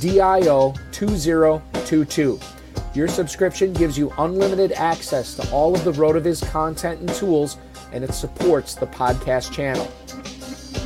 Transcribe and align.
DIO 0.00 0.74
2022. 0.92 2.40
Your 2.94 3.08
subscription 3.08 3.72
gives 3.72 3.96
you 3.96 4.12
unlimited 4.18 4.72
access 4.72 5.34
to 5.36 5.50
all 5.50 5.74
of 5.74 5.84
the 5.84 5.92
RotoViz 5.92 6.48
content 6.50 7.00
and 7.00 7.08
tools, 7.10 7.56
and 7.92 8.02
it 8.04 8.12
supports 8.12 8.74
the 8.74 8.86
podcast 8.86 9.52
channel. 9.52 9.90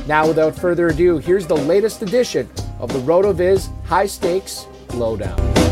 Now, 0.07 0.27
without 0.27 0.55
further 0.55 0.87
ado, 0.87 1.17
here's 1.17 1.47
the 1.47 1.55
latest 1.55 2.01
edition 2.01 2.49
of 2.79 2.91
the 2.91 2.99
RotoViz 2.99 3.69
High 3.85 4.07
Stakes 4.07 4.67
Lowdown. 4.93 5.66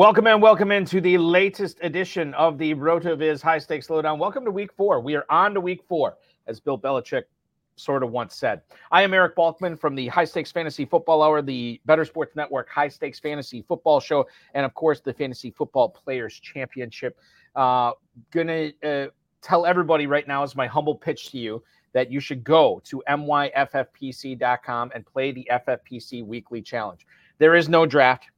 Welcome 0.00 0.26
in, 0.28 0.40
welcome 0.40 0.72
into 0.72 0.98
the 0.98 1.18
latest 1.18 1.76
edition 1.82 2.32
of 2.32 2.56
the 2.56 2.74
RotoViz 2.74 3.42
High 3.42 3.58
Stakes 3.58 3.90
Lowdown. 3.90 4.18
Welcome 4.18 4.46
to 4.46 4.50
week 4.50 4.72
four. 4.72 4.98
We 4.98 5.14
are 5.14 5.26
on 5.28 5.52
to 5.52 5.60
week 5.60 5.82
four, 5.86 6.16
as 6.46 6.58
Bill 6.58 6.78
Belichick 6.78 7.24
sort 7.76 8.02
of 8.02 8.10
once 8.10 8.34
said. 8.34 8.62
I 8.90 9.02
am 9.02 9.12
Eric 9.12 9.36
Balkman 9.36 9.78
from 9.78 9.94
the 9.94 10.08
High 10.08 10.24
Stakes 10.24 10.50
Fantasy 10.50 10.86
Football 10.86 11.22
Hour, 11.22 11.42
the 11.42 11.82
Better 11.84 12.06
Sports 12.06 12.34
Network 12.34 12.70
High 12.70 12.88
Stakes 12.88 13.20
Fantasy 13.20 13.60
Football 13.60 14.00
Show, 14.00 14.26
and 14.54 14.64
of 14.64 14.72
course, 14.72 15.00
the 15.00 15.12
Fantasy 15.12 15.50
Football 15.50 15.90
Players 15.90 16.40
Championship. 16.40 17.18
Uh, 17.54 17.92
gonna 18.30 18.70
uh, 18.82 19.08
tell 19.42 19.66
everybody 19.66 20.06
right 20.06 20.26
now, 20.26 20.42
is 20.42 20.56
my 20.56 20.66
humble 20.66 20.94
pitch 20.94 21.30
to 21.32 21.38
you, 21.38 21.62
that 21.92 22.10
you 22.10 22.20
should 22.20 22.42
go 22.42 22.80
to 22.84 23.02
myffpc.com 23.06 24.92
and 24.94 25.04
play 25.04 25.30
the 25.30 25.46
FFPC 25.52 26.24
Weekly 26.24 26.62
Challenge. 26.62 27.06
There 27.36 27.54
is 27.54 27.68
no 27.68 27.84
draft 27.84 28.30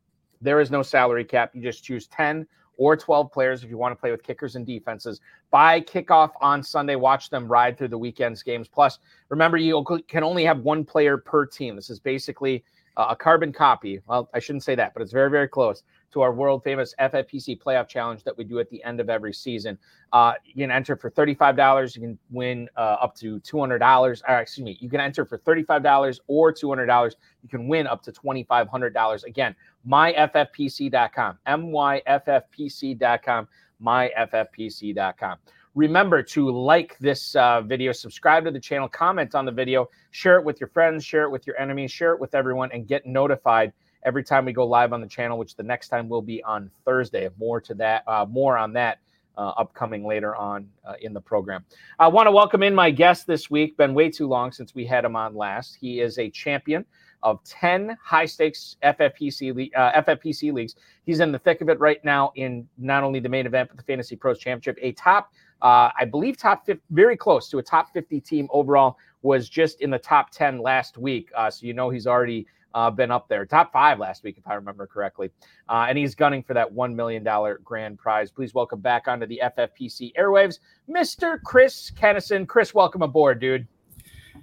there 0.43 0.61
is 0.61 0.71
no 0.71 0.83
salary 0.83 1.25
cap. 1.25 1.53
You 1.55 1.63
just 1.63 1.85
choose 1.85 2.07
10 2.09 2.47
or 2.77 2.97
12 2.97 3.31
players 3.31 3.63
if 3.63 3.71
you 3.71 3.79
want 3.79 3.93
to 3.93 4.01
play 4.01 4.11
with 4.11 4.23
kickers 4.23 4.57
and 4.57 4.67
defenses. 4.67 5.21
By 5.51 5.81
kickoff 5.81 6.33
on 6.41 6.63
Sunday, 6.63 6.97
watch 6.97 7.31
them 7.31 7.47
ride 7.47 7.79
through 7.79 7.89
the 7.89 7.99
weekend's 7.99 8.43
games. 8.43 8.69
Plus, 8.69 8.99
remember, 9.29 9.57
you 9.57 9.85
can 10.09 10.25
only 10.25 10.45
have 10.45 10.61
one 10.61 10.85
player 10.85 11.17
per 11.17 11.47
team. 11.47 11.77
This 11.77 11.91
is 11.91 12.01
basically 12.01 12.65
a 12.97 13.17
carbon 13.17 13.53
copy. 13.53 14.01
Well, 14.07 14.29
I 14.35 14.39
shouldn't 14.39 14.65
say 14.65 14.75
that, 14.75 14.93
but 14.95 15.03
it's 15.03 15.13
very, 15.13 15.31
very 15.31 15.49
close 15.49 15.83
to 16.13 16.21
our 16.21 16.33
world 16.33 16.63
famous 16.63 16.95
FFPC 17.01 17.61
playoff 17.61 17.89
challenge 17.89 18.23
that 18.25 18.37
we 18.37 18.45
do 18.45 18.59
at 18.59 18.69
the 18.69 18.85
end 18.85 19.01
of 19.01 19.09
every 19.09 19.33
season. 19.33 19.79
Uh, 20.13 20.35
you 20.45 20.55
can 20.55 20.71
enter 20.71 20.95
for 20.95 21.11
$35. 21.11 21.97
You 21.97 22.03
can 22.03 22.19
win 22.31 22.69
uh, 22.77 22.99
up 23.01 23.15
to 23.17 23.41
$200. 23.41 24.23
Or 24.29 24.39
excuse 24.39 24.65
me, 24.65 24.77
you 24.81 24.91
can 24.91 25.01
enter 25.01 25.25
for 25.25 25.39
$35 25.39 26.21
or 26.27 26.53
$200. 26.53 27.15
You 27.43 27.49
can 27.49 27.67
win 27.67 27.87
up 27.87 28.03
to 28.03 28.13
$2,500. 28.13 29.25
Again, 29.25 29.57
myffpc.com, 29.89 31.39
myffpc.com, 31.47 33.49
myffpc.com. 33.83 35.39
Remember 35.75 36.23
to 36.23 36.51
like 36.51 36.99
this 36.99 37.35
uh, 37.35 37.63
video, 37.63 37.93
subscribe 37.93 38.45
to 38.45 38.51
the 38.51 38.61
channel, 38.61 38.89
comment 38.89 39.35
on 39.35 39.47
the 39.47 39.53
video, 39.53 39.89
share 40.11 40.39
it 40.39 40.45
with 40.45 40.61
your 40.61 40.69
friends, 40.69 41.03
share 41.03 41.23
it 41.23 41.31
with 41.31 41.47
your 41.47 41.59
enemies, 41.59 41.91
share 41.91 42.13
it 42.13 42.21
with 42.21 42.35
everyone, 42.35 42.71
and 42.73 42.87
get 42.87 43.07
notified 43.07 43.73
every 44.03 44.23
time 44.23 44.45
we 44.45 44.53
go 44.53 44.67
live 44.67 44.93
on 44.93 45.01
the 45.01 45.07
channel. 45.07 45.39
Which 45.39 45.57
the 45.57 45.63
next 45.63 45.89
time 45.89 46.11
will 46.11 46.21
be 46.21 46.43
on 46.45 46.71
Thursday. 46.85 47.27
More 47.39 47.59
to 47.63 47.73
that, 47.75 48.07
uh, 48.07 48.27
more 48.29 48.59
on 48.59 48.75
that 48.75 48.99
uh, 49.39 49.53
upcoming 49.57 50.07
later 50.07 50.37
on 50.37 50.69
uh, 50.87 50.93
in 51.01 51.15
the 51.15 51.21
program. 51.23 51.65
I 51.99 52.07
want 52.09 52.27
to 52.27 52.33
welcome 52.33 52.63
in 52.63 52.75
my 52.75 52.91
guest 52.91 53.27
this 53.27 53.51
week. 53.51 53.79
Been 53.79 53.95
way 53.95 54.11
too 54.11 54.29
long 54.29 54.53
since 54.53 54.75
we 54.75 54.85
had 54.85 55.07
him 55.07 55.17
on 55.17 55.35
last. 55.35 55.79
He 55.81 56.01
is 56.01 56.19
a 56.19 56.29
champion 56.29 56.85
of 57.23 57.43
10 57.45 57.97
high 58.03 58.27
stakes 58.27 58.77
FFPC, 58.83 59.71
uh, 59.75 60.03
FFPC 60.03 60.53
leagues. 60.53 60.75
He's 61.05 61.21
in 61.21 61.33
the 61.33 61.39
thick 61.39 61.61
of 61.61 61.69
it 61.69 61.79
right 61.79 62.05
now 62.05 62.33
in 62.35 62.69
not 62.79 63.05
only 63.05 63.21
the 63.21 63.29
main 63.29 63.47
event, 63.47 63.69
but 63.69 63.79
the 63.79 63.85
Fantasy 63.85 64.17
Pros 64.17 64.39
Championship. 64.39 64.79
A 64.83 64.93
top, 64.93 65.33
uh, 65.63 65.91
I 65.99 66.05
believe, 66.05 66.37
top 66.37 66.67
50, 66.67 66.83
very 66.91 67.17
close 67.17 67.49
to 67.51 67.59
a 67.59 67.63
top 67.63 67.93
50 67.93 68.21
team 68.21 68.49
overall, 68.51 68.99
was 69.23 69.49
just 69.49 69.81
in 69.81 69.91
the 69.91 69.99
top 69.99 70.31
10 70.31 70.59
last 70.61 70.99
week. 70.99 71.31
Uh, 71.37 71.51
so 71.51 71.67
you 71.67 71.73
know 71.73 71.89
he's 71.89 72.07
already 72.07 72.47
uh, 72.75 72.91
been 72.91 73.11
up 73.11 73.29
there, 73.29 73.47
top 73.47 73.73
five 73.73 73.99
last 73.99 74.25
week, 74.25 74.37
if 74.39 74.47
I 74.47 74.55
remember 74.55 74.87
correctly. 74.87 75.31
Uh, 75.69 75.87
and 75.89 75.97
he's 75.97 76.15
gunning 76.15 76.43
for 76.43 76.55
that 76.55 76.73
$1 76.73 76.95
million 76.95 77.27
grand 77.63 77.99
prize. 77.99 78.31
Please 78.31 78.55
welcome 78.55 78.81
back 78.81 79.09
onto 79.09 79.27
the 79.27 79.41
FFPC 79.57 80.13
airwaves, 80.19 80.59
Mr. 80.89 81.41
Chris 81.43 81.91
Kennison. 81.91 82.47
Chris, 82.47 82.75
welcome 82.75 83.03
aboard, 83.03 83.41
dude. 83.41 83.67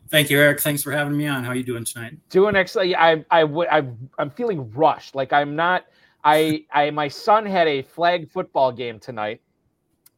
Thank 0.10 0.30
you, 0.30 0.40
Eric. 0.40 0.60
Thanks 0.60 0.82
for 0.82 0.92
having 0.92 1.18
me 1.18 1.28
on. 1.28 1.44
How 1.44 1.52
are 1.52 1.56
you 1.56 1.64
doing 1.64 1.84
tonight? 1.84 2.18
Doing 2.30 2.56
excellent. 2.56 2.96
I, 2.96 3.24
I, 3.30 3.44
I, 3.44 3.88
I'm 4.18 4.30
feeling 4.30 4.72
rushed. 4.72 5.16
Like 5.16 5.34
I'm 5.34 5.56
not. 5.56 5.86
I, 6.24 6.66
I, 6.72 6.92
my 6.92 7.08
son 7.08 7.46
had 7.46 7.68
a 7.68 7.82
flag 7.82 8.30
football 8.30 8.72
game 8.72 9.00
tonight, 9.00 9.42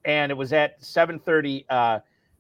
and 0.06 0.32
it 0.32 0.36
was 0.36 0.54
at 0.54 0.82
7:30 0.82 1.66
uh, 1.70 2.00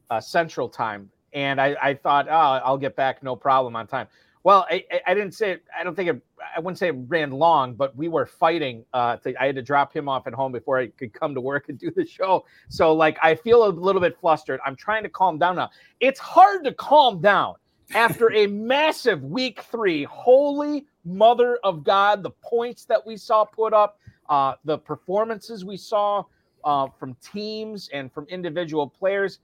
uh, 0.09 0.19
Central 0.21 0.69
Time. 0.69 1.09
And 1.33 1.61
I, 1.61 1.75
I 1.81 1.93
thought, 1.93 2.27
oh, 2.29 2.59
I'll 2.65 2.77
get 2.77 2.95
back 2.95 3.23
no 3.23 3.35
problem 3.35 3.75
on 3.75 3.87
time. 3.87 4.07
Well, 4.43 4.65
I, 4.69 4.83
I 5.05 5.13
didn't 5.13 5.33
say 5.33 5.51
it, 5.51 5.63
I 5.77 5.83
don't 5.83 5.95
think 5.95 6.09
it, 6.09 6.21
I 6.55 6.59
wouldn't 6.59 6.79
say 6.79 6.89
it 6.89 6.95
ran 7.07 7.31
long, 7.31 7.75
but 7.75 7.95
we 7.95 8.07
were 8.07 8.25
fighting. 8.25 8.83
Uh, 8.91 9.17
to, 9.17 9.39
I 9.41 9.45
had 9.45 9.55
to 9.55 9.61
drop 9.61 9.95
him 9.95 10.09
off 10.09 10.25
at 10.25 10.33
home 10.33 10.51
before 10.51 10.79
I 10.79 10.87
could 10.87 11.13
come 11.13 11.35
to 11.35 11.41
work 11.41 11.69
and 11.69 11.77
do 11.77 11.91
the 11.91 12.05
show. 12.05 12.45
So, 12.67 12.93
like, 12.93 13.17
I 13.21 13.35
feel 13.35 13.65
a 13.65 13.69
little 13.69 14.01
bit 14.01 14.19
flustered. 14.19 14.59
I'm 14.65 14.75
trying 14.75 15.03
to 15.03 15.09
calm 15.09 15.37
down 15.37 15.57
now. 15.57 15.69
It's 15.99 16.19
hard 16.19 16.63
to 16.65 16.73
calm 16.73 17.21
down 17.21 17.55
after 17.93 18.31
a 18.33 18.47
massive 18.47 19.23
week 19.23 19.61
three. 19.61 20.03
Holy 20.05 20.87
mother 21.05 21.59
of 21.63 21.83
God, 21.83 22.23
the 22.23 22.31
points 22.31 22.85
that 22.85 23.05
we 23.05 23.17
saw 23.17 23.45
put 23.45 23.73
up, 23.73 23.99
uh, 24.29 24.55
the 24.65 24.77
performances 24.77 25.63
we 25.63 25.77
saw 25.77 26.23
uh, 26.63 26.87
from 26.87 27.15
teams 27.15 27.89
and 27.93 28.11
from 28.11 28.25
individual 28.25 28.87
players. 28.87 29.39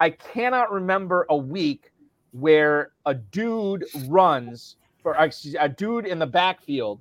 I 0.00 0.10
cannot 0.10 0.72
remember 0.72 1.26
a 1.30 1.36
week 1.36 1.92
where 2.32 2.92
a 3.06 3.14
dude 3.14 3.84
runs 4.06 4.76
for 5.02 5.16
a 5.58 5.68
dude 5.68 6.06
in 6.06 6.18
the 6.18 6.26
backfield 6.26 7.00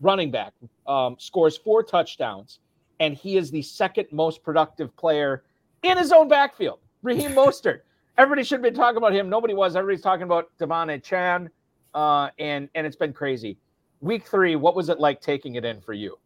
running 0.00 0.30
back, 0.30 0.52
um, 0.86 1.16
scores 1.18 1.56
four 1.56 1.82
touchdowns, 1.82 2.58
and 3.00 3.14
he 3.14 3.36
is 3.36 3.50
the 3.50 3.62
second 3.62 4.06
most 4.10 4.42
productive 4.42 4.94
player 4.96 5.44
in 5.82 5.96
his 5.98 6.12
own 6.12 6.28
backfield. 6.28 6.78
Raheem 7.02 7.30
Mostert. 7.34 7.80
Everybody 8.16 8.44
should 8.44 8.56
have 8.56 8.62
been 8.62 8.74
talking 8.74 8.96
about 8.96 9.12
him. 9.12 9.28
Nobody 9.28 9.54
was. 9.54 9.76
Everybody's 9.76 10.02
talking 10.02 10.22
about 10.22 10.50
De'Von 10.58 11.00
Achane, 11.00 11.48
uh, 11.94 12.30
and 12.38 12.68
and 12.74 12.86
it's 12.86 12.96
been 12.96 13.12
crazy. 13.12 13.58
Week 14.00 14.26
three, 14.26 14.56
what 14.56 14.76
was 14.76 14.88
it 14.88 15.00
like 15.00 15.20
taking 15.20 15.56
it 15.56 15.64
in 15.64 15.80
for 15.80 15.92
you? 15.92 16.18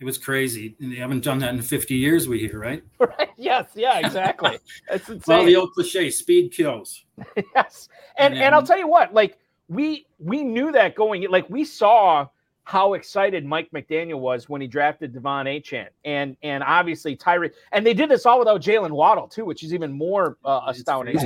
It 0.00 0.04
was 0.04 0.18
crazy. 0.18 0.74
And 0.80 0.92
They 0.92 0.96
haven't 0.96 1.22
done 1.22 1.38
that 1.40 1.54
in 1.54 1.60
50 1.60 1.94
years, 1.94 2.26
we 2.26 2.38
hear, 2.40 2.58
right? 2.58 2.82
Right. 2.98 3.30
Yes. 3.36 3.70
Yeah. 3.74 3.98
Exactly. 3.98 4.58
It's 4.90 5.08
insane. 5.08 5.36
well, 5.36 5.44
the 5.44 5.56
old 5.56 5.72
cliche: 5.72 6.10
speed 6.10 6.52
kills. 6.52 7.04
yes. 7.54 7.88
And 8.16 8.34
and, 8.34 8.42
and 8.42 8.54
I'll 8.54 8.62
tell 8.62 8.78
you 8.78 8.88
what, 8.88 9.14
like 9.14 9.38
we 9.68 10.06
we 10.18 10.42
knew 10.42 10.72
that 10.72 10.94
going. 10.94 11.26
Like 11.30 11.48
we 11.48 11.64
saw 11.64 12.26
how 12.64 12.94
excited 12.94 13.44
Mike 13.44 13.68
McDaniel 13.72 14.20
was 14.20 14.48
when 14.48 14.60
he 14.60 14.66
drafted 14.66 15.12
De'Von 15.14 15.46
Achane, 15.46 15.88
and 16.04 16.36
and 16.42 16.62
obviously 16.62 17.16
Tyree, 17.16 17.50
and 17.72 17.84
they 17.84 17.94
did 17.94 18.08
this 18.08 18.26
all 18.26 18.38
without 18.38 18.60
Jaylen 18.60 18.90
Waddle 18.90 19.26
too, 19.26 19.44
which 19.44 19.62
is 19.62 19.72
even 19.74 19.90
more 19.90 20.36
uh, 20.44 20.60
astounding. 20.66 21.18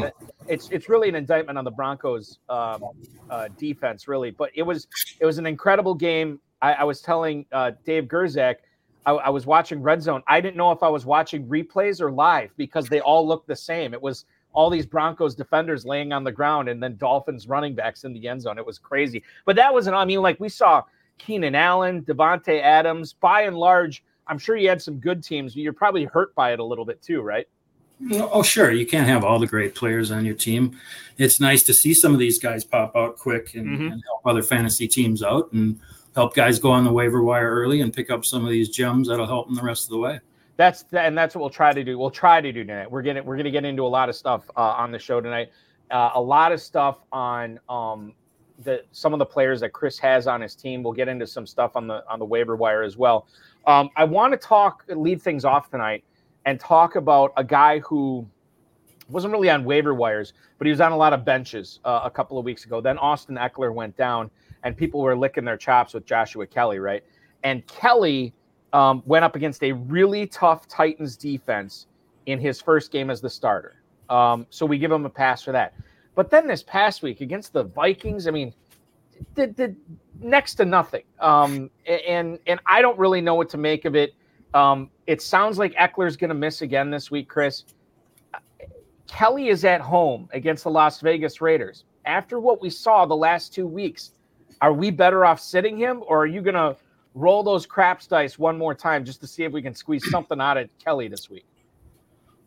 It's 0.49 0.71
it's 0.71 0.89
really 0.89 1.09
an 1.09 1.15
indictment 1.15 1.59
on 1.59 1.65
the 1.65 1.71
Broncos 1.71 2.39
um, 2.49 2.85
uh, 3.29 3.49
defense, 3.59 4.09
really. 4.09 4.31
But 4.31 4.51
it 4.55 4.63
was 4.63 4.87
it 5.21 5.27
was 5.27 5.39
an 5.39 5.47
incredible 5.47 5.95
game. 5.95 6.41
I, 6.65 6.73
I 6.73 6.85
was 6.85 7.03
telling 7.03 7.45
uh, 7.53 7.73
Dave 7.85 8.05
Gerzak, 8.05 8.57
I, 9.05 9.13
I 9.13 9.29
was 9.29 9.45
watching 9.45 9.83
Red 9.83 10.03
Zone. 10.03 10.23
I 10.27 10.41
didn't 10.41 10.57
know 10.57 10.73
if 10.73 10.83
I 10.83 10.89
was 10.89 11.05
watching 11.05 11.47
replays 11.47 12.01
or 12.01 12.11
live 12.11 12.51
because 12.57 12.89
they 12.89 13.01
all 13.01 13.29
looked 13.29 13.47
the 13.47 13.57
same. 13.57 13.93
It 13.93 14.01
was 14.01 14.25
all 14.55 14.71
these 14.71 14.87
Broncos 14.87 15.35
defenders 15.35 15.85
laying 15.85 16.13
on 16.15 16.25
the 16.25 16.33
ground 16.33 16.71
and 16.71 16.83
then 16.83 16.97
Dolphins 16.97 17.49
running 17.49 17.75
backs 17.75 18.05
in 18.05 18.15
the 18.15 18.27
end 18.27 18.41
zone. 18.41 18.57
It 18.57 18.65
was 18.65 18.79
crazy. 18.79 19.23
But 19.45 19.57
that 19.57 19.75
was 19.75 19.89
an 19.89 19.95
I 19.95 20.07
mean, 20.07 20.23
like 20.23 20.41
we 20.41 20.49
saw 20.49 20.83
Keenan 21.19 21.55
Allen, 21.55 22.01
Davante 22.03 22.63
Adams. 22.63 23.13
By 23.13 23.43
and 23.43 23.59
large, 23.59 24.03
I'm 24.27 24.39
sure 24.39 24.57
you 24.57 24.71
had 24.71 24.81
some 24.81 24.97
good 24.97 25.23
teams, 25.23 25.53
but 25.53 25.63
you're 25.63 25.75
probably 25.75 26.05
hurt 26.05 26.35
by 26.35 26.55
it 26.55 26.61
a 26.61 26.65
little 26.65 26.87
bit 26.87 27.03
too, 27.03 27.21
right? 27.21 27.47
Oh, 28.11 28.43
sure. 28.43 28.71
You 28.71 28.87
can't 28.87 29.07
have 29.07 29.23
all 29.23 29.39
the 29.39 29.47
great 29.47 29.75
players 29.75 30.11
on 30.11 30.25
your 30.25 30.35
team. 30.35 30.79
It's 31.19 31.41
nice 31.41 31.63
to 31.65 31.75
see 31.75 31.93
some 31.93 32.15
of 32.15 32.19
these 32.19 32.39
guys 32.39 32.65
pop 32.65 32.97
out 32.97 33.19
quick 33.19 33.55
and, 33.55 33.67
mm-hmm. 33.67 33.93
and 33.93 34.03
help 34.07 34.23
other 34.25 34.43
fantasy 34.43 34.89
teams 34.89 35.23
out 35.23 35.53
and 35.53 35.79
help 36.15 36.35
guys 36.35 36.59
go 36.59 36.71
on 36.71 36.85
the 36.85 36.93
waiver 36.93 37.23
wire 37.23 37.51
early 37.51 37.81
and 37.81 37.93
pick 37.93 38.11
up 38.11 38.25
some 38.25 38.45
of 38.45 38.51
these 38.51 38.69
gems 38.69 39.09
that'll 39.09 39.27
help 39.27 39.47
them 39.47 39.57
the 39.57 39.63
rest 39.63 39.85
of 39.85 39.91
the 39.91 39.99
way. 39.99 40.21
That's 40.57 40.85
and 40.93 41.19
that's 41.19 41.35
what 41.35 41.41
we'll 41.41 41.51
try 41.51 41.73
to 41.73 41.83
do. 41.83 41.99
We'll 41.99 42.11
try 42.11 42.41
to 42.41 42.53
do 42.53 42.65
tonight. 42.65 42.91
We're 42.91 43.03
gonna 43.03 43.23
we're 43.23 43.37
gonna 43.37 43.51
get 43.51 43.65
into 43.65 43.83
a 43.83 43.89
lot 43.89 44.09
of 44.09 44.15
stuff 44.15 44.49
uh, 44.57 44.61
on 44.61 44.93
the 44.93 44.99
show 44.99 45.21
tonight. 45.21 45.51
Uh, 45.91 46.11
a 46.15 46.21
lot 46.21 46.53
of 46.53 46.61
stuff 46.61 46.99
on 47.13 47.59
um, 47.69 48.13
the 48.63 48.85
some 48.93 49.13
of 49.13 49.19
the 49.19 49.27
players 49.27 49.61
that 49.61 49.71
Chris 49.73 49.99
has 49.99 50.29
on 50.29 50.41
his 50.41 50.55
team. 50.55 50.85
We'll 50.85 50.93
get 50.93 51.09
into 51.09 51.27
some 51.27 51.47
stuff 51.47 51.73
on 51.75 51.89
the 51.89 52.05
on 52.09 52.21
the 52.21 52.25
waiver 52.25 52.55
wire 52.55 52.83
as 52.83 52.97
well. 52.97 53.27
Um, 53.67 53.91
I 53.97 54.05
want 54.05 54.33
to 54.33 54.37
talk 54.37 54.85
lead 54.89 55.21
things 55.21 55.45
off 55.45 55.71
tonight 55.71 56.05
and 56.45 56.61
talk 56.61 56.95
about 56.95 57.33
a 57.37 57.43
guy 57.43 57.81
who 57.81 58.29
wasn't 59.09 59.33
really 59.33 59.51
on 59.51 59.65
waiver 59.65 59.95
wires, 59.95 60.33
but 60.59 60.67
he 60.67 60.71
was 60.71 60.81
on 60.81 60.93
a 60.93 60.97
lot 60.97 61.13
of 61.13 61.25
benches 61.25 61.81
uh, 61.85 62.01
a 62.05 62.11
couple 62.11 62.39
of 62.39 62.45
weeks 62.45 62.65
ago. 62.65 62.81
Then 62.81 62.99
Austin 62.99 63.37
Ekeler 63.37 63.73
went 63.73 63.97
down, 63.97 64.31
and 64.63 64.77
people 64.77 65.01
were 65.01 65.17
licking 65.17 65.45
their 65.45 65.57
chops 65.57 65.95
with 65.95 66.07
Joshua 66.07 66.47
Kelley, 66.47 66.79
right? 66.79 67.05
And 67.43 67.67
Kelley 67.67 68.33
um, 68.73 69.03
went 69.07 69.25
up 69.25 69.37
against 69.37 69.63
a 69.63 69.73
really 69.73 70.27
tough 70.27 70.67
Titans 70.67 71.17
defense 71.17 71.87
in 72.27 72.39
his 72.39 72.61
first 72.61 72.91
game 72.91 73.11
as 73.11 73.21
the 73.21 73.31
starter. 73.31 73.83
Um, 74.09 74.47
so 74.51 74.67
we 74.67 74.79
give 74.79 74.91
him 74.91 75.05
a 75.05 75.11
pass 75.11 75.43
for 75.43 75.53
that. 75.53 75.75
But 76.15 76.31
then 76.31 76.47
this 76.47 76.63
past 76.63 77.03
week 77.03 77.21
against 77.21 77.53
the 77.53 77.65
Vikings, 77.65 78.27
I 78.27 78.31
mean, 78.31 78.55
did, 79.35 79.57
did 79.57 79.77
next 80.21 80.55
to 80.55 80.65
nothing. 80.65 81.05
Um, 81.21 81.71
and 81.87 82.39
and 82.47 82.61
I 82.67 82.83
don't 82.83 82.99
really 82.99 83.21
know 83.21 83.35
what 83.35 83.49
to 83.51 83.59
make 83.59 83.85
of 83.85 83.95
it. 83.95 84.15
Um, 84.55 84.91
it 85.07 85.21
sounds 85.21 85.59
like 85.59 85.75
Ekeler's 85.75 86.17
going 86.17 86.29
to 86.29 86.35
miss 86.35 86.63
again 86.63 86.91
this 86.91 87.11
week, 87.11 87.29
Chris. 87.29 87.65
Kelley 89.07 89.49
is 89.49 89.65
at 89.65 89.81
home 89.81 90.29
against 90.33 90.65
the 90.65 90.71
Las 90.71 91.01
Vegas 91.01 91.41
Raiders. 91.41 91.85
After 92.05 92.41
what 92.41 92.61
we 92.61 92.71
saw 92.71 93.07
the 93.07 93.17
last 93.17 93.53
two 93.53 93.67
weeks, 93.67 94.13
are 94.61 94.73
we 94.73 94.91
better 94.91 95.25
off 95.25 95.41
sitting 95.41 95.77
him, 95.77 96.03
or 96.07 96.23
are 96.23 96.27
you 96.27 96.41
going 96.41 96.55
to 96.55 96.77
roll 97.15 97.43
those 97.43 97.67
craps 97.67 98.07
dice 98.07 98.39
one 98.39 98.59
more 98.59 98.75
time 98.75 99.05
just 99.05 99.21
to 99.21 99.27
see 99.27 99.45
if 99.45 99.53
we 99.53 99.63
can 99.63 99.75
squeeze 99.75 100.09
something 100.11 100.41
out 100.41 100.57
of 100.57 100.69
Kelley 100.79 101.09
this 101.09 101.31
week? 101.31 101.47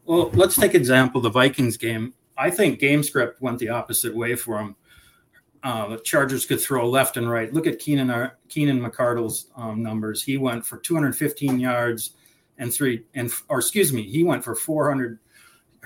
Well, 0.06 0.30
let's 0.34 0.56
take 0.56 0.74
example 0.74 1.22
the 1.22 1.30
Vikings 1.30 1.78
game. 1.78 2.14
I 2.38 2.50
think 2.50 2.80
game 2.80 3.04
script 3.04 3.42
went 3.42 3.60
the 3.60 3.70
opposite 3.70 4.16
way 4.16 4.36
for 4.36 4.60
him. 4.60 4.76
Uh, 5.64 5.90
the 5.90 5.98
Chargers 5.98 6.46
could 6.46 6.62
throw 6.62 6.88
left 6.88 7.18
and 7.18 7.30
right. 7.30 7.52
Look 7.52 7.68
at 7.68 7.80
Keenan 7.80 8.10
uh, 8.10 8.30
Keenan 8.48 8.80
McCardell's 8.80 9.48
um, 9.56 9.82
numbers. 9.82 10.24
He 10.24 10.38
went 10.38 10.66
for 10.66 10.78
215 10.78 11.60
yards 11.60 12.12
and 12.58 12.72
three 12.72 13.04
and 13.16 13.32
or 13.50 13.58
excuse 13.60 13.92
me, 13.92 14.04
he 14.04 14.24
went 14.24 14.44
for 14.44 14.56
400. 14.56 15.20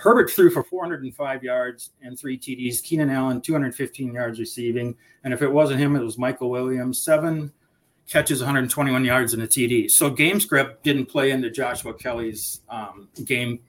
Herbert 0.01 0.31
threw 0.31 0.49
for 0.49 0.63
405 0.63 1.43
yards 1.43 1.91
and 2.01 2.17
three 2.17 2.37
TDs. 2.37 2.81
Keenan 2.81 3.11
Allen 3.11 3.39
215 3.39 4.13
yards 4.13 4.39
receiving, 4.39 4.95
and 5.23 5.31
if 5.31 5.43
it 5.43 5.51
wasn't 5.51 5.79
him, 5.79 5.95
it 5.95 6.01
was 6.01 6.17
Michael 6.17 6.49
Williams 6.49 6.99
seven 6.99 7.51
catches, 8.07 8.39
121 8.39 9.05
yards 9.05 9.33
and 9.35 9.43
a 9.43 9.47
TD. 9.47 9.91
So 9.91 10.09
game 10.09 10.39
script 10.39 10.83
didn't 10.83 11.05
play 11.05 11.29
into 11.29 11.51
Joshua 11.51 11.93
Kelley's 11.93 12.61
um, 12.67 13.09
game 13.25 13.59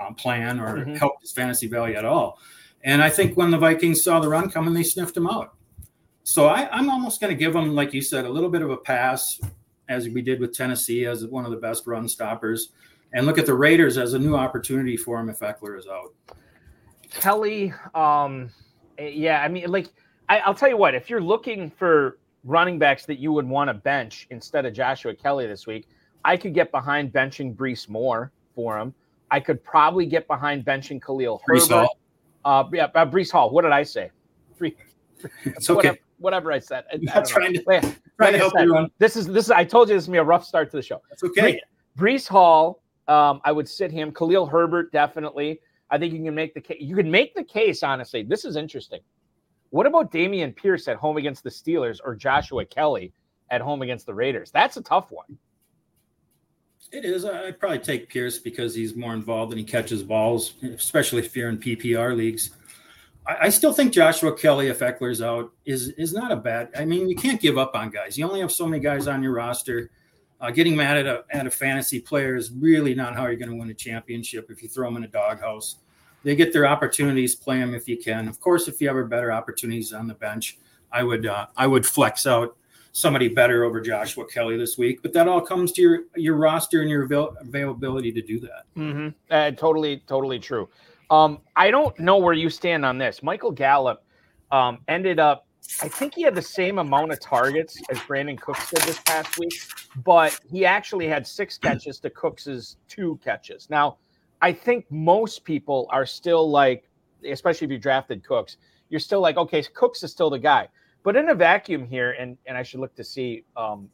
um, 0.00 0.14
plan 0.14 0.58
or 0.58 0.78
mm-hmm. 0.78 0.94
help 0.94 1.20
his 1.20 1.32
fantasy 1.32 1.68
value 1.68 1.94
at 1.94 2.06
all. 2.06 2.38
And 2.82 3.02
I 3.02 3.10
think 3.10 3.36
when 3.36 3.50
the 3.50 3.58
Vikings 3.58 4.02
saw 4.02 4.18
the 4.18 4.28
run 4.28 4.50
coming, 4.50 4.72
they 4.72 4.82
sniffed 4.82 5.16
him 5.16 5.26
out. 5.26 5.54
So 6.24 6.46
I, 6.46 6.68
I'm 6.72 6.88
almost 6.88 7.20
going 7.20 7.32
to 7.32 7.38
give 7.38 7.52
them, 7.52 7.74
like 7.74 7.92
you 7.92 8.00
said, 8.00 8.24
a 8.24 8.30
little 8.30 8.50
bit 8.50 8.62
of 8.62 8.70
a 8.70 8.76
pass, 8.78 9.38
as 9.88 10.08
we 10.08 10.22
did 10.22 10.40
with 10.40 10.56
Tennessee, 10.56 11.04
as 11.04 11.26
one 11.26 11.44
of 11.44 11.50
the 11.50 11.56
best 11.58 11.86
run 11.86 12.08
stoppers, 12.08 12.70
and 13.12 13.26
look 13.26 13.38
at 13.38 13.46
the 13.46 13.54
Raiders 13.54 13.98
as 13.98 14.14
a 14.14 14.18
new 14.18 14.34
opportunity 14.34 14.96
for 14.96 15.18
him 15.18 15.28
if 15.28 15.40
Ekeler 15.40 15.78
is 15.78 15.86
out. 15.86 16.14
Kelley, 17.10 17.72
um, 17.94 18.50
yeah, 18.98 19.42
I 19.42 19.48
mean, 19.48 19.70
like 19.70 19.88
I, 20.28 20.38
I'll 20.40 20.54
tell 20.54 20.68
you 20.68 20.76
what, 20.76 20.94
if 20.94 21.08
you're 21.08 21.20
looking 21.20 21.70
for 21.70 22.18
running 22.44 22.78
backs 22.78 23.06
that 23.06 23.18
you 23.18 23.32
would 23.32 23.48
want 23.48 23.68
to 23.68 23.74
bench 23.74 24.26
instead 24.30 24.66
of 24.66 24.72
Joshua 24.72 25.14
Kelley 25.14 25.46
this 25.46 25.66
week, 25.66 25.88
I 26.24 26.36
could 26.36 26.54
get 26.54 26.70
behind 26.72 27.12
benching 27.12 27.54
Brees 27.54 27.88
Moore 27.88 28.32
for 28.54 28.78
him. 28.78 28.94
I 29.30 29.40
could 29.40 29.62
probably 29.62 30.06
get 30.06 30.26
behind 30.26 30.64
benching 30.64 31.02
Khalil 31.02 31.40
Herbert. 31.46 31.68
Hall. 31.68 31.98
Uh, 32.44 32.64
yeah, 32.72 32.88
uh, 32.94 33.04
Breece 33.04 33.30
Hall. 33.30 33.50
What 33.50 33.62
did 33.62 33.72
I 33.72 33.82
say? 33.82 34.10
Free. 34.56 34.76
It's 35.44 35.68
okay. 35.68 35.88
Whatever, 35.88 35.98
whatever 36.18 36.52
I 36.52 36.58
said. 36.58 36.84
I, 36.92 37.18
I 37.18 37.22
trying 37.22 37.54
to, 37.54 37.62
Wait, 37.66 37.82
trying 38.16 38.32
to 38.32 38.38
help 38.38 38.52
said, 38.56 38.64
you 38.64 38.88
This 38.98 39.16
is 39.16 39.26
this 39.26 39.46
is. 39.46 39.50
I 39.50 39.64
told 39.64 39.88
you 39.88 39.94
this 39.94 40.04
is 40.04 40.06
gonna 40.06 40.16
be 40.16 40.20
a 40.20 40.24
rough 40.24 40.44
start 40.44 40.70
to 40.70 40.76
the 40.76 40.82
show. 40.82 41.02
That's 41.10 41.24
okay. 41.24 41.60
Breece 41.98 42.28
Hall. 42.28 42.82
Um, 43.08 43.40
I 43.44 43.52
would 43.52 43.68
sit 43.68 43.90
him. 43.90 44.12
Khalil 44.12 44.46
Herbert 44.46 44.92
definitely. 44.92 45.60
I 45.90 45.98
think 45.98 46.12
you 46.12 46.22
can 46.22 46.34
make 46.34 46.54
the 46.54 46.60
case. 46.60 46.78
You 46.80 46.96
can 46.96 47.10
make 47.10 47.34
the 47.34 47.44
case 47.44 47.82
honestly. 47.82 48.22
This 48.22 48.44
is 48.44 48.56
interesting. 48.56 49.00
What 49.70 49.86
about 49.86 50.12
Dameon 50.12 50.54
Pierce 50.54 50.88
at 50.88 50.96
home 50.96 51.16
against 51.16 51.44
the 51.44 51.50
Steelers 51.50 51.98
or 52.04 52.14
Joshua 52.14 52.64
Kelley 52.64 53.12
at 53.50 53.60
home 53.60 53.82
against 53.82 54.06
the 54.06 54.14
Raiders? 54.14 54.50
That's 54.50 54.76
a 54.76 54.82
tough 54.82 55.10
one. 55.10 55.38
It 56.92 57.04
is. 57.04 57.24
I'd 57.24 57.58
probably 57.58 57.80
take 57.80 58.08
Pierce 58.08 58.38
because 58.38 58.74
he's 58.74 58.94
more 58.94 59.12
involved 59.12 59.52
and 59.52 59.58
he 59.58 59.64
catches 59.64 60.02
balls, 60.02 60.54
especially 60.62 61.24
if 61.24 61.36
you're 61.36 61.48
in 61.48 61.58
PPR 61.58 62.16
leagues. 62.16 62.50
I, 63.26 63.36
I 63.42 63.48
still 63.48 63.72
think 63.72 63.92
Joshua 63.92 64.36
Kelley, 64.36 64.68
if 64.68 64.78
Ekeler's 64.78 65.20
out, 65.20 65.52
is 65.64 65.88
is 65.90 66.12
not 66.12 66.30
a 66.30 66.36
bad. 66.36 66.70
I 66.76 66.84
mean, 66.84 67.08
you 67.08 67.16
can't 67.16 67.40
give 67.40 67.58
up 67.58 67.74
on 67.74 67.90
guys. 67.90 68.16
You 68.16 68.26
only 68.26 68.40
have 68.40 68.52
so 68.52 68.66
many 68.66 68.80
guys 68.80 69.08
on 69.08 69.22
your 69.22 69.32
roster. 69.32 69.90
Uh, 70.40 70.50
getting 70.50 70.76
mad 70.76 70.98
at 70.98 71.06
a 71.06 71.24
at 71.30 71.46
a 71.46 71.50
fantasy 71.50 71.98
player 71.98 72.36
is 72.36 72.52
really 72.52 72.94
not 72.94 73.14
how 73.14 73.26
you're 73.26 73.36
going 73.36 73.50
to 73.50 73.56
win 73.56 73.70
a 73.70 73.74
championship. 73.74 74.50
If 74.50 74.62
you 74.62 74.68
throw 74.68 74.86
them 74.88 74.98
in 74.98 75.04
a 75.04 75.08
doghouse, 75.08 75.76
they 76.24 76.36
get 76.36 76.52
their 76.52 76.66
opportunities. 76.66 77.34
Play 77.34 77.58
them 77.58 77.74
if 77.74 77.88
you 77.88 77.96
can. 77.96 78.28
Of 78.28 78.40
course, 78.40 78.68
if 78.68 78.80
you 78.80 78.88
have 78.88 79.08
better 79.08 79.32
opportunities 79.32 79.92
on 79.92 80.06
the 80.06 80.14
bench, 80.14 80.58
I 80.92 81.02
would 81.02 81.26
uh, 81.26 81.46
I 81.56 81.66
would 81.66 81.86
flex 81.86 82.26
out 82.26 82.56
somebody 82.92 83.28
better 83.28 83.64
over 83.64 83.80
Joshua 83.80 84.26
Kelley 84.26 84.56
this 84.56 84.78
week. 84.78 85.02
But 85.02 85.12
that 85.12 85.28
all 85.28 85.40
comes 85.40 85.72
to 85.72 85.82
your 85.82 86.00
your 86.16 86.36
roster 86.36 86.80
and 86.80 86.90
your 86.90 87.04
avail- 87.04 87.36
availability 87.40 88.12
to 88.12 88.22
do 88.22 88.40
that. 88.40 88.64
Mm-hmm. 88.76 89.08
Uh, 89.30 89.50
totally, 89.52 90.02
totally 90.06 90.38
true. 90.38 90.68
Um, 91.10 91.40
I 91.54 91.70
don't 91.70 91.98
know 91.98 92.18
where 92.18 92.34
you 92.34 92.50
stand 92.50 92.84
on 92.84 92.98
this. 92.98 93.22
Michael 93.22 93.52
Gallup 93.52 94.04
um, 94.50 94.78
ended 94.88 95.18
up. 95.18 95.45
I 95.82 95.88
think 95.88 96.14
he 96.14 96.22
had 96.22 96.34
the 96.34 96.42
same 96.42 96.78
amount 96.78 97.12
of 97.12 97.20
targets 97.20 97.80
as 97.90 97.98
Brandin 97.98 98.40
Cooks 98.40 98.70
did 98.70 98.82
this 98.82 99.00
past 99.00 99.38
week, 99.38 99.54
but 100.04 100.38
he 100.50 100.64
actually 100.64 101.06
had 101.06 101.26
six 101.26 101.58
catches 101.58 101.98
to 102.00 102.10
Cooks's 102.10 102.76
two 102.88 103.20
catches. 103.22 103.68
Now, 103.68 103.98
I 104.40 104.52
think 104.52 104.86
most 104.90 105.44
people 105.44 105.86
are 105.90 106.06
still 106.06 106.48
like, 106.50 106.88
especially 107.28 107.66
if 107.66 107.70
you 107.70 107.78
drafted 107.78 108.24
Cooks, 108.24 108.56
you're 108.88 109.00
still 109.00 109.20
like, 109.20 109.36
okay, 109.36 109.62
Cooks 109.74 110.02
is 110.02 110.12
still 110.12 110.30
the 110.30 110.38
guy. 110.38 110.68
But 111.02 111.16
in 111.16 111.28
a 111.28 111.34
vacuum 111.34 111.86
here, 111.86 112.12
and 112.12 112.36
and 112.46 112.56
I 112.56 112.62
should 112.62 112.80
look 112.80 112.94
to 112.96 113.04
see 113.04 113.44
um, 113.56 113.88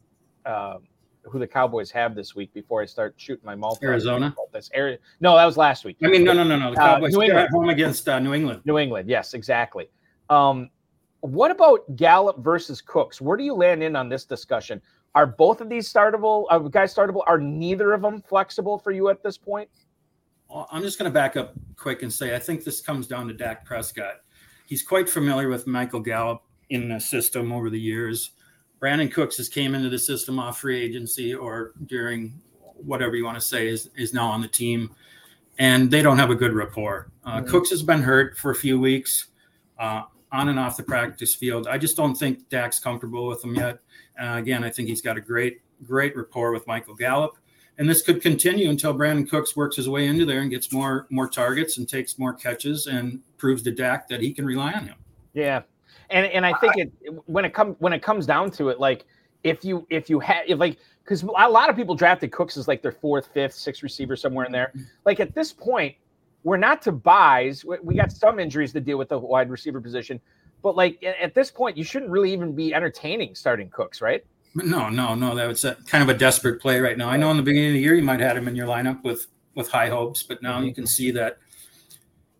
uh, 0.45 0.77
who 1.23 1.39
the 1.39 1.47
Cowboys 1.47 1.91
have 1.91 2.15
this 2.15 2.35
week 2.35 2.53
before 2.53 2.81
I 2.81 2.85
start 2.85 3.13
shooting 3.17 3.45
my 3.45 3.55
mouth. 3.55 3.77
Arizona. 3.83 4.35
This 4.51 4.69
area. 4.73 4.97
No, 5.19 5.35
that 5.35 5.45
was 5.45 5.57
last 5.57 5.85
week. 5.85 5.97
I 6.03 6.07
mean, 6.07 6.23
no, 6.23 6.33
no, 6.33 6.43
no, 6.43 6.57
no. 6.57 6.73
The 6.73 6.81
uh, 6.81 6.95
Cowboys 6.95 7.15
uh, 7.15 7.21
at 7.21 7.49
home 7.49 7.69
against 7.69 8.09
uh, 8.09 8.19
New 8.19 8.33
England. 8.33 8.61
New 8.65 8.77
England. 8.77 9.09
Yes, 9.09 9.33
exactly. 9.33 9.89
Um, 10.29 10.69
what 11.23 11.51
about 11.51 11.95
Gallup 11.95 12.39
versus 12.39 12.81
Cooks? 12.81 13.21
Where 13.21 13.37
do 13.37 13.45
you 13.45 13.53
land 13.53 13.81
in 13.81 13.95
on 13.95 14.09
this 14.09 14.25
discussion? 14.25 14.81
Are 15.15 15.25
both 15.25 15.61
of 15.61 15.69
these 15.69 15.91
startable? 15.91 16.45
Uh, 16.49 16.59
guys 16.59 16.93
startable? 16.93 17.21
Are 17.25 17.39
neither 17.39 17.93
of 17.93 18.01
them 18.01 18.21
flexible 18.21 18.77
for 18.77 18.91
you 18.91 19.07
at 19.07 19.23
this 19.23 19.37
point? 19.37 19.69
Well, 20.49 20.67
I'm 20.69 20.81
just 20.81 20.99
going 20.99 21.09
to 21.09 21.13
back 21.13 21.37
up 21.37 21.53
quick 21.77 22.03
and 22.03 22.11
say 22.11 22.35
I 22.35 22.39
think 22.39 22.65
this 22.65 22.81
comes 22.81 23.07
down 23.07 23.27
to 23.29 23.33
Dak 23.33 23.63
Prescott. 23.63 24.15
He's 24.65 24.83
quite 24.83 25.09
familiar 25.09 25.47
with 25.47 25.65
Michael 25.65 26.01
Gallup 26.01 26.43
in 26.69 26.89
the 26.89 26.99
system 26.99 27.53
over 27.53 27.69
the 27.69 27.79
years. 27.79 28.31
Brandin 28.81 29.09
Cooks 29.09 29.37
has 29.37 29.47
came 29.47 29.75
into 29.75 29.87
the 29.87 29.99
system 29.99 30.39
off 30.39 30.59
free 30.59 30.81
agency 30.81 31.33
or 31.33 31.71
during 31.85 32.33
whatever 32.75 33.15
you 33.15 33.23
want 33.23 33.35
to 33.35 33.41
say 33.41 33.69
is 33.69 33.89
is 33.95 34.13
now 34.13 34.27
on 34.27 34.41
the 34.41 34.47
team, 34.47 34.93
and 35.57 35.89
they 35.89 36.01
don't 36.01 36.17
have 36.17 36.31
a 36.31 36.35
good 36.35 36.51
rapport. 36.51 37.11
Uh, 37.23 37.37
mm-hmm. 37.37 37.49
Cooks 37.49 37.69
has 37.69 37.81
been 37.81 38.01
hurt 38.01 38.37
for 38.37 38.51
a 38.51 38.55
few 38.55 38.77
weeks, 38.77 39.27
uh, 39.79 40.03
on 40.33 40.49
and 40.49 40.59
off 40.59 40.75
the 40.75 40.83
practice 40.83 41.33
field. 41.33 41.67
I 41.67 41.77
just 41.77 41.95
don't 41.95 42.15
think 42.15 42.49
Dak's 42.49 42.79
comfortable 42.79 43.27
with 43.27 43.43
him 43.43 43.55
yet. 43.55 43.79
Uh, 44.21 44.35
again, 44.37 44.63
I 44.63 44.69
think 44.69 44.89
he's 44.89 45.01
got 45.01 45.15
a 45.15 45.21
great 45.21 45.61
great 45.83 46.15
rapport 46.15 46.51
with 46.51 46.65
Michael 46.65 46.95
Gallup, 46.95 47.37
and 47.77 47.87
this 47.89 48.01
could 48.01 48.21
continue 48.21 48.69
until 48.69 48.93
Brandin 48.93 49.29
Cooks 49.29 49.55
works 49.55 49.75
his 49.75 49.87
way 49.87 50.07
into 50.07 50.25
there 50.25 50.41
and 50.41 50.49
gets 50.49 50.73
more 50.73 51.07
more 51.09 51.29
targets 51.29 51.77
and 51.77 51.87
takes 51.87 52.19
more 52.19 52.33
catches 52.33 52.87
and 52.87 53.21
proves 53.37 53.61
to 53.63 53.71
Dak 53.71 54.07
that 54.09 54.21
he 54.21 54.33
can 54.33 54.45
rely 54.45 54.73
on 54.73 54.87
him. 54.87 54.95
Yeah, 55.33 55.61
and 56.09 56.25
and 56.27 56.45
I 56.45 56.53
think 56.59 56.77
it 56.77 56.91
when 57.27 57.45
it 57.45 57.53
comes 57.53 57.75
when 57.79 57.93
it 57.93 58.01
comes 58.01 58.25
down 58.25 58.51
to 58.51 58.69
it, 58.69 58.79
like 58.79 59.05
if 59.43 59.63
you 59.63 59.85
if 59.89 60.09
you 60.09 60.19
had 60.19 60.43
if 60.47 60.59
like 60.59 60.77
because 61.03 61.21
a 61.23 61.27
lot 61.27 61.69
of 61.69 61.75
people 61.75 61.95
drafted 61.95 62.31
Cooks 62.31 62.57
as 62.57 62.67
like 62.67 62.81
their 62.81 62.91
fourth, 62.91 63.27
fifth, 63.33 63.53
sixth 63.53 63.83
receiver 63.83 64.15
somewhere 64.15 64.45
in 64.45 64.51
there. 64.51 64.71
Mm-hmm. 64.75 64.83
Like 65.05 65.19
at 65.19 65.35
this 65.35 65.51
point, 65.51 65.95
we're 66.43 66.57
not 66.57 66.81
to 66.83 66.91
buys. 66.91 67.65
We 67.65 67.95
got 67.95 68.11
some 68.11 68.39
injuries 68.39 68.73
to 68.73 68.81
deal 68.81 68.97
with 68.97 69.09
the 69.09 69.17
wide 69.17 69.49
receiver 69.49 69.79
position, 69.81 70.19
but 70.61 70.75
like 70.75 71.03
at 71.03 71.33
this 71.33 71.51
point, 71.51 71.77
you 71.77 71.83
shouldn't 71.83 72.11
really 72.11 72.31
even 72.33 72.53
be 72.53 72.73
entertaining 72.73 73.35
starting 73.35 73.69
Cooks, 73.69 74.01
right? 74.01 74.25
No, 74.55 74.89
no, 74.89 75.15
no. 75.15 75.35
That 75.35 75.47
was 75.47 75.63
a, 75.63 75.75
kind 75.87 76.03
of 76.03 76.15
a 76.15 76.17
desperate 76.17 76.61
play 76.61 76.79
right 76.79 76.97
now. 76.97 77.09
I 77.09 77.17
know 77.17 77.31
in 77.31 77.37
the 77.37 77.43
beginning 77.43 77.69
of 77.69 77.73
the 77.73 77.79
year 77.79 77.95
you 77.95 78.03
might 78.03 78.19
have 78.19 78.29
had 78.29 78.37
him 78.37 78.47
in 78.47 78.55
your 78.55 78.67
lineup 78.67 79.03
with 79.03 79.27
with 79.55 79.69
high 79.69 79.89
hopes, 79.89 80.23
but 80.23 80.41
now 80.41 80.57
mm-hmm. 80.57 80.67
you 80.67 80.73
can 80.73 80.85
see 80.85 81.11
that 81.11 81.37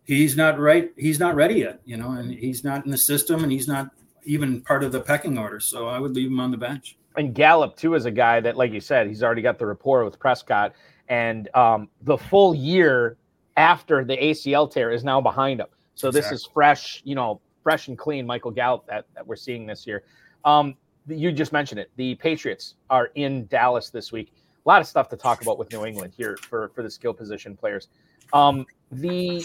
he's 0.04 0.36
not 0.36 0.58
right. 0.58 0.92
He's 0.96 1.18
not 1.18 1.34
ready 1.34 1.56
yet, 1.56 1.80
you 1.84 1.96
know, 1.96 2.12
and 2.12 2.32
he's 2.32 2.64
not 2.64 2.84
in 2.84 2.90
the 2.90 2.98
system, 2.98 3.42
and 3.42 3.50
he's 3.50 3.68
not 3.68 3.90
even 4.24 4.60
part 4.62 4.84
of 4.84 4.92
the 4.92 5.00
pecking 5.00 5.38
order. 5.38 5.60
So 5.60 5.88
I 5.88 5.98
would 5.98 6.14
leave 6.14 6.28
him 6.28 6.40
on 6.40 6.50
the 6.50 6.56
bench. 6.56 6.96
And 7.16 7.34
Gallup 7.34 7.76
too 7.76 7.94
is 7.94 8.06
a 8.06 8.10
guy 8.10 8.40
that, 8.40 8.56
like 8.56 8.72
you 8.72 8.80
said, 8.80 9.06
he's 9.06 9.22
already 9.22 9.42
got 9.42 9.58
the 9.58 9.66
rapport 9.66 10.04
with 10.04 10.18
Prescott, 10.18 10.72
and 11.08 11.48
um, 11.54 11.88
the 12.02 12.16
full 12.16 12.54
year 12.54 13.16
after 13.56 14.04
the 14.04 14.16
ACL 14.16 14.70
tear 14.70 14.90
is 14.90 15.04
now 15.04 15.20
behind 15.20 15.60
him. 15.60 15.66
So 15.94 16.08
exactly. 16.08 16.30
this 16.30 16.40
is 16.40 16.46
fresh, 16.46 17.02
you 17.04 17.14
know, 17.14 17.40
fresh 17.62 17.88
and 17.88 17.96
clean 17.96 18.26
Michael 18.26 18.50
Gallup 18.50 18.86
that, 18.86 19.06
that 19.14 19.26
we're 19.26 19.36
seeing 19.36 19.66
this 19.66 19.86
year. 19.86 20.04
Um, 20.44 20.74
you 21.06 21.32
just 21.32 21.52
mentioned 21.52 21.80
it. 21.80 21.90
The 21.96 22.14
Patriots 22.16 22.74
are 22.90 23.10
in 23.14 23.46
Dallas 23.46 23.90
this 23.90 24.12
week. 24.12 24.32
A 24.64 24.68
lot 24.68 24.80
of 24.80 24.86
stuff 24.86 25.08
to 25.10 25.16
talk 25.16 25.42
about 25.42 25.58
with 25.58 25.72
New 25.72 25.84
England 25.84 26.14
here 26.16 26.36
for, 26.48 26.70
for 26.74 26.82
the 26.82 26.90
skill 26.90 27.12
position 27.12 27.56
players. 27.56 27.88
Um, 28.32 28.64
the 28.90 29.44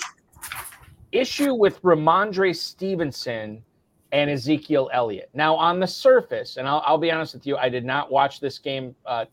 issue 1.11 1.53
with 1.53 1.81
Rhamondre 1.81 2.55
Stevenson 2.55 3.63
and 4.11 4.29
Ezekiel 4.29 4.89
Elliott. 4.93 5.29
Now, 5.33 5.55
on 5.55 5.79
the 5.79 5.87
surface, 5.87 6.57
and 6.57 6.67
I'll, 6.67 6.81
I'll, 6.85 6.97
be 6.97 7.11
honest 7.11 7.33
with 7.33 7.45
you, 7.45 7.57
I 7.57 7.69
did 7.69 7.85
not 7.85 8.11
watch 8.11 8.39
this 8.39 8.57
game 8.57 8.95
uh, 9.05 9.25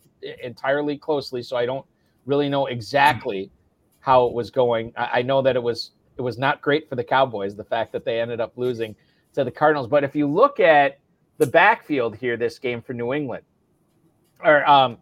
entirely 0.42 0.98
closely, 0.98 1.42
so 1.42 1.56
I 1.56 1.64
don't 1.64 1.86
really 2.26 2.48
know 2.48 2.66
exactly 2.66 3.50
how 4.06 4.26
it 4.26 4.32
was 4.32 4.50
going. 4.50 4.92
I, 4.96 5.10
I, 5.14 5.22
know 5.22 5.42
that 5.42 5.56
it 5.56 5.62
was 5.62 5.90
it 6.16 6.22
was 6.22 6.38
not 6.38 6.62
great 6.62 6.88
for 6.88 6.94
the 6.94 7.04
Cowboys, 7.04 7.54
the 7.54 7.64
fact 7.64 7.92
that 7.92 8.04
they 8.04 8.20
ended 8.20 8.40
up 8.40 8.52
losing 8.56 8.96
to 9.34 9.44
the 9.44 9.50
Cardinals. 9.50 9.88
But 9.88 10.04
if 10.04 10.16
you 10.16 10.26
look 10.26 10.60
at 10.60 11.00
the 11.38 11.46
backfield 11.46 12.16
here, 12.16 12.36
this 12.38 12.58
game 12.58 12.80
for 12.80 12.94
New 12.94 13.12
England, 13.12 13.44
or 14.42 14.66
um, 14.66 14.96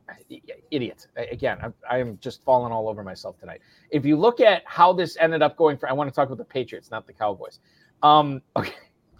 idiot 0.70 1.06
again, 1.16 1.58
I'm, 1.88 2.18
just 2.20 2.42
falling 2.42 2.72
all 2.72 2.88
over 2.88 3.04
myself 3.04 3.38
tonight. 3.38 3.60
If 3.90 4.04
you 4.04 4.16
look 4.16 4.40
at 4.40 4.62
how 4.64 4.92
this 4.92 5.16
ended 5.20 5.42
up 5.42 5.56
going 5.56 5.76
for, 5.76 5.88
I 5.88 5.92
want 5.92 6.10
to 6.10 6.14
talk 6.14 6.26
about 6.26 6.38
the 6.38 6.44
Patriots, 6.44 6.90
not 6.90 7.06
the 7.06 7.12
Cowboys. 7.12 7.60
Um, 8.02 8.42
okay 8.56 8.72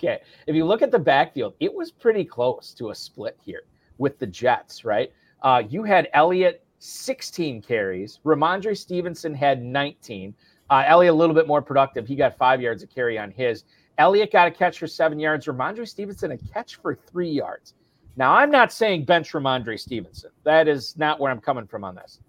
Okay. 0.04 0.20
If 0.46 0.54
you 0.54 0.64
look 0.64 0.82
at 0.82 0.90
the 0.90 0.98
backfield, 0.98 1.54
it 1.60 1.72
was 1.72 1.90
pretty 1.90 2.24
close 2.24 2.74
to 2.74 2.90
a 2.90 2.94
split 2.94 3.38
here 3.40 3.62
with 3.98 4.18
the 4.18 4.26
Jets, 4.26 4.84
right? 4.84 5.12
Uh, 5.42 5.62
you 5.68 5.82
had 5.82 6.08
Elliott 6.12 6.63
16 6.84 7.62
carries, 7.62 8.20
Rhamondre 8.26 8.76
Stevenson 8.76 9.34
had 9.34 9.62
19. 9.62 10.34
Uh, 10.68 10.84
a 10.86 10.98
little 10.98 11.34
bit 11.34 11.46
more 11.46 11.62
productive. 11.62 12.06
He 12.06 12.14
got 12.14 12.36
five 12.36 12.60
yards 12.60 12.82
of 12.82 12.90
carry 12.90 13.18
on 13.18 13.30
his. 13.30 13.64
Elliott 13.96 14.30
got 14.30 14.48
a 14.48 14.50
catch 14.50 14.78
for 14.78 14.86
seven 14.86 15.18
yards. 15.18 15.46
Rhamondre 15.46 15.88
Stevenson 15.88 16.32
a 16.32 16.36
catch 16.36 16.76
for 16.76 16.94
three 16.94 17.30
yards. 17.30 17.72
Now, 18.16 18.34
I'm 18.34 18.50
not 18.50 18.70
saying 18.70 19.06
bench 19.06 19.32
Rhamondre 19.32 19.80
Stevenson. 19.80 20.30
That 20.44 20.68
is 20.68 20.94
not 20.98 21.18
where 21.18 21.32
I'm 21.32 21.40
coming 21.40 21.66
from 21.66 21.84
on 21.84 21.94
this. 21.94 22.20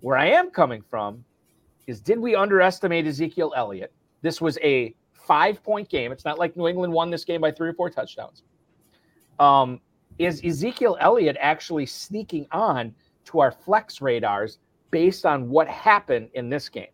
Where 0.00 0.18
I 0.18 0.26
am 0.26 0.50
coming 0.50 0.82
from 0.82 1.24
is 1.86 2.00
did 2.00 2.18
we 2.18 2.34
underestimate 2.34 3.06
Ezekiel 3.06 3.54
Elliott? 3.56 3.94
This 4.20 4.42
was 4.42 4.58
a 4.62 4.94
five 5.14 5.62
point 5.62 5.88
game. 5.88 6.12
It's 6.12 6.26
not 6.26 6.38
like 6.38 6.54
New 6.54 6.68
England 6.68 6.92
won 6.92 7.10
this 7.10 7.24
game 7.24 7.40
by 7.40 7.50
three 7.50 7.70
or 7.70 7.74
four 7.74 7.88
touchdowns. 7.88 8.42
Um, 9.38 9.80
is 10.18 10.44
Ezekiel 10.44 10.98
Elliott 11.00 11.38
actually 11.40 11.86
sneaking 11.86 12.46
on 12.52 12.94
to 13.30 13.40
our 13.40 13.52
flex 13.52 14.00
radars 14.00 14.58
based 14.90 15.24
on 15.26 15.48
what 15.48 15.68
happened 15.68 16.28
in 16.34 16.48
this 16.50 16.68
game? 16.68 16.88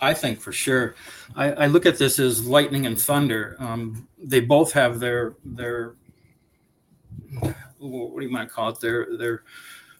I 0.00 0.12
think 0.12 0.40
for 0.40 0.52
sure. 0.52 0.94
I, 1.34 1.52
I 1.52 1.66
look 1.66 1.86
at 1.86 1.98
this 1.98 2.18
as 2.18 2.46
lightning 2.46 2.86
and 2.86 3.00
thunder. 3.00 3.56
Um, 3.58 4.08
they 4.18 4.40
both 4.40 4.72
have 4.72 5.00
their 5.00 5.34
their 5.44 5.94
what 7.78 8.20
do 8.20 8.26
you 8.26 8.32
want 8.32 8.48
to 8.48 8.54
call 8.54 8.70
it? 8.70 8.80
Their 8.80 9.16
their 9.16 9.42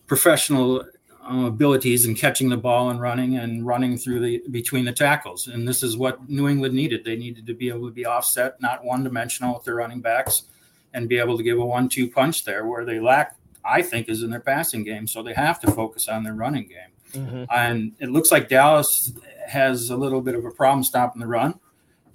professional 0.06 0.84
um, 1.22 1.44
abilities 1.44 2.06
in 2.06 2.14
catching 2.14 2.50
the 2.50 2.56
ball 2.56 2.90
and 2.90 3.00
running 3.00 3.36
and 3.36 3.66
running 3.66 3.96
through 3.96 4.20
the 4.20 4.42
between 4.50 4.84
the 4.84 4.92
tackles. 4.92 5.46
And 5.48 5.66
this 5.66 5.82
is 5.82 5.96
what 5.96 6.28
New 6.28 6.48
England 6.48 6.74
needed. 6.74 7.04
They 7.04 7.16
needed 7.16 7.46
to 7.46 7.54
be 7.54 7.68
able 7.68 7.86
to 7.88 7.94
be 7.94 8.04
offset, 8.04 8.60
not 8.60 8.84
one 8.84 9.04
dimensional 9.04 9.54
with 9.54 9.64
their 9.64 9.76
running 9.76 10.00
backs, 10.00 10.44
and 10.92 11.08
be 11.08 11.18
able 11.18 11.36
to 11.38 11.42
give 11.42 11.58
a 11.58 11.64
one 11.64 11.88
two 11.88 12.10
punch 12.10 12.44
there 12.44 12.66
where 12.66 12.84
they 12.84 13.00
lack, 13.00 13.36
I 13.64 13.82
think, 13.82 14.08
is 14.08 14.22
in 14.22 14.30
their 14.30 14.40
passing 14.40 14.84
game. 14.84 15.06
So 15.06 15.22
they 15.22 15.34
have 15.34 15.60
to 15.60 15.70
focus 15.70 16.08
on 16.08 16.22
their 16.22 16.34
running 16.34 16.68
game. 16.68 17.24
Mm-hmm. 17.24 17.44
And 17.54 17.92
it 18.00 18.10
looks 18.10 18.30
like 18.30 18.48
Dallas 18.48 19.12
has 19.46 19.90
a 19.90 19.96
little 19.96 20.20
bit 20.20 20.34
of 20.34 20.44
a 20.44 20.50
problem 20.50 20.82
stopping 20.84 21.20
the 21.20 21.26
run. 21.26 21.58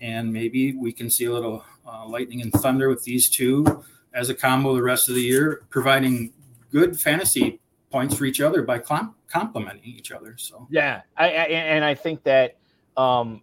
And 0.01 0.32
maybe 0.32 0.74
we 0.74 0.91
can 0.91 1.10
see 1.10 1.25
a 1.25 1.34
little 1.34 1.63
uh, 1.86 2.06
lightning 2.06 2.41
and 2.41 2.51
thunder 2.53 2.89
with 2.89 3.03
these 3.03 3.29
two 3.29 3.84
as 4.13 4.29
a 4.29 4.36
combo 4.36 4.75
the 4.75 4.84
rest 4.84 5.10
of 5.10 5.15
the 5.15 5.22
year, 5.22 5.62
providing 5.70 6.34
good 6.72 7.00
fantasy 7.00 7.60
points 7.89 8.15
for 8.15 8.25
each 8.25 8.41
other 8.41 8.62
by 8.62 8.79
com- 8.79 9.15
complementing 9.27 9.84
each 9.86 10.12
other. 10.12 10.36
So 10.38 10.68
yeah, 10.70 11.01
I, 11.18 11.25
I, 11.25 11.46
and 11.46 11.84
I 11.84 11.96
think 11.96 12.24
that 12.24 12.58
um, 12.98 13.41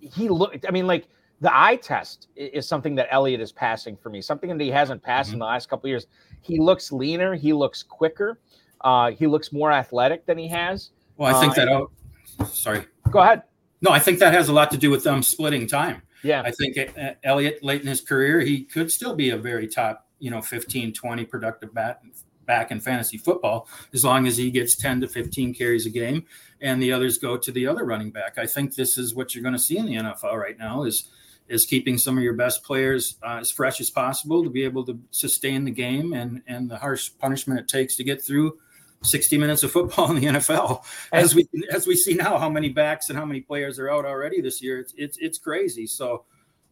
he 0.00 0.28
looked. 0.28 0.66
I 0.66 0.70
mean, 0.70 0.86
like 0.86 1.08
the 1.40 1.56
eye 1.56 1.76
test 1.76 2.28
is 2.34 2.66
something 2.66 2.94
that 2.94 3.08
Elliott 3.10 3.40
is 3.40 3.52
passing 3.52 3.96
for 3.96 4.08
me. 4.08 4.22
Something 4.22 4.56
that 4.56 4.62
he 4.62 4.70
hasn't 4.70 5.02
passed 5.02 5.28
mm-hmm. 5.28 5.34
in 5.34 5.38
the 5.40 5.44
last 5.44 5.68
couple 5.68 5.88
years. 5.88 6.06
He 6.40 6.58
looks 6.58 6.92
leaner. 6.92 7.34
He 7.34 7.52
looks 7.52 7.82
quicker. 7.82 8.38
Uh, 8.82 9.10
he 9.10 9.26
looks 9.26 9.52
more 9.52 9.72
athletic 9.72 10.26
than 10.26 10.38
he 10.38 10.48
has. 10.48 10.90
Well, 11.16 11.34
I 11.34 11.40
think 11.40 11.52
uh, 11.52 11.64
that. 11.64 11.68
Oh, 11.68 12.44
sorry. 12.44 12.86
Go 13.10 13.20
ahead. 13.20 13.42
No, 13.82 13.90
I 13.90 13.98
think 13.98 14.18
that 14.20 14.32
has 14.32 14.48
a 14.48 14.52
lot 14.52 14.70
to 14.70 14.78
do 14.78 14.90
with 14.90 15.04
them 15.04 15.22
splitting 15.22 15.66
time. 15.66 16.02
Yeah. 16.22 16.42
I 16.42 16.50
think 16.50 16.78
uh, 16.78 17.12
Elliott 17.22 17.62
late 17.62 17.82
in 17.82 17.86
his 17.86 18.00
career, 18.00 18.40
he 18.40 18.64
could 18.64 18.90
still 18.90 19.14
be 19.14 19.30
a 19.30 19.36
very 19.36 19.68
top, 19.68 20.06
you 20.18 20.30
know, 20.30 20.40
15, 20.40 20.92
20 20.92 21.24
productive 21.26 21.74
bat 21.74 22.00
back 22.46 22.70
in 22.70 22.80
fantasy 22.80 23.18
football 23.18 23.68
as 23.92 24.04
long 24.04 24.26
as 24.26 24.36
he 24.36 24.50
gets 24.50 24.76
10 24.76 25.00
to 25.00 25.08
15 25.08 25.52
carries 25.52 25.84
a 25.84 25.90
game 25.90 26.24
and 26.60 26.80
the 26.80 26.92
others 26.92 27.18
go 27.18 27.36
to 27.36 27.52
the 27.52 27.66
other 27.66 27.84
running 27.84 28.10
back. 28.10 28.38
I 28.38 28.46
think 28.46 28.74
this 28.74 28.96
is 28.96 29.14
what 29.14 29.34
you're 29.34 29.42
going 29.42 29.54
to 29.54 29.58
see 29.58 29.76
in 29.76 29.86
the 29.86 29.94
NFL 29.94 30.34
right 30.34 30.58
now 30.58 30.84
is 30.84 31.10
is 31.48 31.64
keeping 31.64 31.96
some 31.96 32.16
of 32.16 32.24
your 32.24 32.34
best 32.34 32.64
players 32.64 33.16
uh, 33.22 33.38
as 33.40 33.50
fresh 33.50 33.80
as 33.80 33.90
possible 33.90 34.42
to 34.42 34.50
be 34.50 34.64
able 34.64 34.84
to 34.84 34.98
sustain 35.10 35.64
the 35.64 35.70
game 35.70 36.12
and 36.12 36.42
and 36.46 36.70
the 36.70 36.76
harsh 36.76 37.10
punishment 37.18 37.60
it 37.60 37.68
takes 37.68 37.96
to 37.96 38.04
get 38.04 38.22
through 38.22 38.58
60 39.02 39.38
minutes 39.38 39.62
of 39.62 39.70
football 39.70 40.10
in 40.14 40.20
the 40.20 40.26
NFL. 40.38 40.84
As 41.12 41.34
we 41.34 41.48
as 41.70 41.86
we 41.86 41.96
see 41.96 42.14
now 42.14 42.38
how 42.38 42.48
many 42.48 42.68
backs 42.68 43.08
and 43.08 43.18
how 43.18 43.24
many 43.24 43.40
players 43.40 43.78
are 43.78 43.90
out 43.90 44.04
already 44.04 44.40
this 44.40 44.62
year, 44.62 44.78
it's 44.80 44.94
it's, 44.96 45.18
it's 45.18 45.38
crazy. 45.38 45.86
So 45.86 46.24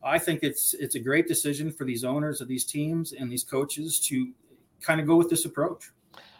I 0.02 0.18
think 0.18 0.42
it's 0.42 0.74
it's 0.74 0.94
a 0.94 1.00
great 1.00 1.28
decision 1.28 1.70
for 1.70 1.84
these 1.84 2.04
owners 2.04 2.40
of 2.40 2.48
these 2.48 2.64
teams 2.64 3.12
and 3.12 3.30
these 3.30 3.44
coaches 3.44 4.00
to 4.08 4.32
kind 4.80 5.00
of 5.00 5.06
go 5.06 5.16
with 5.16 5.30
this 5.30 5.44
approach. 5.44 5.90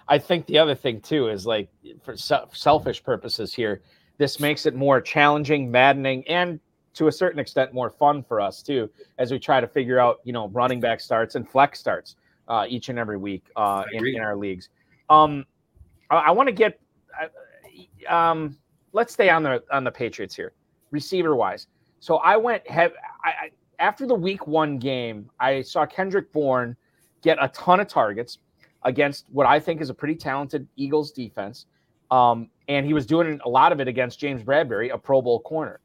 I 0.07 0.19
think 0.19 0.47
the 0.47 0.59
other 0.59 0.75
thing 0.75 1.01
too 1.01 1.29
is 1.29 1.47
like 1.47 1.69
for 2.03 2.17
selfish 2.17 3.03
purposes 3.03 3.55
here, 3.55 3.81
this 4.19 4.39
makes 4.39 4.67
it 4.67 4.75
more 4.75 5.01
challenging, 5.01 5.71
maddening, 5.71 6.29
and 6.29 6.61
to 6.95 7.09
a 7.09 7.13
certain 7.13 7.39
extent 7.39 7.75
more 7.75 7.91
fun 7.91 8.23
for 8.23 8.41
us 8.41 8.63
too 8.63 8.89
as 9.19 9.31
we 9.31 9.39
try 9.39 9.61
to 9.61 9.67
figure 9.67 9.99
out 9.99 10.21
you 10.25 10.33
know 10.33 10.49
running 10.49 10.81
back 10.81 11.01
starts 11.01 11.35
and 11.35 11.49
flex 11.49 11.79
starts 11.79 12.17
uh, 12.49 12.67
each 12.69 12.89
and 12.89 12.99
every 12.99 13.17
week 13.17 13.45
uh, 13.57 13.85
in, 13.93 14.07
in, 14.07 14.21
our 14.21 14.37
leagues. 14.37 14.69
Um, 15.09 15.47
I, 16.11 16.17
I 16.17 16.31
want 16.31 16.49
to 16.49 16.53
get 16.53 16.79
uh, 17.21 18.15
um, 18.15 18.57
let's 18.93 19.13
stay 19.13 19.31
on 19.31 19.43
the 19.43 19.63
on 19.71 19.85
the 19.85 19.91
Patriots 19.91 20.35
here, 20.35 20.53
receiver 20.91 21.35
wise. 21.37 21.67
So 22.01 22.17
I 22.17 22.37
went 22.37 22.69
have 22.69 22.93
I, 23.25 23.29
I 23.29 23.51
after 23.79 24.07
the 24.07 24.15
week 24.15 24.47
one 24.47 24.79
game, 24.79 25.31
I 25.41 25.63
saw 25.63 25.87
Kendrick 25.87 26.33
Bourne 26.33 26.77
get 27.23 27.39
a 27.41 27.49
ton 27.49 27.81
of 27.81 27.89
targets. 27.89 28.39
against 28.85 29.25
what 29.33 29.47
I 29.47 29.59
think 29.59 29.81
is 29.81 29.89
a 29.89 29.95
pretty 29.95 30.15
talented 30.15 30.69
Eagles 30.77 31.11
defense. 31.11 31.67
Um, 32.11 32.51
and 32.69 32.85
he 32.87 32.93
was 32.93 33.07
doing 33.07 33.41
a 33.45 33.49
lot 33.49 33.73
of 33.73 33.81
it 33.81 33.89
against 33.89 34.21
James 34.21 34.43
Bradberry, 34.43 34.93
a 34.93 34.99
Pro 34.99 35.23
Bowl 35.23 35.41
corner. 35.41 35.81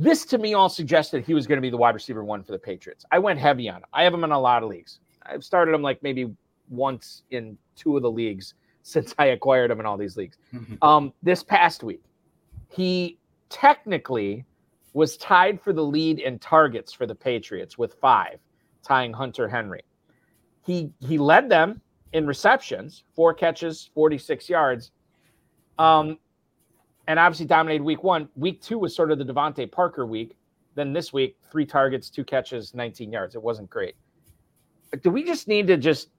This 0.00 0.24
to 0.24 0.38
me 0.38 0.54
all 0.54 0.70
suggested 0.70 1.26
he 1.26 1.34
was 1.34 1.46
going 1.46 1.58
to 1.58 1.62
be 1.62 1.68
the 1.68 1.76
wide 1.76 1.94
receiver 1.94 2.24
one 2.24 2.42
for 2.42 2.52
the 2.52 2.58
Patriots. 2.58 3.04
I 3.12 3.18
went 3.18 3.38
heavy 3.38 3.68
on 3.68 3.76
him. 3.76 3.84
I 3.92 4.02
have 4.04 4.14
him 4.14 4.24
in 4.24 4.32
a 4.32 4.40
lot 4.40 4.62
of 4.62 4.70
leagues. 4.70 4.98
I've 5.26 5.44
started 5.44 5.74
him 5.74 5.82
like 5.82 6.02
maybe 6.02 6.34
once 6.70 7.24
in 7.30 7.58
two 7.76 7.98
of 7.98 8.02
the 8.02 8.10
leagues 8.10 8.54
since 8.82 9.14
I 9.18 9.26
acquired 9.26 9.70
him 9.70 9.78
in 9.78 9.84
all 9.84 9.98
these 9.98 10.16
leagues. 10.16 10.38
Mm-hmm. 10.54 10.82
Um, 10.82 11.12
this 11.22 11.42
past 11.42 11.82
week, 11.82 12.02
he 12.70 13.18
technically 13.50 14.46
was 14.94 15.18
tied 15.18 15.60
for 15.60 15.74
the 15.74 15.84
lead 15.84 16.18
in 16.18 16.38
targets 16.38 16.94
for 16.94 17.04
the 17.06 17.14
Patriots 17.14 17.76
with 17.76 17.92
five, 18.00 18.38
tying 18.82 19.12
Hunter 19.12 19.48
Henry. 19.48 19.82
He 20.64 20.90
he 21.00 21.18
led 21.18 21.50
them 21.50 21.82
in 22.14 22.26
receptions, 22.26 23.04
four 23.14 23.34
catches, 23.34 23.90
46 23.94 24.48
yards. 24.48 24.92
Um, 25.78 26.18
and 27.10 27.18
obviously 27.18 27.44
dominated 27.44 27.82
week 27.82 28.04
one. 28.04 28.28
Week 28.36 28.62
two 28.62 28.78
was 28.78 28.94
sort 28.94 29.10
of 29.10 29.18
the 29.18 29.24
DeVante 29.24 29.70
Parker 29.70 30.06
week. 30.06 30.36
Then 30.76 30.92
this 30.92 31.12
week, 31.12 31.36
three 31.50 31.66
targets, 31.66 32.08
two 32.08 32.22
catches, 32.22 32.72
19 32.72 33.10
yards. 33.10 33.34
It 33.34 33.42
wasn't 33.42 33.68
great. 33.68 33.96
Do 35.02 35.10
we 35.10 35.24
just 35.24 35.48
need 35.48 35.66
to 35.66 35.76
just 35.76 36.10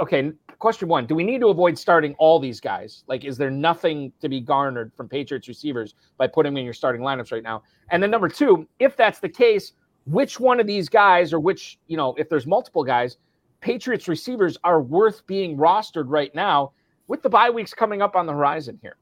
okay? 0.00 0.32
Question 0.58 0.88
one: 0.88 1.06
Do 1.06 1.14
we 1.14 1.22
need 1.22 1.40
to 1.42 1.50
avoid 1.50 1.78
starting 1.78 2.16
all 2.18 2.40
these 2.40 2.58
guys? 2.58 3.04
Like, 3.06 3.24
is 3.24 3.38
there 3.38 3.48
nothing 3.48 4.12
to 4.20 4.28
be 4.28 4.40
garnered 4.40 4.92
from 4.92 5.08
Patriots 5.08 5.46
receivers 5.46 5.94
by 6.16 6.26
putting 6.26 6.52
them 6.52 6.58
in 6.58 6.64
your 6.64 6.74
starting 6.74 7.00
lineups 7.00 7.30
right 7.30 7.44
now? 7.44 7.62
And 7.90 8.02
then 8.02 8.10
number 8.10 8.28
two, 8.28 8.66
if 8.80 8.96
that's 8.96 9.20
the 9.20 9.28
case, 9.28 9.74
which 10.06 10.40
one 10.40 10.58
of 10.58 10.66
these 10.66 10.88
guys, 10.88 11.32
or 11.32 11.38
which 11.38 11.78
you 11.86 11.96
know, 11.96 12.16
if 12.18 12.28
there's 12.28 12.46
multiple 12.46 12.82
guys, 12.82 13.18
Patriots 13.60 14.08
receivers 14.08 14.58
are 14.64 14.82
worth 14.82 15.24
being 15.28 15.56
rostered 15.56 16.06
right 16.08 16.34
now 16.34 16.72
with 17.06 17.22
the 17.22 17.30
bye 17.30 17.50
weeks 17.50 17.72
coming 17.72 18.02
up 18.02 18.16
on 18.16 18.26
the 18.26 18.32
horizon 18.32 18.80
here? 18.82 18.96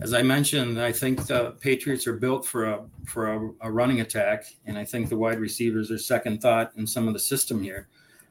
As 0.00 0.14
I 0.14 0.22
mentioned, 0.22 0.80
I 0.80 0.92
think 0.92 1.26
the 1.26 1.52
Patriots 1.60 2.06
are 2.06 2.14
built 2.14 2.44
for 2.44 2.64
a 2.66 2.84
for 3.06 3.32
a, 3.32 3.50
a 3.62 3.70
running 3.70 4.00
attack, 4.00 4.44
and 4.66 4.76
I 4.76 4.84
think 4.84 5.08
the 5.08 5.16
wide 5.16 5.38
receivers 5.38 5.90
are 5.90 5.98
second 5.98 6.42
thought 6.42 6.72
in 6.76 6.86
some 6.86 7.06
of 7.08 7.14
the 7.14 7.20
system 7.20 7.62
here. 7.62 7.88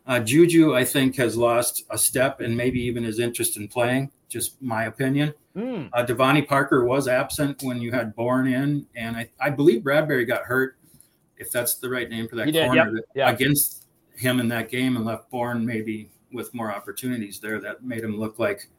Uh, 0.08 0.20
Juju, 0.20 0.76
I 0.76 0.84
think, 0.84 1.16
has 1.18 1.38
lost 1.38 1.86
a 1.92 1.98
step 1.98 2.42
and 2.42 2.58
maybe 2.58 2.82
even 2.82 3.04
his 3.04 3.20
interest 3.20 3.58
in 3.58 3.68
playing. 3.68 4.12
Just 4.30 4.62
my 4.62 4.86
opinion. 4.86 5.34
Mm. 5.56 5.90
Uh, 5.94 6.06
DeVante 6.06 6.48
Parker 6.48 6.86
was 6.86 7.08
absent 7.08 7.62
when 7.64 7.82
you 7.82 7.92
had 7.92 8.16
Bourne 8.16 8.48
in, 8.48 8.88
and 8.96 9.16
I, 9.16 9.30
I 9.40 9.50
believe 9.50 9.82
Bradberry 9.82 10.26
got 10.26 10.44
hurt, 10.44 10.78
if 11.38 11.52
that's 11.52 11.76
the 11.76 11.90
right 11.90 12.10
name 12.10 12.28
for 12.28 12.36
that 12.38 12.48
he 12.48 12.54
corner, 12.54 12.94
yep. 12.96 13.06
yep. 13.16 13.36
against 13.36 13.88
him 14.16 14.40
in 14.40 14.48
that 14.48 14.70
game 14.70 14.96
and 14.96 15.06
left 15.06 15.30
Bourne 15.30 15.66
maybe 15.66 16.10
with 16.32 16.54
more 16.54 16.72
opportunities 16.72 17.40
there 17.40 17.60
that 17.60 17.84
made 17.84 18.04
him 18.04 18.18
look 18.18 18.40
like 18.40 18.70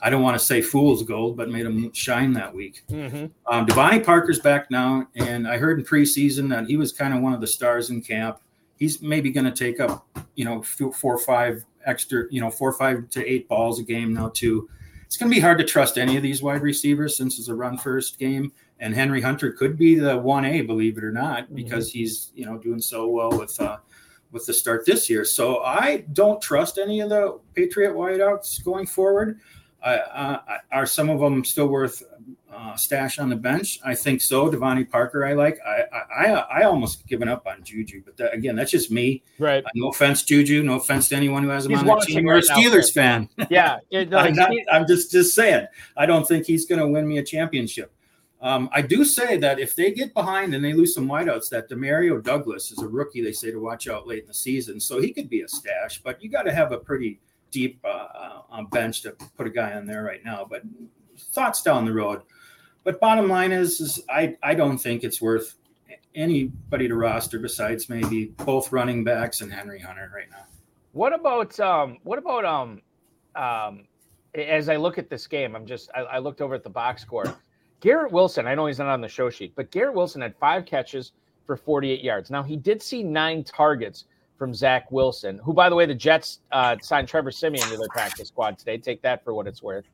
I 0.00 0.10
don't 0.10 0.22
want 0.22 0.38
to 0.38 0.44
say 0.44 0.62
fool's 0.62 1.02
gold, 1.02 1.36
but 1.36 1.48
made 1.48 1.66
him 1.66 1.92
shine 1.92 2.32
that 2.34 2.54
week. 2.54 2.82
Mm-hmm. 2.88 3.26
Um, 3.52 3.66
DeVante 3.66 4.04
Parker's 4.04 4.38
back 4.38 4.70
now, 4.70 5.06
and 5.16 5.48
I 5.48 5.58
heard 5.58 5.78
in 5.78 5.84
preseason 5.84 6.48
that 6.50 6.66
he 6.66 6.76
was 6.76 6.92
kind 6.92 7.14
of 7.14 7.20
one 7.20 7.32
of 7.32 7.40
the 7.40 7.46
stars 7.46 7.90
in 7.90 8.00
camp. 8.00 8.38
He's 8.76 9.02
maybe 9.02 9.30
going 9.30 9.44
to 9.44 9.52
take 9.52 9.80
up, 9.80 10.06
you 10.36 10.44
know, 10.44 10.62
four 10.62 11.14
or 11.14 11.18
five 11.18 11.64
extra, 11.84 12.24
you 12.30 12.40
know, 12.40 12.50
four 12.50 12.68
or 12.68 12.74
five 12.74 13.10
to 13.10 13.26
eight 13.26 13.48
balls 13.48 13.80
a 13.80 13.82
game 13.82 14.14
now 14.14 14.28
too. 14.28 14.68
It's 15.04 15.16
going 15.16 15.30
to 15.30 15.34
be 15.34 15.40
hard 15.40 15.58
to 15.58 15.64
trust 15.64 15.98
any 15.98 16.16
of 16.16 16.22
these 16.22 16.42
wide 16.42 16.62
receivers 16.62 17.16
since 17.16 17.38
it's 17.38 17.48
a 17.48 17.54
run 17.54 17.78
first 17.78 18.18
game. 18.18 18.52
And 18.78 18.94
Henry 18.94 19.20
Hunter 19.20 19.50
could 19.50 19.76
be 19.76 19.96
the 19.96 20.16
one 20.16 20.44
A, 20.44 20.60
believe 20.60 20.98
it 20.98 21.02
or 21.02 21.10
not, 21.10 21.44
mm-hmm. 21.44 21.54
because 21.56 21.90
he's 21.90 22.30
you 22.34 22.44
know 22.44 22.58
doing 22.58 22.80
so 22.80 23.08
well 23.08 23.30
with 23.30 23.60
uh, 23.60 23.78
with 24.30 24.46
the 24.46 24.52
start 24.52 24.84
this 24.86 25.10
year. 25.10 25.24
So 25.24 25.62
I 25.64 26.04
don't 26.12 26.40
trust 26.40 26.78
any 26.78 27.00
of 27.00 27.08
the 27.08 27.40
Patriot 27.54 27.94
wideouts 27.94 28.62
going 28.64 28.86
forward. 28.86 29.40
Uh, 29.96 30.58
are 30.72 30.86
some 30.86 31.08
of 31.10 31.20
them 31.20 31.44
still 31.44 31.68
worth 31.68 32.02
uh, 32.52 32.76
stash 32.76 33.18
on 33.18 33.28
the 33.28 33.36
bench? 33.36 33.78
I 33.84 33.94
think 33.94 34.20
so. 34.20 34.50
DeVante 34.50 34.90
Parker, 34.90 35.24
I 35.26 35.34
like. 35.34 35.58
I 35.66 35.84
I, 35.92 36.26
I 36.32 36.62
almost 36.64 37.06
given 37.06 37.28
up 37.28 37.46
on 37.46 37.62
Juju, 37.62 38.02
but 38.04 38.16
that, 38.16 38.34
again, 38.34 38.56
that's 38.56 38.70
just 38.70 38.90
me. 38.90 39.22
Right. 39.38 39.64
Uh, 39.64 39.68
no 39.74 39.88
offense, 39.88 40.22
Juju. 40.22 40.62
No 40.62 40.74
offense 40.74 41.08
to 41.10 41.16
anyone 41.16 41.42
who 41.42 41.50
has 41.50 41.66
him 41.66 41.72
he's 41.72 41.80
on 41.80 41.86
their 41.86 41.96
team 41.98 42.28
or 42.28 42.36
a 42.36 42.42
Steelers 42.42 42.92
fan. 42.92 43.28
Yeah, 43.50 43.78
I'm, 43.94 44.34
not, 44.34 44.50
I'm 44.70 44.86
just 44.86 45.10
just 45.10 45.34
saying. 45.34 45.66
I 45.96 46.06
don't 46.06 46.26
think 46.26 46.44
he's 46.44 46.66
going 46.66 46.80
to 46.80 46.88
win 46.88 47.08
me 47.08 47.18
a 47.18 47.24
championship. 47.24 47.92
Um, 48.40 48.68
I 48.72 48.82
do 48.82 49.04
say 49.04 49.36
that 49.38 49.58
if 49.58 49.74
they 49.74 49.90
get 49.90 50.14
behind 50.14 50.54
and 50.54 50.64
they 50.64 50.72
lose 50.72 50.94
some 50.94 51.08
wideouts, 51.08 51.48
that 51.50 51.68
Demario 51.68 52.22
Douglas 52.22 52.70
is 52.70 52.78
a 52.78 52.86
rookie. 52.86 53.22
They 53.22 53.32
say 53.32 53.50
to 53.50 53.58
watch 53.58 53.88
out 53.88 54.06
late 54.06 54.22
in 54.22 54.28
the 54.28 54.34
season, 54.34 54.78
so 54.78 55.00
he 55.00 55.12
could 55.12 55.28
be 55.28 55.40
a 55.40 55.48
stash. 55.48 56.00
But 56.02 56.22
you 56.22 56.28
got 56.28 56.42
to 56.42 56.52
have 56.52 56.72
a 56.72 56.78
pretty 56.78 57.20
deep 57.50 57.80
uh, 57.84 58.42
uh, 58.50 58.62
bench 58.70 59.02
to 59.02 59.12
put 59.36 59.46
a 59.46 59.50
guy 59.50 59.72
on 59.74 59.86
there 59.86 60.02
right 60.02 60.24
now. 60.24 60.46
But 60.48 60.62
thoughts 61.18 61.62
down 61.62 61.84
the 61.84 61.92
road. 61.92 62.22
But 62.84 63.00
bottom 63.00 63.28
line 63.28 63.52
is, 63.52 63.80
is 63.80 64.00
I 64.08 64.36
I 64.42 64.54
don't 64.54 64.78
think 64.78 65.04
it's 65.04 65.20
worth 65.20 65.56
anybody 66.14 66.88
to 66.88 66.94
roster 66.94 67.38
besides 67.38 67.88
maybe 67.88 68.26
both 68.44 68.72
running 68.72 69.04
backs 69.04 69.40
and 69.40 69.52
Henry 69.52 69.80
Hunter 69.80 70.10
right 70.14 70.30
now. 70.30 70.46
What 70.92 71.12
about 71.12 71.58
um? 71.60 71.98
What 72.02 72.18
about 72.18 72.44
um? 72.44 72.82
Um, 73.34 73.86
as 74.34 74.68
I 74.68 74.76
look 74.76 74.98
at 74.98 75.08
this 75.08 75.26
game, 75.26 75.54
I'm 75.54 75.66
just 75.66 75.90
I, 75.94 76.00
I 76.00 76.18
looked 76.18 76.40
over 76.40 76.54
at 76.54 76.64
the 76.64 76.70
box 76.70 77.02
score. 77.02 77.36
Garrett 77.80 78.10
Wilson, 78.10 78.46
I 78.46 78.54
know 78.54 78.66
he's 78.66 78.78
not 78.78 78.88
on 78.88 79.00
the 79.00 79.08
show 79.08 79.30
sheet, 79.30 79.52
but 79.54 79.70
Garrett 79.70 79.94
Wilson 79.94 80.20
had 80.20 80.34
five 80.36 80.66
catches 80.66 81.12
for 81.46 81.56
48 81.56 82.02
yards. 82.02 82.30
Now 82.30 82.42
he 82.42 82.56
did 82.56 82.82
see 82.82 83.02
nine 83.02 83.44
targets 83.44 84.04
from 84.38 84.54
Zach 84.54 84.90
Wilson, 84.92 85.38
who, 85.44 85.52
by 85.52 85.68
the 85.68 85.74
way, 85.74 85.84
the 85.84 85.94
Jets 85.94 86.40
uh, 86.52 86.76
signed 86.80 87.08
Trevor 87.08 87.30
Siemian 87.30 87.68
to 87.68 87.76
their 87.76 87.88
practice 87.88 88.28
squad 88.28 88.58
today. 88.58 88.78
Take 88.78 89.02
that 89.02 89.24
for 89.24 89.34
what 89.34 89.46
it's 89.46 89.62
worth. 89.62 89.84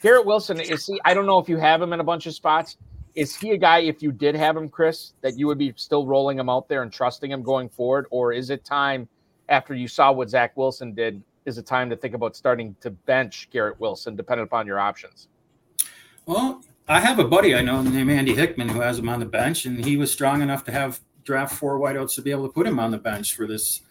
Garrett 0.00 0.24
Wilson 0.24 0.60
is 0.60 0.86
he? 0.86 1.00
I 1.04 1.12
don't 1.12 1.26
know 1.26 1.38
if 1.38 1.48
you 1.48 1.58
have 1.58 1.82
him 1.82 1.92
in 1.92 2.00
a 2.00 2.04
bunch 2.04 2.26
of 2.26 2.34
spots. 2.34 2.76
Is 3.14 3.36
he 3.36 3.50
a 3.50 3.58
guy, 3.58 3.80
if 3.80 4.02
you 4.02 4.12
did 4.12 4.36
have 4.36 4.56
him, 4.56 4.68
Chris, 4.68 5.12
that 5.20 5.36
you 5.36 5.48
would 5.48 5.58
be 5.58 5.74
still 5.76 6.06
rolling 6.06 6.38
him 6.38 6.48
out 6.48 6.68
there 6.68 6.82
and 6.82 6.92
trusting 6.92 7.30
him 7.30 7.42
going 7.42 7.68
forward, 7.68 8.06
or 8.10 8.32
is 8.32 8.50
it 8.50 8.64
time 8.64 9.08
after 9.48 9.74
you 9.74 9.88
saw 9.88 10.12
what 10.12 10.30
Zach 10.30 10.56
Wilson 10.56 10.94
did? 10.94 11.20
Is 11.44 11.58
it 11.58 11.66
time 11.66 11.90
to 11.90 11.96
think 11.96 12.14
about 12.14 12.36
starting 12.36 12.76
to 12.80 12.90
bench 12.90 13.48
Garrett 13.50 13.80
Wilson, 13.80 14.14
depending 14.14 14.44
upon 14.44 14.66
your 14.66 14.78
options? 14.78 15.28
Well, 16.24 16.62
I 16.86 17.00
have 17.00 17.18
a 17.18 17.24
buddy 17.24 17.54
I 17.54 17.62
know 17.62 17.82
named 17.82 18.10
Andy 18.10 18.34
Hickman 18.34 18.68
who 18.68 18.80
has 18.80 18.98
him 18.98 19.08
on 19.08 19.20
the 19.20 19.26
bench, 19.26 19.64
and 19.64 19.84
he 19.84 19.96
was 19.96 20.12
strong 20.12 20.42
enough 20.42 20.64
to 20.64 20.72
have 20.72 21.00
draft 21.24 21.54
four 21.54 21.78
wideouts 21.78 22.14
to 22.14 22.22
be 22.22 22.30
able 22.30 22.46
to 22.46 22.52
put 22.52 22.66
him 22.66 22.78
on 22.78 22.90
the 22.90 22.98
bench 22.98 23.34
for 23.34 23.46
this. 23.46 23.82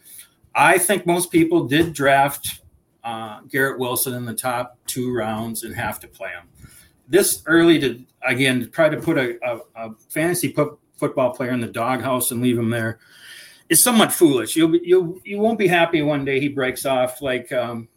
I 0.56 0.78
think 0.78 1.06
most 1.06 1.32
people 1.32 1.68
did 1.68 1.94
draft 1.94 2.62
uh, 3.04 3.42
Garrett 3.50 3.80
Wilson 3.80 4.14
in 4.14 4.26
the 4.26 4.34
top 4.34 4.78
two 4.88 5.14
rounds 5.14 5.64
and 5.64 5.76
have 5.76 6.00
to 6.02 6.08
play 6.08 6.30
him. 6.30 6.48
This 7.08 7.42
early 7.46 7.80
to 7.80 8.04
again 8.28 8.70
try 8.72 8.90
to 8.90 8.98
put 8.98 9.18
a, 9.18 9.38
a, 9.44 9.60
a 9.76 9.96
fantasy 10.10 10.56
football 10.98 11.34
player 11.34 11.52
in 11.52 11.62
the 11.62 11.68
doghouse 11.68 12.32
and 12.32 12.42
leave 12.42 12.58
him 12.58 12.70
there 12.70 13.00
is 13.70 13.82
somewhat 13.82 14.12
foolish. 14.12 14.56
You'll 14.56 14.70
be, 14.70 14.82
you'll 14.84 15.20
you 15.24 15.40
won't 15.40 15.60
be 15.60 15.68
happy 15.68 16.02
one 16.02 16.26
day 16.26 16.40
he 16.40 16.50
breaks 16.50 16.86
off 16.86 17.22
like 17.22 17.52
um, 17.52 17.88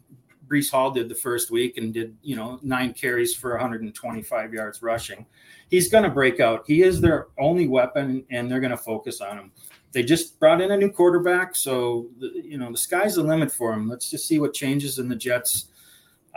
Breece 0.47 0.71
Hall 0.71 0.91
did 0.91 1.09
the 1.09 1.15
first 1.15 1.49
week 1.49 1.77
and 1.77 1.93
did, 1.93 2.15
you 2.21 2.35
know, 2.35 2.59
nine 2.61 2.93
carries 2.93 3.35
for 3.35 3.51
125 3.51 4.53
yards 4.53 4.81
rushing. 4.81 5.25
He's 5.73 5.89
going 5.89 6.03
to 6.03 6.09
break 6.11 6.39
out. 6.39 6.65
He 6.67 6.83
is 6.83 7.01
their 7.01 7.29
only 7.39 7.67
weapon, 7.67 8.23
and 8.29 8.49
they're 8.49 8.59
going 8.59 8.69
to 8.69 8.77
focus 8.77 9.21
on 9.21 9.39
him. 9.39 9.51
They 9.91 10.03
just 10.03 10.39
brought 10.39 10.61
in 10.61 10.69
a 10.69 10.77
new 10.77 10.91
quarterback, 10.91 11.55
so 11.55 12.09
the, 12.19 12.31
you 12.45 12.59
know 12.59 12.69
the 12.69 12.77
sky's 12.77 13.15
the 13.15 13.23
limit 13.23 13.51
for 13.51 13.73
him. 13.73 13.89
Let's 13.89 14.07
just 14.07 14.27
see 14.27 14.37
what 14.37 14.53
changes 14.53 14.99
in 14.99 15.09
the 15.09 15.15
Jets 15.15 15.69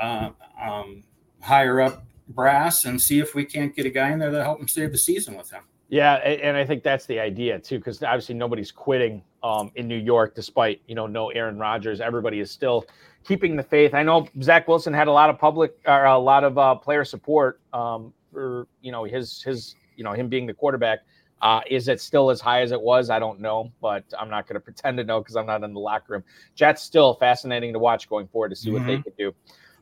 uh, 0.00 0.30
um, 0.58 1.04
higher 1.42 1.82
up 1.82 2.06
brass 2.28 2.86
and 2.86 2.98
see 2.98 3.18
if 3.18 3.34
we 3.34 3.44
can't 3.44 3.76
get 3.76 3.84
a 3.84 3.90
guy 3.90 4.10
in 4.10 4.18
there 4.18 4.30
to 4.30 4.42
help 4.42 4.58
him 4.58 4.68
save 4.68 4.90
the 4.90 4.96
season 4.96 5.36
with 5.36 5.50
him. 5.50 5.64
Yeah, 5.90 6.14
and 6.14 6.56
I 6.56 6.64
think 6.64 6.82
that's 6.82 7.04
the 7.04 7.20
idea 7.20 7.58
too, 7.58 7.76
because 7.76 8.02
obviously 8.02 8.36
nobody's 8.36 8.72
quitting 8.72 9.22
um, 9.42 9.70
in 9.74 9.86
New 9.86 9.98
York, 9.98 10.34
despite 10.34 10.80
you 10.86 10.94
know 10.94 11.06
no 11.06 11.28
Aaron 11.28 11.58
Rodgers. 11.58 12.00
Everybody 12.00 12.40
is 12.40 12.50
still 12.50 12.86
keeping 13.22 13.54
the 13.54 13.62
faith. 13.62 13.92
I 13.92 14.02
know 14.02 14.28
Zach 14.40 14.66
Wilson 14.66 14.94
had 14.94 15.08
a 15.08 15.12
lot 15.12 15.28
of 15.28 15.38
public 15.38 15.76
or 15.86 16.06
a 16.06 16.18
lot 16.18 16.42
of 16.42 16.56
uh, 16.56 16.74
player 16.76 17.04
support 17.04 17.60
um, 17.74 18.14
for 18.36 18.68
you 18.82 18.92
know 18.92 19.04
his 19.04 19.42
his 19.42 19.74
you 19.96 20.04
know 20.04 20.12
him 20.12 20.28
being 20.28 20.46
the 20.46 20.52
quarterback. 20.52 20.98
Uh, 21.40 21.60
is 21.70 21.88
it 21.88 22.00
still 22.02 22.28
as 22.30 22.38
high 22.38 22.60
as 22.60 22.70
it 22.70 22.80
was? 22.80 23.08
I 23.08 23.18
don't 23.18 23.40
know, 23.40 23.72
but 23.80 24.04
I'm 24.18 24.28
not 24.28 24.46
going 24.46 24.54
to 24.60 24.60
pretend 24.60 24.98
to 24.98 25.04
know 25.04 25.20
because 25.20 25.36
I'm 25.36 25.46
not 25.46 25.62
in 25.62 25.72
the 25.72 25.80
locker 25.80 26.12
room. 26.12 26.24
Jets 26.54 26.82
still 26.82 27.14
fascinating 27.14 27.72
to 27.72 27.78
watch 27.78 28.10
going 28.10 28.26
forward 28.28 28.50
to 28.50 28.56
see 28.56 28.68
mm-hmm. 28.68 28.78
what 28.78 28.86
they 28.86 28.94
mm-hmm. 28.94 29.02
could 29.02 29.16
do. 29.16 29.34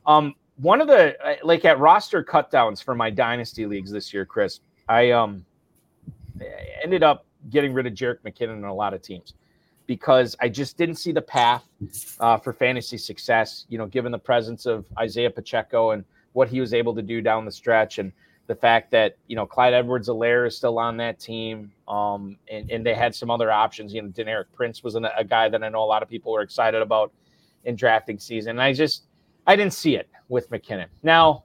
Um, 0.05 0.35
one 0.55 0.79
of 0.79 0.87
the 0.87 1.19
uh, 1.21 1.35
like 1.43 1.65
at 1.65 1.79
roster 1.79 2.23
cutdowns 2.23 2.81
for 2.81 2.95
my 2.95 3.09
dynasty 3.09 3.65
leagues 3.65 3.91
this 3.91 4.13
year, 4.13 4.25
Chris, 4.25 4.61
I 4.87 5.11
um 5.11 5.45
ended 6.81 7.03
up 7.03 7.25
getting 7.49 7.73
rid 7.73 7.87
of 7.87 7.93
Jerick 7.93 8.19
McKinnon 8.25 8.57
in 8.57 8.63
a 8.63 8.73
lot 8.73 8.93
of 8.93 9.01
teams 9.01 9.33
because 9.85 10.35
I 10.41 10.47
just 10.47 10.77
didn't 10.77 10.95
see 10.95 11.11
the 11.11 11.21
path 11.21 11.65
uh, 12.21 12.37
for 12.37 12.53
fantasy 12.53 12.97
success. 12.97 13.65
You 13.67 13.77
know, 13.77 13.85
given 13.85 14.13
the 14.13 14.19
presence 14.19 14.65
of 14.65 14.85
Isaiah 14.97 15.29
Pacheco 15.29 15.91
and 15.91 16.05
what 16.33 16.47
he 16.47 16.61
was 16.61 16.73
able 16.73 16.95
to 16.95 17.01
do 17.01 17.21
down 17.21 17.43
the 17.43 17.51
stretch, 17.51 17.99
and 17.99 18.11
the 18.47 18.55
fact 18.55 18.91
that 18.91 19.17
you 19.27 19.35
know 19.35 19.45
Clyde 19.45 19.73
Edwards-Helaire 19.73 20.47
is 20.47 20.55
still 20.57 20.79
on 20.79 20.97
that 20.97 21.19
team, 21.19 21.71
um, 21.87 22.37
and, 22.51 22.69
and 22.69 22.85
they 22.85 22.93
had 22.93 23.15
some 23.15 23.31
other 23.31 23.51
options. 23.51 23.93
You 23.93 24.01
know, 24.01 24.09
Deneric 24.09 24.45
Prince 24.53 24.83
was 24.83 24.95
an, 24.95 25.05
a 25.17 25.23
guy 25.23 25.49
that 25.49 25.63
I 25.63 25.69
know 25.69 25.83
a 25.83 25.85
lot 25.85 26.03
of 26.03 26.09
people 26.09 26.31
were 26.31 26.41
excited 26.41 26.81
about. 26.81 27.11
in 27.65 27.75
drafting 27.75 28.19
season. 28.19 28.51
And 28.51 28.61
I 28.61 28.73
just 28.73 29.07
I 29.47 29.55
didn't 29.55 29.73
see 29.73 29.95
it 29.95 30.07
with 30.29 30.49
McKinnon. 30.51 30.85
Now, 31.01 31.43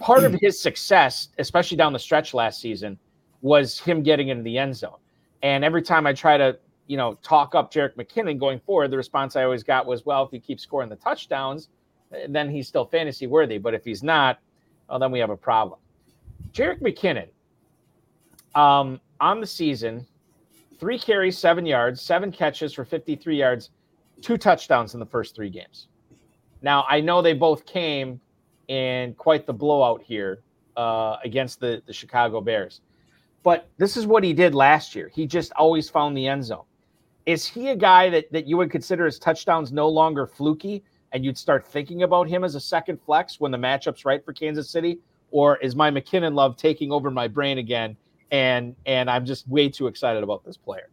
part 0.00 0.24
of 0.24 0.34
his 0.40 0.60
success, 0.60 1.28
especially 1.38 1.76
down 1.76 1.92
the 1.92 2.00
stretch 2.00 2.34
last 2.34 2.60
season, 2.60 2.98
was 3.42 3.78
him 3.78 4.02
getting 4.02 4.28
into 4.28 4.42
the 4.42 4.58
end 4.58 4.76
zone. 4.76 4.98
And 5.42 5.64
every 5.64 5.82
time 5.82 6.04
I 6.04 6.12
try 6.12 6.36
to, 6.36 6.58
you 6.88 6.96
know, 6.96 7.14
talk 7.22 7.54
up 7.54 7.72
Jerick 7.72 7.94
McKinnon 7.94 8.40
going 8.40 8.58
forward, 8.58 8.90
the 8.90 8.96
response 8.96 9.36
I 9.36 9.44
always 9.44 9.62
got 9.62 9.86
was, 9.86 10.04
well, 10.04 10.24
if 10.24 10.30
he 10.32 10.40
keeps 10.40 10.64
scoring 10.64 10.88
the 10.88 10.96
touchdowns, 10.96 11.68
then 12.28 12.50
he's 12.50 12.66
still 12.66 12.86
fantasy 12.86 13.28
worthy. 13.28 13.58
But 13.58 13.74
if 13.74 13.84
he's 13.84 14.02
not, 14.02 14.40
well, 14.88 14.98
then 14.98 15.12
we 15.12 15.20
have 15.20 15.30
a 15.30 15.36
problem. 15.36 15.78
Jerick 16.56 16.80
McKinnon, 16.80 17.28
um, 18.58 18.98
on 19.20 19.40
the 19.42 19.46
season, 19.46 20.06
three 20.80 20.98
carries, 20.98 21.36
seven 21.36 21.66
yards, 21.66 22.00
seven 22.00 22.32
catches 22.32 22.72
for 22.72 22.82
53 22.82 23.36
yards, 23.36 23.70
two 24.22 24.38
touchdowns 24.38 24.94
in 24.94 25.00
the 25.00 25.04
first 25.04 25.36
three 25.36 25.50
games. 25.50 25.88
Now, 26.62 26.86
I 26.88 27.02
know 27.02 27.20
they 27.20 27.34
both 27.34 27.66
came 27.66 28.18
in 28.68 29.12
quite 29.14 29.46
the 29.46 29.52
blowout 29.52 30.02
here 30.02 30.40
uh, 30.78 31.16
against 31.22 31.60
the, 31.60 31.82
the 31.84 31.92
Chicago 31.92 32.40
Bears. 32.40 32.80
But 33.42 33.68
this 33.76 33.98
is 33.98 34.06
what 34.06 34.24
he 34.24 34.32
did 34.32 34.54
last 34.54 34.94
year. 34.94 35.10
He 35.14 35.26
just 35.26 35.52
always 35.56 35.90
found 35.90 36.16
the 36.16 36.26
end 36.26 36.42
zone. 36.42 36.64
Is 37.26 37.46
he 37.46 37.68
a 37.68 37.76
guy 37.76 38.08
that, 38.08 38.32
that 38.32 38.46
you 38.46 38.56
would 38.56 38.70
consider 38.70 39.04
his 39.04 39.18
touchdowns 39.18 39.72
no 39.72 39.90
longer 39.90 40.26
fluky 40.26 40.82
and 41.12 41.22
you'd 41.22 41.36
start 41.36 41.66
thinking 41.66 42.02
about 42.02 42.28
him 42.28 42.44
as 42.44 42.54
a 42.54 42.60
second 42.60 42.98
flex 43.02 43.40
when 43.40 43.52
the 43.52 43.58
matchup's 43.58 44.06
right 44.06 44.24
for 44.24 44.32
Kansas 44.32 44.70
City? 44.70 44.98
Or 45.36 45.58
is 45.58 45.76
my 45.76 45.90
McKinnon 45.90 46.32
love 46.32 46.56
taking 46.56 46.90
over 46.90 47.10
my 47.10 47.28
brain 47.28 47.58
again 47.58 47.94
and 48.30 48.74
and 48.86 49.10
I'm 49.10 49.26
just 49.26 49.46
way 49.46 49.68
too 49.68 49.86
excited 49.86 50.22
about 50.22 50.46
this 50.46 50.56
player. 50.56 50.88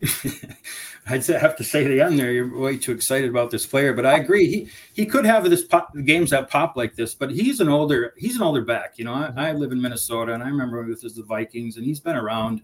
I'd 1.08 1.24
have 1.26 1.56
to 1.56 1.64
say 1.64 1.84
the 1.84 2.00
end 2.00 2.18
there. 2.18 2.30
You're 2.30 2.56
way 2.56 2.76
too 2.76 2.92
excited 2.92 3.30
about 3.30 3.50
this 3.50 3.66
player, 3.66 3.92
but 3.92 4.04
I 4.04 4.18
agree. 4.18 4.46
He 4.46 4.68
he 4.92 5.06
could 5.06 5.24
have 5.24 5.48
this 5.48 5.64
pop, 5.64 5.92
games 6.04 6.30
that 6.30 6.50
pop 6.50 6.76
like 6.76 6.94
this, 6.94 7.14
but 7.14 7.30
he's 7.30 7.60
an 7.60 7.68
older 7.68 8.14
he's 8.18 8.36
an 8.36 8.42
older 8.42 8.62
back. 8.62 8.98
You 8.98 9.06
know, 9.06 9.14
I, 9.14 9.32
I 9.48 9.52
live 9.52 9.72
in 9.72 9.80
Minnesota, 9.80 10.34
and 10.34 10.42
I 10.42 10.48
remember 10.48 10.82
with 10.82 11.00
the 11.00 11.22
Vikings, 11.22 11.76
and 11.76 11.84
he's 11.84 12.00
been 12.00 12.16
around, 12.16 12.62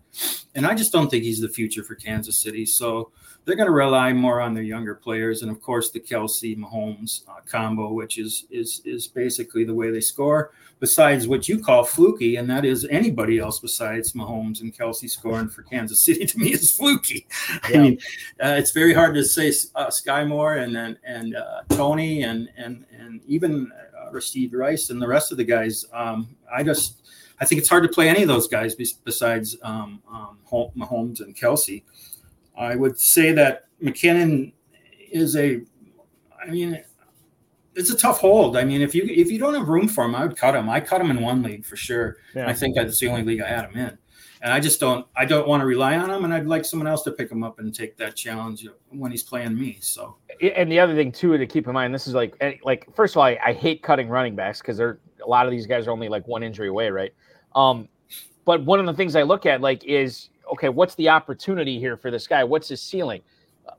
and 0.55 0.67
I 0.67 0.75
just 0.75 0.93
don't 0.93 1.11
think 1.11 1.25
he's 1.25 1.41
the 1.41 1.49
future 1.49 1.83
for 1.83 1.95
Kansas 1.95 2.41
City. 2.41 2.67
So 2.67 3.11
they're 3.45 3.57
going 3.57 3.67
to 3.67 3.73
rely 3.73 4.13
more 4.13 4.41
on 4.41 4.55
their 4.55 4.63
younger 4.63 4.95
players, 4.95 5.43
and 5.43 5.51
of 5.51 5.61
course 5.61 5.91
the 5.91 6.01
Kelce 6.01 6.57
Mahomes 6.57 7.29
uh, 7.29 7.41
combo, 7.47 7.93
which 7.93 8.19
is 8.19 8.47
is 8.51 8.81
is 8.85 9.07
basically 9.07 9.65
the 9.65 9.75
way 9.75 9.91
they 9.91 10.01
score. 10.01 10.53
Besides 10.81 11.29
what 11.29 11.49
you 11.49 11.63
call 11.63 11.85
fluky, 11.85 12.37
and 12.37 12.49
that 12.51 12.65
is 12.65 12.87
anybody 12.91 13.39
else 13.39 13.61
besides 13.61 14.13
Mahomes 14.13 14.61
and 14.61 14.77
Kelce 14.77 15.09
scoring 15.09 15.49
for 15.49 15.63
Kansas 15.63 16.03
City 16.03 16.27
to 16.27 16.39
me 16.39 16.53
is 16.53 16.77
fluky. 16.77 17.24
Yeah. 17.71 17.79
I 17.79 17.83
mean, 17.83 17.99
uh, 18.43 18.55
it's 18.59 18.71
very 18.71 18.95
hard 18.95 19.15
to 19.17 19.25
say 19.25 19.49
uh, 19.75 19.89
Skyy 19.89 20.27
Moore 20.27 20.55
and 20.55 20.77
and, 20.77 20.97
and 21.05 21.35
uh, 21.35 21.63
Toney 21.71 22.23
and 22.23 22.49
and 22.57 22.87
and 22.97 23.21
even 23.27 23.73
uh, 23.73 24.13
Rashee 24.13 24.53
Rice 24.55 24.91
and 24.91 25.03
the 25.03 25.09
rest 25.09 25.33
of 25.33 25.39
the 25.39 25.45
guys. 25.45 25.85
Um, 25.93 26.37
I 26.53 26.63
just 26.63 27.03
I 27.41 27.45
think 27.45 27.61
it's 27.61 27.69
hard 27.69 27.83
to 27.83 27.89
play 27.89 28.09
any 28.09 28.23
of 28.23 28.29
those 28.29 28.47
guys 28.47 28.75
besides 28.75 29.57
um, 29.63 30.01
um, 30.11 30.39
Mahomes 30.77 31.21
and 31.21 31.35
Kelce. 31.35 31.83
I 32.57 32.77
would 32.77 32.99
say 32.99 33.33
that 33.33 33.65
McKinnon 33.83 34.53
is 35.11 35.37
a, 35.37 35.61
I 36.41 36.51
mean, 36.51 36.83
it's 37.75 37.91
a 37.91 37.97
tough 37.97 38.21
hold. 38.21 38.57
I 38.57 38.65
mean, 38.65 38.83
if 38.83 38.95
you 38.95 39.05
if 39.05 39.31
you 39.31 39.39
don't 39.39 39.55
have 39.55 39.69
room 39.69 39.89
for 39.89 40.05
him, 40.05 40.15
I 40.15 40.25
would 40.25 40.37
cut 40.37 40.55
him. 40.55 40.71
I 40.71 40.81
cut 40.81 41.01
him 41.01 41.11
in 41.11 41.21
one 41.21 41.43
league 41.43 41.65
for 41.65 41.77
sure. 41.77 42.19
Yeah. 42.35 42.49
I 42.49 42.53
think 42.53 42.77
that's 42.77 42.99
the 43.01 43.09
only 43.09 43.25
league 43.25 43.41
I 43.41 43.49
had 43.49 43.71
him 43.71 43.77
in, 43.77 43.99
and 44.45 44.53
I 44.53 44.61
just 44.61 44.79
don't 44.79 45.07
I 45.17 45.25
don't 45.25 45.49
want 45.49 45.63
to 45.63 45.67
rely 45.67 45.97
on 45.97 46.11
him, 46.11 46.25
and 46.25 46.33
I'd 46.33 46.47
like 46.47 46.67
someone 46.67 46.87
else 46.87 47.03
to 47.05 47.11
pick 47.11 47.33
him 47.33 47.43
up 47.43 47.59
and 47.59 47.75
take 47.75 47.97
that 47.97 48.15
challenge 48.15 48.69
when 48.91 49.11
he's 49.11 49.23
playing 49.23 49.59
me. 49.59 49.79
So, 49.81 50.17
and 50.41 50.71
the 50.71 50.79
other 50.79 50.95
thing 50.95 51.11
too 51.11 51.37
to 51.37 51.47
keep 51.47 51.67
in 51.67 51.73
mind, 51.73 51.95
this 51.95 52.07
is 52.07 52.15
like 52.15 52.37
eh, 52.41 52.57
like 52.63 52.87
first 52.95 53.15
of 53.15 53.19
all, 53.19 53.25
I, 53.25 53.39
I 53.45 53.53
hate 53.55 53.83
cutting 53.83 54.09
running 54.09 54.37
backs 54.37 54.61
because 54.61 54.77
they're 54.77 55.01
a 55.25 55.29
lot 55.29 55.47
of 55.47 55.51
these 55.51 55.67
guys 55.67 55.87
are 55.87 55.93
only 55.93 56.11
like 56.11 56.29
one 56.29 56.43
injury 56.43 56.69
away, 56.69 56.91
right? 56.91 57.13
Um, 57.55 57.89
but 58.45 58.63
one 58.65 58.79
of 58.79 58.87
the 58.87 58.93
things 58.93 59.17
I 59.17 59.23
look 59.23 59.47
at 59.47 59.63
like 59.63 59.83
is 59.85 60.29
okay, 60.53 60.69
what's 60.69 60.95
the 60.97 61.09
opportunity 61.09 61.79
here 61.79 61.97
for 61.97 62.11
this 62.11 62.27
guy? 62.27 62.45
What's 62.45 62.69
his 62.69 62.83
ceiling? 62.83 63.23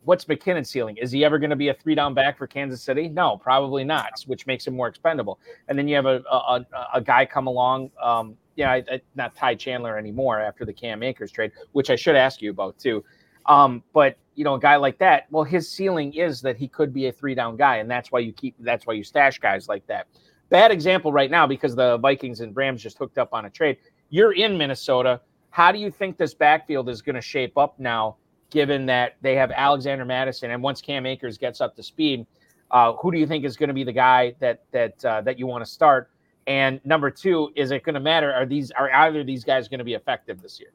What's 0.03 0.25
McKinnon's 0.25 0.71
ceiling? 0.71 0.97
Is 0.97 1.11
he 1.11 1.23
ever 1.23 1.37
going 1.37 1.51
to 1.51 1.55
be 1.55 1.67
a 1.67 1.75
three 1.75 1.93
down 1.93 2.15
back 2.15 2.39
for 2.39 2.47
Kansas 2.47 2.81
City? 2.81 3.07
No, 3.07 3.37
probably 3.37 3.83
not, 3.83 4.13
which 4.25 4.47
makes 4.47 4.65
him 4.65 4.75
more 4.75 4.87
expendable. 4.87 5.39
And 5.67 5.77
then 5.77 5.87
you 5.87 5.95
have 5.95 6.07
a 6.07 6.23
a, 6.31 6.65
a 6.95 7.01
guy 7.01 7.23
come 7.23 7.45
along, 7.45 7.91
um, 8.01 8.35
yeah, 8.55 8.71
I, 8.71 8.83
I, 8.89 9.01
not 9.15 9.35
Ty 9.35 9.55
Chandler 9.55 9.97
anymore 9.97 10.39
after 10.39 10.65
the 10.65 10.73
Cam 10.73 11.03
Akers 11.03 11.31
trade, 11.31 11.51
which 11.73 11.89
I 11.89 11.95
should 11.95 12.15
ask 12.15 12.41
you 12.41 12.51
about 12.51 12.77
too. 12.79 13.03
Um, 13.45 13.83
but 13.93 14.17
you 14.35 14.43
know, 14.43 14.55
a 14.55 14.59
guy 14.59 14.75
like 14.75 14.97
that, 14.99 15.27
well, 15.29 15.43
his 15.43 15.69
ceiling 15.69 16.13
is 16.13 16.41
that 16.41 16.57
he 16.57 16.67
could 16.67 16.93
be 16.93 17.07
a 17.07 17.11
three 17.11 17.35
down 17.35 17.55
guy, 17.55 17.77
and 17.77 17.89
that's 17.89 18.11
why 18.11 18.19
you 18.19 18.33
keep 18.33 18.55
that's 18.59 18.85
why 18.87 18.93
you 18.93 19.03
stash 19.03 19.39
guys 19.39 19.67
like 19.67 19.85
that. 19.87 20.07
Bad 20.49 20.71
example 20.71 21.11
right 21.11 21.31
now 21.31 21.47
because 21.47 21.75
the 21.75 21.97
Vikings 21.97 22.41
and 22.41 22.55
Rams 22.55 22.81
just 22.81 22.97
hooked 22.97 23.17
up 23.17 23.33
on 23.33 23.45
a 23.45 23.49
trade. 23.49 23.77
You're 24.09 24.33
in 24.33 24.57
Minnesota 24.57 25.21
how 25.55 25.71
do 25.71 25.79
you 25.79 25.89
think 25.89 26.17
this 26.17 26.33
backfield 26.33 26.89
is 26.89 27.01
going 27.01 27.15
to 27.15 27.21
shape 27.21 27.57
up 27.57 27.79
now, 27.79 28.17
given 28.49 28.85
that 28.87 29.15
they 29.21 29.35
have 29.35 29.51
Alexander 29.51 30.03
Mattison 30.03 30.51
and 30.51 30.61
once 30.61 30.81
Cam 30.81 31.05
Akers 31.05 31.37
gets 31.37 31.61
up 31.61 31.77
to 31.77 31.81
speed, 31.81 32.27
uh, 32.71 32.91
who 32.95 33.09
do 33.09 33.17
you 33.17 33.25
think 33.25 33.45
is 33.45 33.55
going 33.55 33.69
to 33.69 33.73
be 33.73 33.85
the 33.85 33.93
guy 33.93 34.35
that 34.41 34.63
that 34.73 35.05
uh, 35.05 35.21
that 35.21 35.39
you 35.39 35.47
want 35.47 35.63
to 35.63 35.71
start? 35.71 36.09
And 36.47 36.79
number 36.85 37.09
two, 37.09 37.51
is 37.55 37.71
it 37.71 37.83
going 37.83 37.95
to 37.95 37.99
matter? 37.99 38.31
Are 38.33 38.45
these 38.45 38.71
are 38.71 38.91
either 38.91 39.21
of 39.21 39.27
these 39.27 39.43
guys 39.43 39.67
going 39.67 39.79
to 39.79 39.85
be 39.85 39.95
effective 39.95 40.41
this 40.41 40.59
year? 40.59 40.69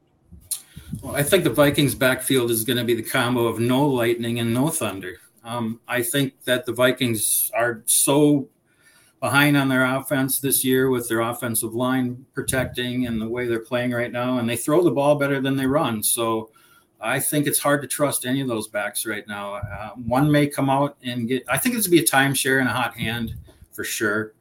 Well, 1.01 1.15
I 1.15 1.23
think 1.23 1.43
the 1.45 1.49
Vikings 1.49 1.95
backfield 1.95 2.51
is 2.51 2.63
going 2.63 2.77
to 2.77 2.83
be 2.83 2.93
the 2.93 3.03
combo 3.03 3.45
of 3.47 3.59
no 3.59 3.87
lightning 3.87 4.39
and 4.39 4.53
no 4.53 4.69
thunder. 4.69 5.15
Um, 5.43 5.79
I 5.87 6.03
think 6.03 6.33
that 6.43 6.65
the 6.65 6.73
Vikings 6.73 7.49
are 7.53 7.81
so 7.85 8.49
behind 9.21 9.55
on 9.55 9.69
their 9.69 9.85
offense 9.85 10.39
this 10.39 10.65
year 10.65 10.89
with 10.89 11.07
their 11.07 11.21
offensive 11.21 11.73
line 11.73 12.25
protecting 12.33 13.07
and 13.07 13.21
the 13.21 13.27
way 13.27 13.47
they're 13.47 13.59
playing 13.59 13.91
right 13.91 14.11
now. 14.11 14.39
And 14.39 14.49
they 14.49 14.57
throw 14.57 14.83
the 14.83 14.91
ball 14.91 15.15
better 15.15 15.39
than 15.39 15.55
they 15.55 15.67
run. 15.67 16.03
So 16.03 16.49
I 16.99 17.19
think 17.19 17.47
it's 17.47 17.59
hard 17.59 17.81
to 17.83 17.87
trust 17.87 18.25
any 18.25 18.41
of 18.41 18.47
those 18.47 18.67
backs 18.67 19.05
right 19.05 19.27
now. 19.27 19.55
Uh, 19.55 19.91
one 20.05 20.31
may 20.31 20.47
come 20.47 20.69
out 20.69 20.97
and 21.03 21.27
get, 21.27 21.43
I 21.47 21.57
think 21.57 21.75
it's 21.75 21.87
going 21.87 21.97
to 21.97 22.03
be 22.03 22.07
a 22.07 22.11
timeshare 22.11 22.59
and 22.59 22.67
a 22.67 22.73
hot 22.73 22.95
hand 22.95 23.35
for 23.71 23.83
sure. 23.83 24.33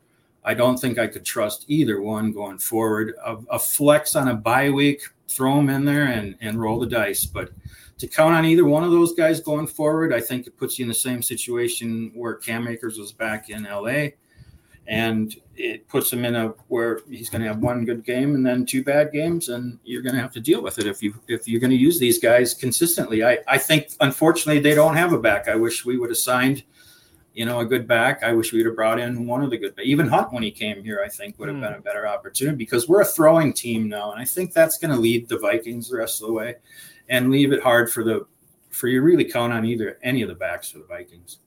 I 0.45 0.55
don't 0.55 0.79
think 0.79 0.99
I 0.99 1.07
could 1.07 1.25
trust 1.25 1.67
either 1.69 2.01
one 2.01 2.33
going 2.33 2.59
forward. 2.59 3.15
A, 3.25 3.37
a 3.51 3.59
flex 3.59 4.17
on 4.17 4.29
a 4.29 4.35
bye 4.35 4.71
week, 4.71 5.03
throw 5.29 5.57
them 5.57 5.69
in 5.69 5.85
there 5.85 6.05
and, 6.05 6.37
and 6.41 6.61
roll 6.61 6.81
the 6.81 6.87
dice. 6.87 7.27
But 7.27 7.51
to 7.99 8.07
count 8.07 8.35
on 8.35 8.47
either 8.47 8.65
one 8.65 8.85
of 8.85 8.91
those 8.91 9.15
guys 9.15 9.41
going 9.41 9.67
forward, 9.67 10.13
I 10.13 10.21
think 10.21 10.47
it 10.47 10.57
puts 10.57 10.79
you 10.79 10.85
in 10.85 10.89
the 10.89 10.95
same 10.95 11.23
situation 11.23 12.13
where 12.15 12.35
Cam 12.35 12.67
Akers 12.67 12.99
was 12.99 13.13
back 13.13 13.51
in 13.51 13.65
LA 13.65 14.11
and 14.91 15.37
it 15.57 15.87
puts 15.89 16.13
him 16.13 16.25
in 16.25 16.35
a 16.35 16.49
where 16.69 17.01
he's 17.09 17.31
going 17.31 17.41
to 17.41 17.47
have 17.47 17.59
one 17.59 17.85
good 17.85 18.05
game 18.05 18.35
and 18.35 18.45
then 18.45 18.67
two 18.67 18.83
bad 18.83 19.13
games 19.13 19.49
and 19.49 19.79
you're 19.85 20.03
going 20.03 20.15
to 20.15 20.21
have 20.21 20.33
to 20.33 20.41
deal 20.41 20.61
with 20.63 20.79
it 20.79 20.87
if 20.87 21.03
you 21.03 21.15
if 21.29 21.47
you're 21.47 21.61
going 21.61 21.71
to 21.71 21.77
use 21.77 21.99
these 21.99 22.19
guys 22.19 22.55
consistently 22.55 23.23
i 23.23 23.39
i 23.47 23.57
think 23.57 23.93
unfortunately 24.01 24.61
they 24.61 24.75
don't 24.75 24.97
have 24.97 25.13
a 25.13 25.19
back 25.19 25.49
i 25.49 25.55
wish 25.55 25.85
we 25.85 25.97
would 25.97 26.11
have 26.11 26.19
signed 26.19 26.65
you 27.35 27.45
know 27.45 27.61
a 27.61 27.65
good 27.65 27.87
back 27.87 28.23
i 28.23 28.33
wish 28.33 28.53
we'd 28.53 28.67
have 28.67 28.75
brought 28.75 28.99
in 28.99 29.27
one 29.27 29.43
of 29.43 29.51
the 29.51 29.59
good 29.59 29.75
back. 29.77 29.85
even 29.85 30.07
hunt 30.07 30.33
when 30.33 30.43
he 30.43 30.51
came 30.51 30.83
here 30.83 31.03
i 31.05 31.09
think 31.09 31.39
would 31.39 31.49
have 31.49 31.57
mm. 31.57 31.63
been 31.63 31.75
a 31.75 31.81
better 31.81 32.07
opportunity 32.07 32.57
because 32.57 32.89
we're 32.89 33.03
a 33.03 33.05
throwing 33.05 33.53
team 33.53 33.89
now 33.89 34.13
and 34.13 34.21
i 34.21 34.25
think 34.25 34.53
that's 34.53 34.79
going 34.79 34.93
to 34.93 35.01
lead 35.01 35.29
the 35.29 35.39
vikings 35.39 35.89
the 35.89 35.97
rest 35.97 36.21
of 36.21 36.27
the 36.27 36.33
way 36.33 36.57
and 37.09 37.31
leave 37.31 37.53
it 37.53 37.63
hard 37.63 37.91
for 37.91 38.05
the 38.05 38.27
for 38.71 38.89
you 38.89 39.03
really 39.03 39.25
count 39.25 39.53
on 39.53 39.65
either 39.65 39.99
any 40.03 40.23
of 40.23 40.29
the 40.29 40.35
backs 40.35 40.71
for 40.71 40.79
the 40.79 40.87
vikings 40.87 41.39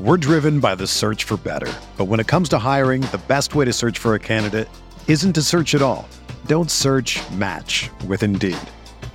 we're 0.00 0.16
driven 0.16 0.60
by 0.60 0.76
the 0.76 0.86
search 0.86 1.24
for 1.24 1.36
better. 1.38 1.72
But 1.96 2.04
when 2.04 2.20
it 2.20 2.28
comes 2.28 2.48
to 2.50 2.58
hiring, 2.58 3.00
the 3.10 3.20
best 3.26 3.56
way 3.56 3.64
to 3.64 3.72
search 3.72 3.98
for 3.98 4.14
a 4.14 4.20
candidate 4.20 4.68
isn't 5.08 5.32
to 5.32 5.42
search 5.42 5.74
at 5.74 5.82
all. 5.82 6.08
Don't 6.46 6.70
search 6.70 7.18
match 7.32 7.90
with 8.06 8.22
Indeed. 8.22 8.56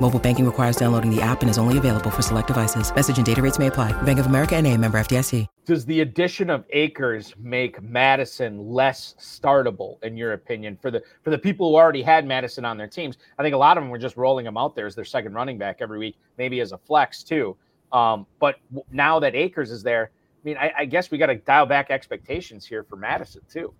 Mobile 0.00 0.18
banking 0.18 0.44
requires 0.44 0.76
downloading 0.76 1.14
the 1.14 1.22
app 1.22 1.40
and 1.42 1.48
is 1.48 1.56
only 1.56 1.78
available 1.78 2.10
for 2.10 2.20
select 2.20 2.48
devices. 2.48 2.94
Message 2.94 3.16
and 3.16 3.24
data 3.24 3.40
rates 3.40 3.58
may 3.58 3.68
apply. 3.68 3.92
Bank 4.02 4.18
of 4.18 4.26
America 4.26 4.56
and 4.56 4.66
a 4.66 4.76
member 4.76 4.98
FDIC. 4.98 5.46
Does 5.64 5.86
the 5.86 6.00
addition 6.00 6.50
of 6.50 6.64
Akers 6.70 7.32
make 7.38 7.80
Mattison 7.80 8.68
less 8.68 9.14
startable, 9.18 10.02
in 10.02 10.16
your 10.16 10.34
opinion, 10.34 10.76
for 10.82 10.90
the 10.90 11.02
for 11.22 11.30
the 11.30 11.38
people 11.38 11.70
who 11.70 11.76
already 11.76 12.02
had 12.02 12.26
Mattison 12.26 12.64
on 12.64 12.76
their 12.76 12.88
teams? 12.88 13.16
I 13.38 13.42
think 13.42 13.54
a 13.54 13.58
lot 13.58 13.78
of 13.78 13.82
them 13.82 13.90
were 13.90 13.98
just 13.98 14.16
rolling 14.16 14.44
him 14.44 14.58
out 14.58 14.74
there 14.74 14.86
as 14.86 14.94
their 14.94 15.04
second 15.06 15.32
running 15.32 15.56
back 15.56 15.78
every 15.80 15.98
week, 15.98 16.16
maybe 16.36 16.60
as 16.60 16.72
a 16.72 16.78
flex 16.78 17.22
too. 17.22 17.56
Um, 17.92 18.26
but 18.40 18.56
now 18.90 19.20
that 19.20 19.34
Akers 19.34 19.70
is 19.70 19.82
there, 19.82 20.10
I 20.12 20.48
mean, 20.48 20.56
I, 20.58 20.72
I 20.78 20.84
guess 20.84 21.10
we 21.10 21.18
got 21.18 21.26
to 21.26 21.36
dial 21.36 21.64
back 21.66 21.90
expectations 21.90 22.66
here 22.66 22.82
for 22.82 22.96
Mattison 22.96 23.42
too. 23.48 23.72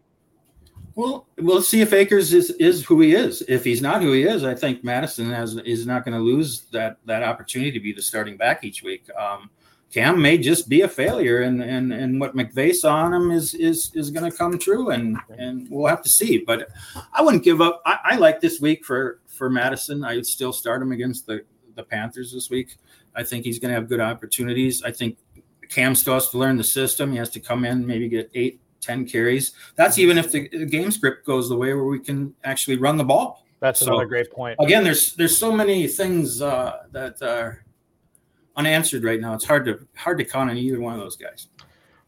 Well, 0.96 1.26
we'll 1.38 1.62
see 1.62 1.80
if 1.80 1.92
Akers 1.92 2.32
is, 2.32 2.50
is 2.50 2.84
who 2.84 3.00
he 3.00 3.14
is. 3.14 3.42
If 3.48 3.64
he's 3.64 3.82
not 3.82 4.00
who 4.00 4.12
he 4.12 4.22
is, 4.22 4.44
I 4.44 4.54
think 4.54 4.84
Mattison 4.84 5.30
has 5.30 5.56
is 5.56 5.86
not 5.86 6.04
going 6.04 6.16
to 6.16 6.22
lose 6.22 6.62
that 6.70 6.98
that 7.06 7.22
opportunity 7.22 7.72
to 7.72 7.80
be 7.80 7.92
the 7.92 8.02
starting 8.02 8.36
back 8.36 8.64
each 8.64 8.82
week. 8.82 9.08
Um, 9.18 9.50
Cam 9.92 10.20
may 10.20 10.38
just 10.38 10.68
be 10.68 10.82
a 10.82 10.88
failure, 10.88 11.42
and 11.42 11.62
and 11.62 11.92
and 11.92 12.20
what 12.20 12.36
McVay 12.36 12.74
saw 12.74 12.96
on 12.96 13.12
him 13.12 13.30
is 13.30 13.54
is 13.54 13.90
is 13.94 14.10
going 14.10 14.30
to 14.30 14.36
come 14.36 14.58
true, 14.58 14.90
and 14.90 15.16
and 15.36 15.68
we'll 15.68 15.88
have 15.88 16.02
to 16.02 16.08
see. 16.08 16.38
But 16.38 16.68
I 17.12 17.22
wouldn't 17.22 17.44
give 17.44 17.60
up. 17.60 17.82
I, 17.86 17.98
I 18.04 18.16
like 18.16 18.40
this 18.40 18.60
week 18.60 18.84
for 18.84 19.20
for 19.26 19.50
Mattison. 19.50 20.04
I 20.04 20.14
would 20.16 20.26
still 20.26 20.52
start 20.52 20.80
him 20.80 20.92
against 20.92 21.26
the 21.26 21.44
the 21.74 21.82
Panthers 21.82 22.32
this 22.32 22.50
week. 22.50 22.76
I 23.16 23.22
think 23.22 23.44
he's 23.44 23.58
going 23.58 23.70
to 23.70 23.74
have 23.74 23.88
good 23.88 24.00
opportunities. 24.00 24.82
I 24.82 24.90
think 24.90 25.16
Cam 25.68 25.94
still 25.94 26.14
has 26.14 26.30
to 26.30 26.38
learn 26.38 26.56
the 26.56 26.64
system. 26.64 27.12
He 27.12 27.18
has 27.18 27.30
to 27.30 27.40
come 27.40 27.64
in, 27.64 27.86
maybe 27.86 28.08
get 28.08 28.30
eight, 28.34 28.60
ten 28.84 29.06
carries. 29.06 29.52
That's 29.76 29.98
even 29.98 30.18
if 30.18 30.30
the, 30.30 30.48
the 30.48 30.66
game 30.66 30.90
script 30.90 31.26
goes 31.26 31.48
the 31.48 31.56
way 31.56 31.74
where 31.74 31.84
we 31.84 31.98
can 31.98 32.34
actually 32.44 32.76
run 32.76 32.96
the 32.96 33.04
ball. 33.04 33.44
That's 33.60 33.80
so, 33.80 33.86
another 33.86 34.06
great 34.06 34.30
point. 34.30 34.58
Again, 34.60 34.84
there's 34.84 35.14
there's 35.14 35.36
so 35.36 35.50
many 35.50 35.88
things 35.88 36.42
uh, 36.42 36.82
that 36.92 37.22
are 37.22 37.64
unanswered 38.56 39.04
right 39.04 39.20
now. 39.20 39.34
It's 39.34 39.44
hard 39.44 39.64
to 39.66 39.86
hard 39.96 40.18
to 40.18 40.24
count 40.24 40.50
on 40.50 40.56
either 40.56 40.80
one 40.80 40.94
of 40.94 41.00
those 41.00 41.16
guys. 41.16 41.48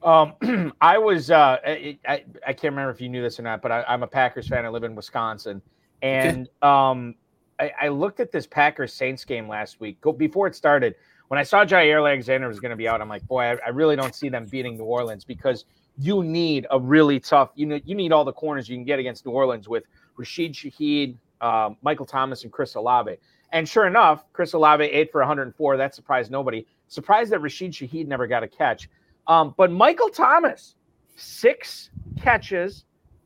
Um, 0.03 0.73
I 0.81 0.99
was 0.99 1.31
uh, 1.31 1.59
I, 1.65 1.99
I, 2.07 2.25
I 2.47 2.53
can't 2.53 2.73
remember 2.73 2.91
if 2.91 3.01
you 3.01 3.09
knew 3.09 3.23
this 3.23 3.39
or 3.39 3.43
not, 3.43 3.63
but 3.63 3.73
I, 3.73 3.85
am 3.89 4.03
a 4.03 4.07
Packers 4.07 4.49
fan. 4.49 4.65
I 4.65 4.69
live 4.69 4.85
in 4.85 4.95
Wisconsin, 4.95 5.63
and 6.03 6.49
okay. 6.63 6.69
um, 6.69 7.15
I, 7.59 7.73
I, 7.83 7.89
looked 7.89 8.21
at 8.21 8.31
this 8.31 8.47
Packers 8.47 8.93
Saints 8.93 9.25
game 9.25 9.49
last 9.49 9.81
week. 9.81 10.01
Go, 10.01 10.13
before 10.13 10.47
it 10.47 10.55
started, 10.55 10.95
when 11.29 11.39
I 11.39 11.43
saw 11.43 11.65
Jaire 11.65 11.99
Alexander 11.99 12.49
was 12.49 12.61
going 12.61 12.71
to 12.71 12.77
be 12.77 12.87
out, 12.87 13.01
I'm 13.01 13.09
like, 13.09 13.27
boy, 13.27 13.43
I, 13.43 13.57
I, 13.67 13.69
really 13.71 13.97
don't 13.97 14.15
see 14.15 14.29
them 14.29 14.45
beating 14.47 14.77
New 14.77 14.85
Orleans 14.85 15.25
because 15.25 15.65
you 15.99 16.23
need 16.23 16.67
a 16.71 16.79
really 16.79 17.21
tough. 17.21 17.51
You 17.55 17.67
know, 17.67 17.81
you 17.85 17.95
need 17.95 18.13
all 18.13 18.25
the 18.25 18.33
corners 18.33 18.69
you 18.69 18.77
can 18.77 18.85
get 18.85 18.99
against 18.99 19.25
New 19.25 19.33
Orleans 19.33 19.69
with 19.69 19.85
Rashid 20.17 20.53
Shaheed, 20.53 21.17
um, 21.41 21.77
Michael 21.83 22.07
Thomas, 22.07 22.45
and 22.45 22.53
Chris 22.53 22.75
Olave. 22.75 23.17
And 23.53 23.69
sure 23.69 23.87
enough, 23.87 24.25
Chris 24.33 24.53
Olave 24.53 24.85
eight 24.85 25.11
for 25.13 25.21
104. 25.21 25.77
That 25.77 25.95
surprised 25.95 26.31
nobody. 26.31 26.67
Surprised 26.89 27.33
that 27.33 27.41
Rashid 27.41 27.73
Shaheed 27.73 28.07
never 28.07 28.27
got 28.27 28.43
a 28.43 28.49
catch. 28.49 28.89
Um, 29.27 29.55
but 29.57 29.71
Michael 29.71 30.09
Thomas, 30.09 30.77
six 31.17 31.91
catches, 32.21 32.85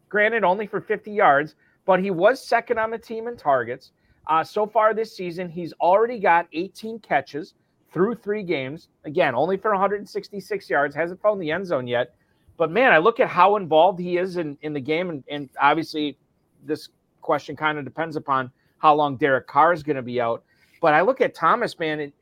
granted 0.09 0.44
only 0.44 0.66
for 0.66 0.80
50 0.80 1.11
yards, 1.11 1.56
but 1.85 2.00
he 2.00 2.11
was 2.11 2.42
second 2.42 2.78
on 2.78 2.90
the 2.90 2.98
team 2.98 3.26
in 3.28 3.37
targets. 3.37 3.92
Uh, 4.26 4.44
so 4.44 4.66
far 4.66 4.94
this 4.94 5.16
season, 5.16 5.48
he's 5.48 5.72
already 5.80 6.18
got 6.18 6.46
18 6.52 7.00
catches 7.00 7.54
through 7.92 8.14
three 8.14 8.42
games. 8.42 8.88
Again, 9.04 9.35
only 9.35 9.56
for 9.56 9.72
166 9.72 10.70
yards, 10.70 10.94
hasn't 10.94 11.20
found 11.20 11.40
the 11.40 11.50
end 11.50 11.66
zone 11.66 11.87
yet. 11.87 12.14
But 12.60 12.70
man, 12.70 12.92
I 12.92 12.98
look 12.98 13.20
at 13.20 13.28
how 13.30 13.56
involved 13.56 13.98
he 13.98 14.18
is 14.18 14.36
in, 14.36 14.58
in 14.60 14.74
the 14.74 14.80
game, 14.80 15.08
and, 15.08 15.24
and 15.30 15.48
obviously, 15.58 16.18
this 16.62 16.90
question 17.22 17.56
kind 17.56 17.78
of 17.78 17.86
depends 17.86 18.16
upon 18.16 18.52
how 18.76 18.94
long 18.94 19.16
Derek 19.16 19.46
Carr 19.46 19.72
is 19.72 19.82
going 19.82 19.96
to 19.96 20.02
be 20.02 20.20
out. 20.20 20.44
But 20.82 20.92
I 20.92 21.00
look 21.00 21.22
at 21.22 21.34
Thomas, 21.34 21.78
man. 21.78 22.00
It, 22.00 22.12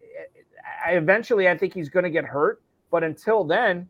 I, 0.86 0.90
eh, 0.90 0.94
eh, 0.94 0.96
eventually, 0.96 1.48
I 1.48 1.58
think 1.58 1.74
he's 1.74 1.88
going 1.88 2.04
to 2.04 2.10
get 2.10 2.24
hurt. 2.24 2.62
But 2.92 3.02
until 3.02 3.42
then, 3.42 3.88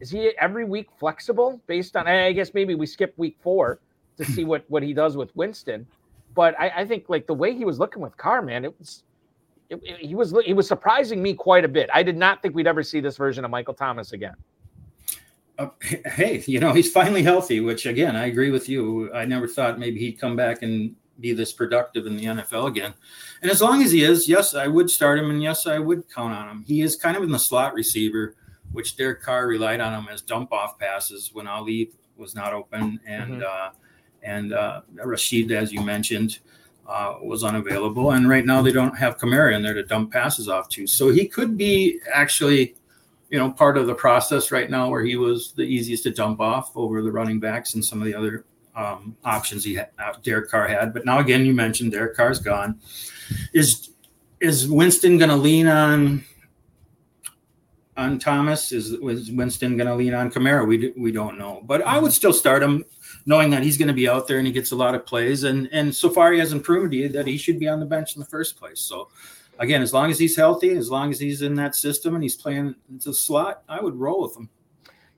is 0.00 0.10
he 0.10 0.32
every 0.40 0.64
week 0.64 0.88
flexible 0.98 1.62
based 1.68 1.94
on? 1.94 2.08
Eh, 2.08 2.26
I 2.26 2.32
guess 2.32 2.52
maybe 2.52 2.74
we 2.74 2.84
skip 2.84 3.14
week 3.16 3.36
four 3.40 3.78
to 4.16 4.24
see 4.24 4.42
what 4.42 4.64
what 4.70 4.82
he 4.82 4.92
does 4.92 5.16
with 5.16 5.30
Winston. 5.36 5.86
But 6.34 6.58
I, 6.58 6.72
I 6.78 6.84
think 6.84 7.04
like 7.08 7.28
the 7.28 7.34
way 7.34 7.54
he 7.54 7.64
was 7.64 7.78
looking 7.78 8.02
with 8.02 8.16
Carr, 8.16 8.42
man, 8.42 8.64
it 8.64 8.76
was. 8.76 9.04
He 10.00 10.16
was 10.16 10.34
he 10.44 10.52
was 10.52 10.66
surprising 10.66 11.22
me 11.22 11.32
quite 11.32 11.64
a 11.64 11.68
bit. 11.68 11.88
I 11.94 12.02
did 12.02 12.16
not 12.16 12.42
think 12.42 12.56
we'd 12.56 12.66
ever 12.66 12.82
see 12.82 12.98
this 12.98 13.16
version 13.16 13.44
of 13.44 13.52
Michael 13.52 13.74
Thomas 13.74 14.14
again. 14.14 14.34
Uh, 15.60 15.68
hey, 16.06 16.42
you 16.46 16.58
know 16.58 16.72
he's 16.72 16.90
finally 16.90 17.22
healthy, 17.22 17.60
which 17.60 17.84
again 17.84 18.16
I 18.16 18.26
agree 18.26 18.50
with 18.50 18.66
you. 18.66 19.12
I 19.12 19.26
never 19.26 19.46
thought 19.46 19.78
maybe 19.78 20.00
he'd 20.00 20.18
come 20.18 20.34
back 20.34 20.62
and 20.62 20.96
be 21.20 21.34
this 21.34 21.52
productive 21.52 22.06
in 22.06 22.16
the 22.16 22.24
NFL 22.24 22.68
again. 22.68 22.94
And 23.42 23.50
as 23.50 23.60
long 23.60 23.82
as 23.82 23.92
he 23.92 24.02
is, 24.02 24.26
yes, 24.26 24.54
I 24.54 24.66
would 24.66 24.88
start 24.88 25.18
him, 25.18 25.30
and 25.30 25.42
yes, 25.42 25.66
I 25.66 25.78
would 25.78 26.08
count 26.08 26.32
on 26.32 26.48
him. 26.48 26.64
He 26.66 26.80
is 26.80 26.96
kind 26.96 27.14
of 27.14 27.22
in 27.22 27.30
the 27.30 27.38
slot 27.38 27.74
receiver, 27.74 28.36
which 28.72 28.96
Derek 28.96 29.20
Carr 29.20 29.46
relied 29.46 29.80
on 29.80 29.92
him 29.92 30.08
as 30.10 30.22
dump 30.22 30.50
off 30.50 30.78
passes 30.78 31.30
when 31.34 31.46
Ali 31.46 31.90
was 32.16 32.34
not 32.34 32.54
open, 32.54 32.98
and 33.06 33.32
mm-hmm. 33.32 33.42
uh, 33.46 33.70
and 34.22 34.54
uh, 34.54 34.80
Rashid, 34.94 35.52
as 35.52 35.72
you 35.72 35.82
mentioned, 35.82 36.38
uh, 36.86 37.16
was 37.22 37.44
unavailable. 37.44 38.12
And 38.12 38.30
right 38.30 38.46
now 38.46 38.62
they 38.62 38.72
don't 38.72 38.96
have 38.96 39.18
Kamara 39.18 39.54
in 39.54 39.62
there 39.62 39.74
to 39.74 39.82
dump 39.82 40.10
passes 40.10 40.48
off 40.48 40.70
to, 40.70 40.86
so 40.86 41.10
he 41.10 41.28
could 41.28 41.58
be 41.58 42.00
actually. 42.10 42.76
You 43.30 43.38
know, 43.38 43.50
part 43.50 43.78
of 43.78 43.86
the 43.86 43.94
process 43.94 44.50
right 44.50 44.68
now 44.68 44.90
where 44.90 45.04
he 45.04 45.16
was 45.16 45.52
the 45.52 45.62
easiest 45.62 46.02
to 46.02 46.10
dump 46.10 46.40
off 46.40 46.76
over 46.76 47.00
the 47.00 47.12
running 47.12 47.38
backs 47.38 47.74
and 47.74 47.84
some 47.84 48.00
of 48.00 48.06
the 48.06 48.14
other 48.14 48.44
um, 48.74 49.16
options 49.24 49.64
he 49.64 49.74
had, 49.74 49.90
uh, 49.98 50.14
Derek 50.22 50.50
Carr 50.50 50.68
had. 50.68 50.92
But 50.92 51.04
now 51.04 51.18
again, 51.18 51.44
you 51.44 51.54
mentioned 51.54 51.92
Derek 51.92 52.16
Carr's 52.16 52.38
gone. 52.38 52.80
Is 53.52 53.90
is 54.40 54.68
Winston 54.68 55.18
going 55.18 55.30
to 55.30 55.36
lean 55.36 55.66
on 55.66 56.24
on 57.96 58.18
Thomas? 58.18 58.72
Is 58.72 58.98
was 58.98 59.30
Winston 59.30 59.76
going 59.76 59.86
to 59.86 59.94
lean 59.94 60.14
on 60.14 60.30
Kamara? 60.30 60.66
We 60.66 60.92
we 60.96 61.12
don't 61.12 61.38
know, 61.38 61.62
but 61.64 61.82
I 61.82 61.98
would 61.98 62.12
still 62.12 62.32
start 62.32 62.62
him, 62.62 62.84
knowing 63.26 63.50
that 63.50 63.62
he's 63.62 63.76
going 63.76 63.88
to 63.88 63.94
be 63.94 64.08
out 64.08 64.26
there 64.26 64.38
and 64.38 64.46
he 64.46 64.52
gets 64.52 64.72
a 64.72 64.76
lot 64.76 64.94
of 64.94 65.06
plays. 65.06 65.44
And 65.44 65.68
and 65.72 65.94
so 65.94 66.08
far 66.08 66.32
he 66.32 66.38
hasn't 66.38 66.64
proven 66.64 67.12
that 67.12 67.26
he 67.26 67.36
should 67.36 67.58
be 67.58 67.68
on 67.68 67.80
the 67.80 67.86
bench 67.86 68.16
in 68.16 68.20
the 68.20 68.26
first 68.26 68.56
place. 68.56 68.80
So 68.80 69.08
again, 69.60 69.82
as 69.82 69.92
long 69.92 70.10
as 70.10 70.18
he's 70.18 70.34
healthy, 70.34 70.70
as 70.70 70.90
long 70.90 71.10
as 71.10 71.20
he's 71.20 71.42
in 71.42 71.54
that 71.54 71.76
system 71.76 72.14
and 72.14 72.22
he's 72.22 72.34
playing 72.34 72.74
into 72.90 73.10
the 73.10 73.14
slot, 73.14 73.62
I 73.68 73.80
would 73.80 73.94
roll 73.94 74.22
with 74.22 74.36
him. 74.36 74.48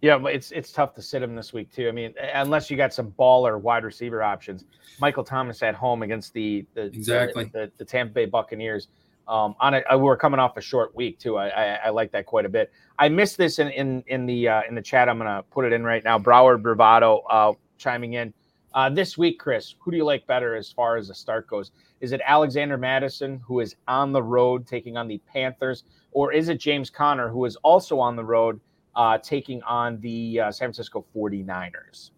Yeah, 0.02 0.18
but 0.18 0.35
it's 0.35 0.50
it's 0.50 0.72
tough 0.72 0.94
to 0.94 1.02
sit 1.02 1.22
him 1.22 1.37
this 1.37 1.52
week 1.52 1.72
too. 1.72 1.88
I 1.88 1.92
mean, 1.92 2.12
unless 2.35 2.70
you 2.70 2.76
got 2.76 2.92
some 2.92 3.12
baller 3.12 3.59
wide 3.59 3.85
receiver 3.85 4.20
options. 4.22 4.64
Michael 5.00 5.22
Thomas 5.22 5.62
at 5.62 5.76
home 5.76 6.02
against 6.02 6.35
the 6.35 6.66
the 6.74 6.83
exactly 6.83 7.44
the, 7.44 7.50
the, 7.61 7.72
the 7.78 7.85
Tampa 7.85 8.12
Bay 8.12 8.26
Buccaneers. 8.26 8.88
Um, 9.28 9.55
on 9.61 9.74
a, 9.74 9.96
we 9.96 10.09
are 10.09 10.16
coming 10.16 10.40
off 10.40 10.57
a 10.57 10.61
short 10.61 10.94
week 10.96 11.20
too. 11.20 11.37
I, 11.37 11.48
I, 11.48 11.74
I 11.85 11.90
like 11.90 12.11
that 12.11 12.26
quite 12.26 12.44
a 12.44 12.48
bit. 12.48 12.72
I 12.98 13.09
missed 13.09 13.38
this 13.38 13.61
in 13.61 13.68
in 13.68 14.02
in 14.09 14.26
the 14.26 14.48
uh, 14.48 14.62
in 14.68 14.74
the 14.74 14.83
chat. 14.83 15.09
I'm 15.09 15.18
gonna 15.18 15.44
put 15.52 15.64
it 15.64 15.72
in 15.72 15.85
right 15.85 16.02
now. 16.02 16.18
Broward 16.18 16.62
Bravado 16.62 17.22
uh, 17.31 17.52
chiming 17.78 18.14
in 18.14 18.35
uh, 18.74 18.90
this 18.90 19.16
week. 19.16 19.38
Chris, 19.38 19.76
who 19.78 19.92
do 19.92 19.96
you 19.96 20.05
like 20.05 20.26
better 20.26 20.57
as 20.57 20.72
far 20.72 20.96
as 20.96 21.07
the 21.07 21.14
start 21.14 21.46
goes? 21.46 21.70
Is 22.02 22.12
it 22.12 22.20
Alexander 22.26 22.76
Mattison, 22.76 23.40
who 23.46 23.60
is 23.60 23.74
on 23.88 24.12
the 24.12 24.22
road 24.22 24.66
taking 24.66 24.98
on 24.98 25.08
the 25.08 25.18
Panthers, 25.32 25.84
or 26.10 26.32
is 26.32 26.50
it 26.50 26.58
James 26.58 26.90
Conner 26.90 27.30
who 27.30 27.46
is 27.46 27.56
also 27.56 27.98
on 27.98 28.16
the 28.16 28.24
road? 28.24 28.60
uh, 28.94 29.18
taking 29.18 29.62
on 29.62 30.00
the 30.00 30.40
uh, 30.40 30.52
San 30.52 30.66
Francisco 30.66 31.04
49ers. 31.14 32.10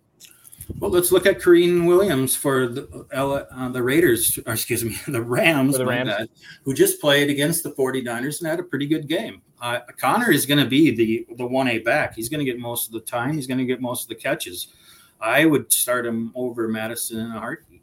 Well, 0.78 0.90
let's 0.90 1.12
look 1.12 1.26
at 1.26 1.40
Kyren 1.40 1.86
Williams 1.86 2.34
for 2.34 2.66
the, 2.66 3.06
uh, 3.12 3.68
the 3.68 3.82
Raiders, 3.82 4.38
or 4.46 4.54
excuse 4.54 4.82
me, 4.82 4.96
the 5.08 5.20
Rams, 5.20 5.76
the 5.76 5.84
Rams. 5.84 6.28
Who 6.64 6.72
just 6.72 7.00
played 7.00 7.28
against 7.28 7.62
the 7.62 7.72
49ers 7.72 8.40
and 8.40 8.48
had 8.48 8.60
a 8.60 8.62
pretty 8.62 8.86
good 8.86 9.06
game. 9.06 9.42
Uh, 9.60 9.80
Conner 9.98 10.30
is 10.30 10.46
going 10.46 10.62
to 10.62 10.68
be 10.68 10.94
the 10.94 11.26
the 11.36 11.44
1A 11.44 11.84
back. 11.84 12.14
He's 12.14 12.28
going 12.28 12.38
to 12.38 12.50
get 12.50 12.58
most 12.58 12.86
of 12.86 12.92
the 12.92 13.00
time. 13.00 13.34
He's 13.34 13.46
going 13.46 13.58
to 13.58 13.64
get 13.66 13.80
most 13.80 14.04
of 14.04 14.08
the 14.08 14.14
catches. 14.14 14.68
I 15.20 15.44
would 15.44 15.72
start 15.72 16.06
him 16.06 16.32
over 16.34 16.66
Mattison 16.66 17.20
in 17.20 17.30
a 17.30 17.40
heartbeat. 17.40 17.73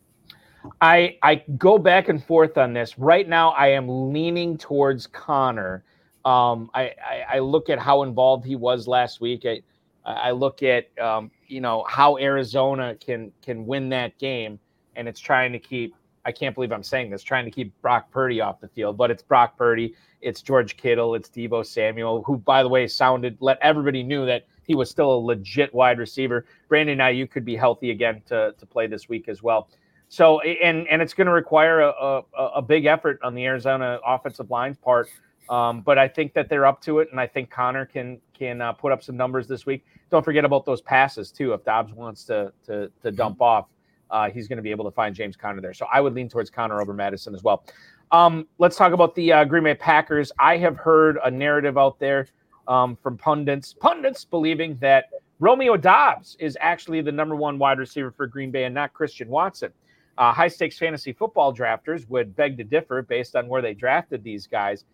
I 0.79 1.17
I 1.23 1.43
go 1.57 1.77
back 1.77 2.09
and 2.09 2.23
forth 2.23 2.57
on 2.57 2.73
this. 2.73 2.97
Right 2.97 3.27
now, 3.27 3.49
I 3.51 3.67
am 3.67 4.13
leaning 4.13 4.57
towards 4.57 5.07
Conner. 5.07 5.83
Um, 6.23 6.69
I, 6.73 6.93
I, 7.03 7.25
I 7.33 7.39
look 7.39 7.69
at 7.69 7.79
how 7.79 8.03
involved 8.03 8.45
he 8.45 8.55
was 8.55 8.87
last 8.87 9.21
week. 9.21 9.45
I 9.45 9.61
I 10.05 10.31
look 10.31 10.63
at 10.63 10.87
um, 10.99 11.31
you 11.47 11.61
know 11.61 11.83
how 11.87 12.17
Arizona 12.17 12.95
can 12.95 13.31
can 13.41 13.65
win 13.65 13.89
that 13.89 14.17
game, 14.19 14.59
and 14.95 15.07
it's 15.07 15.19
trying 15.19 15.51
to 15.53 15.59
keep. 15.59 15.95
I 16.23 16.31
can't 16.31 16.53
believe 16.53 16.71
I'm 16.71 16.83
saying 16.83 17.09
this, 17.09 17.23
trying 17.23 17.45
to 17.45 17.51
keep 17.51 17.73
Brock 17.81 18.11
Purdy 18.11 18.41
off 18.41 18.61
the 18.61 18.67
field, 18.67 18.95
but 18.95 19.09
it's 19.09 19.23
Brock 19.23 19.57
Purdy, 19.57 19.95
it's 20.21 20.43
George 20.43 20.77
Kittle, 20.77 21.15
it's 21.15 21.27
Deebo 21.29 21.65
Samuel, 21.65 22.21
who 22.21 22.37
by 22.37 22.61
the 22.61 22.69
way 22.69 22.85
sounded 22.87 23.37
let 23.39 23.57
everybody 23.59 24.03
knew 24.03 24.27
that 24.27 24.45
he 24.63 24.75
was 24.75 24.87
still 24.87 25.11
a 25.11 25.19
legit 25.19 25.73
wide 25.73 25.97
receiver. 25.97 26.45
Brandon 26.69 26.99
Aiyuk 26.99 27.31
could 27.31 27.43
be 27.43 27.55
healthy 27.55 27.89
again 27.89 28.21
to 28.27 28.53
to 28.55 28.65
play 28.67 28.85
this 28.85 29.09
week 29.09 29.29
as 29.29 29.41
well. 29.41 29.67
So 30.11 30.39
and 30.41 30.87
and 30.87 31.01
it's 31.01 31.13
going 31.13 31.27
to 31.27 31.33
require 31.33 31.79
a, 31.81 32.21
a, 32.37 32.45
a 32.57 32.61
big 32.61 32.85
effort 32.85 33.19
on 33.23 33.33
the 33.33 33.45
Arizona 33.45 33.99
offensive 34.05 34.51
line's 34.51 34.77
part 34.77 35.07
um, 35.51 35.81
but 35.81 35.97
I 35.97 36.07
think 36.07 36.33
that 36.33 36.47
they're 36.47 36.65
up 36.65 36.81
to 36.83 36.99
it, 36.99 37.09
and 37.11 37.19
I 37.19 37.27
think 37.27 37.49
Conner 37.49 37.85
can 37.85 38.19
can 38.33 38.61
uh, 38.61 38.71
put 38.71 38.93
up 38.93 39.03
some 39.03 39.17
numbers 39.17 39.47
this 39.47 39.65
week. 39.65 39.85
Don't 40.09 40.23
forget 40.23 40.45
about 40.45 40.65
those 40.65 40.81
passes 40.81 41.29
too. 41.29 41.51
If 41.53 41.65
Dobbs 41.65 41.93
wants 41.93 42.23
to 42.25 42.53
to, 42.67 42.89
to 43.01 43.11
dump 43.11 43.41
off, 43.41 43.67
uh, 44.09 44.29
he's 44.29 44.47
going 44.47 44.57
to 44.57 44.63
be 44.63 44.71
able 44.71 44.85
to 44.85 44.91
find 44.91 45.13
James 45.13 45.35
Conner 45.35 45.61
there. 45.61 45.73
So 45.73 45.87
I 45.93 45.99
would 45.99 46.13
lean 46.13 46.29
towards 46.29 46.49
Conner 46.49 46.81
over 46.81 46.93
Mattison 46.93 47.35
as 47.35 47.43
well. 47.43 47.65
Um, 48.11 48.47
let's 48.59 48.77
talk 48.77 48.93
about 48.93 49.13
the 49.13 49.33
uh, 49.33 49.43
Green 49.43 49.65
Bay 49.65 49.75
Packers. 49.75 50.31
I 50.39 50.57
have 50.57 50.77
heard 50.77 51.17
a 51.23 51.29
narrative 51.29 51.77
out 51.77 51.99
there 51.99 52.27
um, 52.67 52.97
from 53.03 53.17
pundits, 53.17 53.73
pundits 53.73 54.23
believing 54.23 54.77
that 54.79 55.05
Romeo 55.39 55.75
Doubs 55.75 56.37
is 56.39 56.57
actually 56.61 57.01
the 57.01 57.11
number 57.11 57.35
one 57.35 57.57
wide 57.57 57.79
receiver 57.79 58.11
for 58.11 58.27
Green 58.27 58.51
Bay 58.51 58.65
and 58.65 58.75
not 58.75 58.93
Christian 58.93 59.27
Watson. 59.27 59.71
Uh, 60.17 60.31
high 60.33 60.47
stakes 60.47 60.77
fantasy 60.77 61.13
football 61.13 61.53
drafters 61.53 62.07
would 62.09 62.35
beg 62.35 62.57
to 62.57 62.63
differ 62.63 63.01
based 63.01 63.35
on 63.35 63.47
where 63.47 63.61
they 63.61 63.73
drafted 63.73 64.23
these 64.23 64.45
guys. 64.47 64.85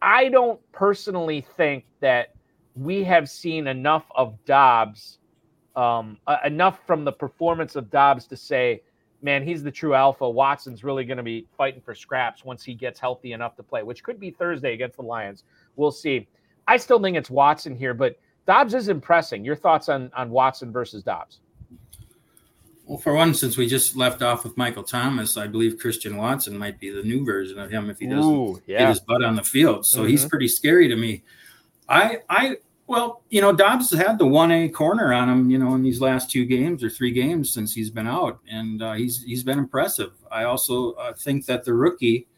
I 0.00 0.28
don't 0.28 0.60
personally 0.72 1.46
think 1.56 1.84
that 2.00 2.34
we 2.74 3.04
have 3.04 3.28
seen 3.28 3.66
enough 3.66 4.04
of 4.16 4.36
Doubs, 4.44 5.18
um, 5.76 6.18
uh, 6.26 6.38
enough 6.44 6.80
from 6.86 7.04
the 7.04 7.12
performance 7.12 7.76
of 7.76 7.90
Doubs 7.90 8.26
to 8.28 8.36
say, 8.36 8.82
man, 9.20 9.44
he's 9.46 9.62
the 9.62 9.70
true 9.70 9.94
alpha. 9.94 10.28
Watson's 10.28 10.82
really 10.82 11.04
going 11.04 11.18
to 11.18 11.22
be 11.22 11.46
fighting 11.56 11.80
for 11.80 11.94
scraps 11.94 12.44
once 12.44 12.64
he 12.64 12.74
gets 12.74 12.98
healthy 12.98 13.32
enough 13.32 13.54
to 13.56 13.62
play, 13.62 13.82
which 13.82 14.02
could 14.02 14.18
be 14.18 14.30
Thursday 14.30 14.74
against 14.74 14.96
the 14.96 15.02
Lions. 15.02 15.44
We'll 15.76 15.92
see. 15.92 16.28
I 16.66 16.76
still 16.76 17.00
think 17.00 17.16
it's 17.16 17.30
Watson 17.30 17.76
here, 17.76 17.94
but 17.94 18.18
Doubs 18.46 18.74
is 18.74 18.88
impressing. 18.88 19.44
Your 19.44 19.56
thoughts 19.56 19.88
on 19.88 20.10
on 20.16 20.30
Watson 20.30 20.72
versus 20.72 21.02
Doubs? 21.02 21.40
Well, 22.92 23.00
for 23.00 23.14
one, 23.14 23.32
since 23.32 23.56
we 23.56 23.66
just 23.66 23.96
left 23.96 24.20
off 24.20 24.44
with 24.44 24.58
Michael 24.58 24.82
Thomas, 24.82 25.38
I 25.38 25.46
believe 25.46 25.78
Christian 25.78 26.18
Watson 26.18 26.58
might 26.58 26.78
be 26.78 26.90
the 26.90 27.02
new 27.02 27.24
version 27.24 27.58
of 27.58 27.70
him 27.70 27.88
if 27.88 27.98
he 27.98 28.06
doesn't 28.06 28.30
Ooh, 28.30 28.60
yeah. 28.66 28.80
get 28.80 28.88
his 28.90 29.00
butt 29.00 29.24
on 29.24 29.34
the 29.34 29.42
field. 29.42 29.86
So 29.86 30.00
mm-hmm. 30.00 30.08
he's 30.10 30.26
pretty 30.26 30.46
scary 30.46 30.88
to 30.88 30.96
me. 30.96 31.22
I, 31.88 32.18
I, 32.28 32.56
well, 32.86 33.22
you 33.30 33.40
know, 33.40 33.50
Doubs 33.50 33.90
has 33.92 33.98
had 33.98 34.18
the 34.18 34.26
one 34.26 34.52
A 34.52 34.68
corner 34.68 35.10
on 35.14 35.30
him, 35.30 35.48
you 35.48 35.56
know, 35.56 35.74
in 35.74 35.82
these 35.82 36.02
last 36.02 36.30
two 36.30 36.44
games 36.44 36.84
or 36.84 36.90
three 36.90 37.12
games 37.12 37.50
since 37.50 37.72
he's 37.72 37.88
been 37.88 38.06
out, 38.06 38.40
and 38.50 38.82
uh, 38.82 38.92
he's 38.92 39.22
he's 39.22 39.42
been 39.42 39.58
impressive. 39.58 40.12
I 40.30 40.44
also 40.44 40.92
uh, 40.92 41.14
think 41.14 41.46
that 41.46 41.64
the 41.64 41.72
rookie 41.72 42.28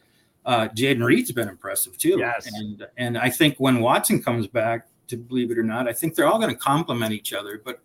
uh, 0.47 0.69
Jayden 0.69 1.05
Reed's 1.05 1.33
been 1.33 1.49
impressive 1.49 1.99
too. 1.99 2.15
Yes, 2.21 2.47
and 2.47 2.87
and 2.97 3.19
I 3.19 3.29
think 3.29 3.57
when 3.59 3.81
Watson 3.81 4.23
comes 4.23 4.47
back, 4.47 4.87
to 5.09 5.17
believe 5.17 5.51
it 5.51 5.59
or 5.59 5.65
not, 5.65 5.89
I 5.89 5.93
think 5.93 6.15
they're 6.15 6.29
all 6.29 6.39
going 6.39 6.55
to 6.55 6.61
complement 6.61 7.13
each 7.13 7.33
other, 7.33 7.61
but 7.65 7.81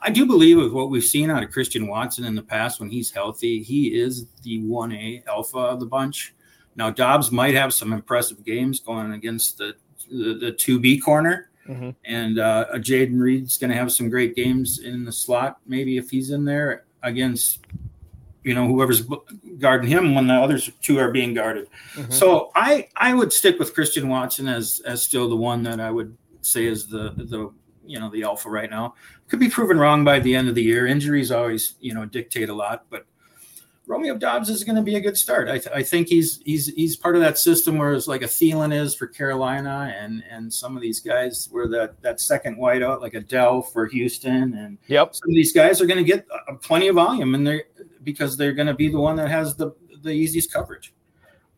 I 0.00 0.10
do 0.10 0.26
believe 0.26 0.58
with 0.58 0.72
what 0.72 0.90
we've 0.90 1.04
seen 1.04 1.30
out 1.30 1.42
of 1.42 1.50
Christian 1.50 1.86
Watson 1.86 2.24
in 2.24 2.34
the 2.34 2.42
past 2.42 2.80
when 2.80 2.88
he's 2.88 3.10
healthy, 3.10 3.62
he 3.62 3.98
is 3.98 4.26
the 4.42 4.60
1A 4.60 5.26
alpha 5.26 5.58
of 5.58 5.80
the 5.80 5.86
bunch. 5.86 6.34
Now, 6.76 6.90
Doubs 6.90 7.32
might 7.32 7.54
have 7.54 7.74
some 7.74 7.92
impressive 7.92 8.44
games 8.44 8.78
going 8.78 9.12
against 9.12 9.58
the, 9.58 9.74
the, 10.08 10.34
the 10.34 10.52
2B 10.52 11.02
corner. 11.02 11.50
Mm-hmm. 11.68 11.90
And 12.04 12.38
uh, 12.38 12.66
Jayden 12.74 13.20
Reed's 13.20 13.58
going 13.58 13.70
to 13.70 13.76
have 13.76 13.92
some 13.92 14.08
great 14.08 14.34
games 14.34 14.78
in 14.78 15.04
the 15.04 15.12
slot, 15.12 15.58
maybe 15.66 15.98
if 15.98 16.08
he's 16.10 16.30
in 16.30 16.44
there 16.44 16.84
against, 17.02 17.60
you 18.42 18.54
know, 18.54 18.66
whoever's 18.66 19.02
guarding 19.58 19.90
him 19.90 20.14
when 20.14 20.26
the 20.26 20.34
others 20.34 20.70
two 20.80 20.98
are 20.98 21.10
being 21.10 21.34
guarded. 21.34 21.68
Mm-hmm. 21.94 22.12
So 22.12 22.50
I 22.54 22.88
I 22.96 23.12
would 23.12 23.32
stick 23.32 23.58
with 23.58 23.74
Christian 23.74 24.08
Watson 24.08 24.48
as 24.48 24.80
as 24.86 25.02
still 25.02 25.28
the 25.28 25.36
one 25.36 25.62
that 25.64 25.78
I 25.78 25.90
would 25.90 26.16
say 26.40 26.64
is 26.64 26.86
the 26.86 27.12
the 27.14 27.52
you 27.88 27.98
know 27.98 28.10
the 28.10 28.22
alpha 28.22 28.50
right 28.50 28.70
now. 28.70 28.94
Could 29.28 29.40
be 29.40 29.48
proven 29.48 29.78
wrong 29.78 30.04
by 30.04 30.20
the 30.20 30.34
end 30.34 30.48
of 30.48 30.54
the 30.54 30.62
year. 30.62 30.86
Injuries 30.86 31.30
always 31.30 31.74
you 31.80 31.94
know 31.94 32.04
dictate 32.04 32.48
a 32.48 32.54
lot, 32.54 32.84
but 32.90 33.06
Romeo 33.88 34.16
Doubs 34.16 34.50
is 34.50 34.64
going 34.64 34.76
to 34.76 34.82
be 34.82 34.96
a 34.96 35.00
good 35.00 35.16
start. 35.16 35.48
I, 35.48 35.52
th- 35.52 35.74
I, 35.74 35.82
think 35.82 36.08
he's 36.08 36.40
he's 36.44 36.66
he's 36.74 36.94
part 36.94 37.16
of 37.16 37.22
that 37.22 37.38
system 37.38 37.78
where 37.78 37.94
it's 37.94 38.06
like 38.06 38.20
a 38.20 38.26
Thielen 38.26 38.72
is 38.72 38.94
for 38.94 39.06
Carolina, 39.06 39.94
and 39.98 40.22
and 40.30 40.52
some 40.52 40.76
of 40.76 40.82
these 40.82 41.00
guys 41.00 41.48
where 41.50 41.66
that 41.68 42.00
that 42.02 42.20
second 42.20 42.58
wideout 42.58 43.00
like 43.00 43.14
a 43.14 43.20
Dell 43.20 43.62
for 43.62 43.86
Houston, 43.86 44.54
and 44.54 44.76
yep, 44.88 45.14
some 45.14 45.30
of 45.30 45.34
these 45.34 45.54
guys 45.54 45.80
are 45.80 45.86
going 45.86 45.98
to 45.98 46.04
get 46.04 46.26
uh, 46.30 46.54
plenty 46.56 46.88
of 46.88 46.96
volume, 46.96 47.34
and 47.34 47.46
they're 47.46 47.64
because 48.04 48.36
they're 48.36 48.52
going 48.52 48.68
to 48.68 48.74
be 48.74 48.88
the 48.88 49.00
one 49.00 49.16
that 49.16 49.30
has 49.30 49.56
the 49.56 49.72
the 50.02 50.10
easiest 50.10 50.52
coverage. 50.52 50.92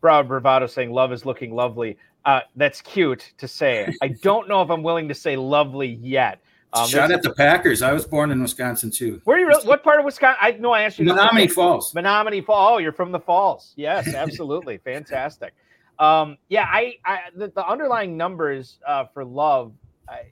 Brad 0.01 0.29
Bravado 0.29 0.67
saying 0.67 0.93
love 0.93 1.13
is 1.13 1.27
looking 1.27 1.55
lovely. 1.55 1.99
Uh, 2.25 2.41
that's 2.57 2.81
cute 2.83 3.33
to 3.39 3.49
say. 3.49 3.95
I 4.03 4.09
don't 4.09 4.49
know 4.49 4.63
if 4.63 4.71
I'm 4.71 4.83
willing 4.83 5.09
to 5.09 5.15
say 5.15 5.37
lovely 5.37 5.99
yet. 6.03 6.41
Um, 6.73 6.89
Shout 6.89 7.11
at 7.11 7.23
the 7.23 7.33
Packers. 7.33 7.83
I 7.83 7.93
was 7.93 8.05
born 8.05 8.31
in 8.31 8.41
Wisconsin 8.41 8.91
too. 8.91 9.21
Where 9.25 9.37
are 9.37 9.41
you? 9.41 9.49
Really, 9.49 9.67
what 9.67 9.83
part 9.83 9.99
of 9.99 10.05
Wisconsin? 10.05 10.39
I 10.41 10.53
know 10.53 10.71
I 10.73 10.83
asked 10.83 10.99
you. 10.99 11.07
Menomonee 11.07 11.51
Falls. 11.51 11.93
Menomonee 11.95 12.45
Falls. 12.45 12.75
Oh, 12.75 12.79
you're 12.79 12.93
from 12.93 13.11
the 13.11 13.19
Falls. 13.19 13.73
Yes, 13.77 14.15
absolutely, 14.15 14.79
fantastic. 14.85 15.53
Um, 15.99 16.39
yeah, 16.49 16.67
I, 16.71 16.95
I 17.05 17.19
the, 17.35 17.49
the 17.49 17.67
underlying 17.67 18.17
numbers 18.17 18.79
uh, 18.87 19.05
for 19.07 19.25
Love, 19.25 19.73
I, 20.09 20.27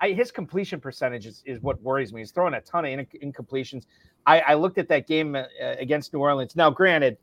I, 0.00 0.12
his 0.12 0.30
completion 0.30 0.80
percentage 0.80 1.26
is, 1.26 1.42
is 1.44 1.60
what 1.60 1.80
worries 1.82 2.12
me. 2.12 2.20
He's 2.20 2.30
throwing 2.30 2.54
a 2.54 2.60
ton 2.60 2.84
of 2.84 3.06
incompletions. 3.22 3.84
I, 4.26 4.40
I 4.40 4.54
looked 4.54 4.78
at 4.78 4.88
that 4.88 5.08
game 5.08 5.34
uh, 5.34 5.44
against 5.60 6.12
New 6.12 6.20
Orleans. 6.20 6.54
Now, 6.54 6.70
granted, 6.70 7.18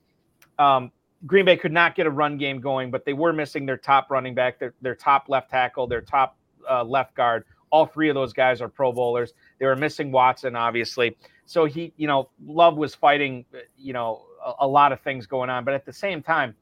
um, 0.59 0.91
Green 1.25 1.45
Bay 1.45 1.57
could 1.57 1.71
not 1.71 1.95
get 1.95 2.05
a 2.05 2.09
run 2.09 2.37
game 2.37 2.61
going, 2.61 2.91
but 2.91 3.05
they 3.05 3.13
were 3.13 3.33
missing 3.33 3.65
their 3.65 3.77
top 3.77 4.09
running 4.09 4.33
back, 4.33 4.59
their, 4.59 4.73
their 4.81 4.95
top 4.95 5.27
left 5.27 5.49
tackle, 5.49 5.87
their 5.87 6.01
top 6.01 6.37
uh, 6.69 6.83
left 6.83 7.13
guard. 7.15 7.45
All 7.71 7.85
three 7.85 8.09
of 8.09 8.15
those 8.15 8.33
guys 8.33 8.61
are 8.61 8.69
Pro 8.69 8.91
Bowlers. 8.91 9.33
They 9.59 9.65
were 9.65 9.75
missing 9.75 10.11
Watson, 10.11 10.55
obviously. 10.55 11.17
So 11.45 11.65
he, 11.65 11.93
you 11.97 12.07
know, 12.07 12.29
Love 12.45 12.77
was 12.77 12.95
fighting, 12.95 13.45
you 13.77 13.93
know, 13.93 14.25
a, 14.43 14.53
a 14.65 14.67
lot 14.67 14.91
of 14.91 15.01
things 15.01 15.27
going 15.27 15.49
on, 15.49 15.65
but 15.65 15.73
at 15.73 15.85
the 15.85 15.93
same 15.93 16.23
time, 16.23 16.55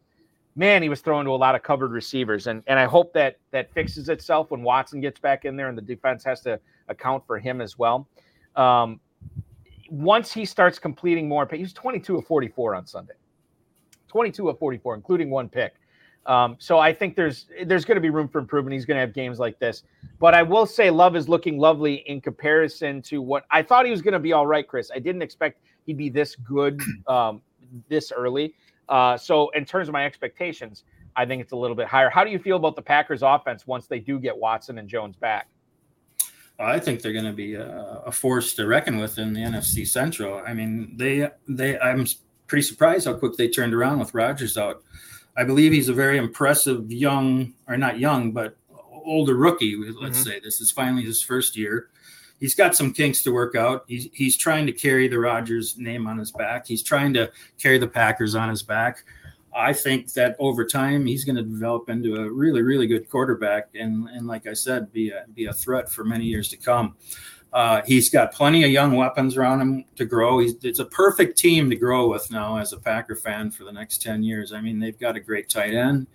man, 0.58 0.82
he 0.82 0.90
was 0.90 1.02
throwing 1.02 1.26
to 1.26 1.32
a 1.32 1.36
lot 1.36 1.56
of 1.56 1.64
covered 1.64 1.92
receivers, 1.92 2.48
and 2.48 2.64
and 2.68 2.78
I 2.80 2.86
hope 2.86 3.14
that 3.14 3.38
that 3.52 3.72
fixes 3.74 4.10
itself 4.10 4.52
when 4.52 4.64
Watson 4.64 5.00
gets 5.00 5.20
back 5.20 5.46
in 5.46 5.56
there 5.56 5.70
and 5.70 5.78
the 5.78 5.82
defense 5.84 6.24
has 6.26 6.42
to 6.42 6.60
account 6.90 7.26
for 7.26 7.38
him 7.38 7.62
as 7.62 7.78
well. 7.78 8.08
Um, 8.56 9.00
once 9.90 10.34
he 10.34 10.44
starts 10.44 10.80
completing 10.80 11.30
more, 11.30 11.48
he 11.50 11.62
was 11.62 11.74
22 11.74 12.18
of 12.18 12.26
44 12.26 12.76
on 12.76 12.86
Sunday. 12.86 13.14
22 14.18 14.50
of 14.50 14.58
44, 14.58 14.96
including 14.96 15.30
one 15.30 15.48
pick. 15.48 15.76
Um, 16.26 16.56
so 16.58 16.80
I 16.80 16.92
think 16.92 17.16
there's 17.16 17.46
there's 17.68 17.86
going 17.86 17.98
to 17.98 18.02
be 18.02 18.10
room 18.10 18.28
for 18.28 18.40
improvement. 18.40 18.74
He's 18.74 18.84
going 18.84 18.96
to 18.96 19.02
have 19.02 19.14
games 19.14 19.38
like 19.38 19.60
this, 19.60 19.84
but 20.18 20.34
I 20.34 20.42
will 20.42 20.66
say 20.66 20.90
Love 20.90 21.16
is 21.16 21.30
looking 21.30 21.60
lovely 21.60 21.98
in 22.08 22.20
comparison 22.20 23.04
to 23.04 23.22
what 23.22 23.46
I 23.52 23.62
thought 23.62 23.86
he 23.86 23.92
was 23.92 24.02
going 24.02 24.16
to 24.16 24.20
be. 24.20 24.34
All 24.34 24.48
right, 24.48 24.68
Chris. 24.68 24.90
I 24.92 24.98
didn't 24.98 25.22
expect 25.22 25.62
he'd 25.86 25.98
be 25.98 26.10
this 26.10 26.36
good 26.36 26.82
um, 27.08 27.44
this 27.90 28.12
early. 28.12 28.56
Uh, 28.90 29.18
so 29.18 29.50
in 29.50 29.66
terms 29.66 29.88
of 29.88 29.94
my 29.94 30.04
expectations, 30.04 30.84
I 31.16 31.24
think 31.28 31.44
it's 31.44 31.52
a 31.52 31.56
little 31.56 31.76
bit 31.76 31.88
higher. 31.88 32.10
How 32.10 32.24
do 32.24 32.32
you 32.32 32.40
feel 32.40 32.58
about 32.58 32.76
the 32.76 32.82
Packers' 32.82 33.22
offense 33.22 33.68
once 33.68 33.86
they 33.86 34.00
do 34.00 34.18
get 34.20 34.36
Watson 34.36 34.80
and 34.80 34.90
Jones 34.90 35.16
back? 35.16 35.48
I 36.58 36.80
think 36.80 37.04
they're 37.04 37.14
going 37.14 37.26
to 37.26 37.34
be 37.34 37.54
a, 37.54 38.02
a 38.08 38.12
force 38.12 38.56
to 38.56 38.66
reckon 38.66 38.98
with 38.98 39.20
in 39.20 39.32
the 39.34 39.42
NFC 39.42 39.86
Central. 39.88 40.42
I 40.44 40.56
mean, 40.56 40.98
they 40.98 41.30
they 41.48 41.78
I'm 41.78 42.08
pretty 42.48 42.64
surprised 42.64 43.06
how 43.06 43.14
quick 43.14 43.36
they 43.36 43.48
turned 43.48 43.74
around 43.74 44.00
with 44.00 44.14
Rodgers 44.14 44.58
out. 44.58 44.84
I 45.36 45.44
believe 45.44 45.72
he's 45.72 45.90
a 45.90 45.94
very 45.94 46.18
impressive 46.18 46.92
young, 46.92 47.54
or 47.68 47.78
not 47.78 48.00
young, 48.00 48.32
but 48.32 48.58
older 49.06 49.36
rookie. 49.36 49.76
Let's 49.78 50.20
mm-hmm. 50.20 50.30
say 50.30 50.40
this 50.40 50.62
is 50.62 50.72
finally 50.72 51.04
his 51.04 51.22
first 51.22 51.56
year. 51.56 51.90
He's 52.40 52.56
got 52.56 52.76
some 52.76 52.94
kinks 52.94 53.24
to 53.24 53.32
work 53.32 53.56
out. 53.56 53.86
He's 53.88 54.10
he's 54.14 54.38
trying 54.38 54.66
to 54.68 54.72
carry 54.72 55.08
the 55.08 55.20
Rodgers 55.20 55.78
name 55.78 56.08
on 56.08 56.18
his 56.18 56.32
back. 56.32 56.68
He's 56.68 56.84
trying 56.84 57.14
to 57.14 57.32
carry 57.60 57.78
the 57.78 57.88
Packers 57.88 58.36
on 58.36 58.50
his 58.50 58.64
back. 58.64 59.04
I 59.56 59.74
think 59.74 60.14
that 60.14 60.36
over 60.38 60.66
time 60.66 61.08
he's 61.08 61.26
going 61.26 61.36
to 61.36 61.42
develop 61.42 61.90
into 61.90 62.16
a 62.16 62.30
really, 62.30 62.62
really 62.62 62.86
good 62.86 63.10
quarterback, 63.10 63.70
and 63.74 64.08
and 64.10 64.28
like 64.28 64.46
I 64.46 64.54
said, 64.54 64.92
be 64.92 65.10
a 65.10 65.26
be 65.34 65.46
a 65.46 65.54
threat 65.54 65.90
for 65.90 66.04
many 66.04 66.26
years 66.26 66.50
to 66.50 66.58
come. 66.58 66.96
Uh, 67.54 67.82
he's 67.86 68.10
got 68.10 68.34
plenty 68.34 68.64
of 68.64 68.72
young 68.72 68.96
weapons 68.96 69.38
around 69.38 69.62
him 69.62 69.86
to 69.96 70.06
grow. 70.06 70.40
He's, 70.40 70.56
it's 70.64 70.80
a 70.80 70.86
perfect 70.86 71.38
team 71.38 71.70
to 71.70 71.76
grow 71.76 72.10
with 72.10 72.30
now 72.30 72.58
as 72.58 72.74
a 72.74 72.78
Packer 72.78 73.16
fan 73.16 73.52
for 73.52 73.64
the 73.64 73.72
next 73.72 74.02
10 74.02 74.22
years. 74.22 74.52
I 74.52 74.62
mean, 74.62 74.80
they've 74.80 75.00
got 75.00 75.16
a 75.16 75.20
great 75.20 75.50
tight 75.50 75.74
end. 75.74 76.08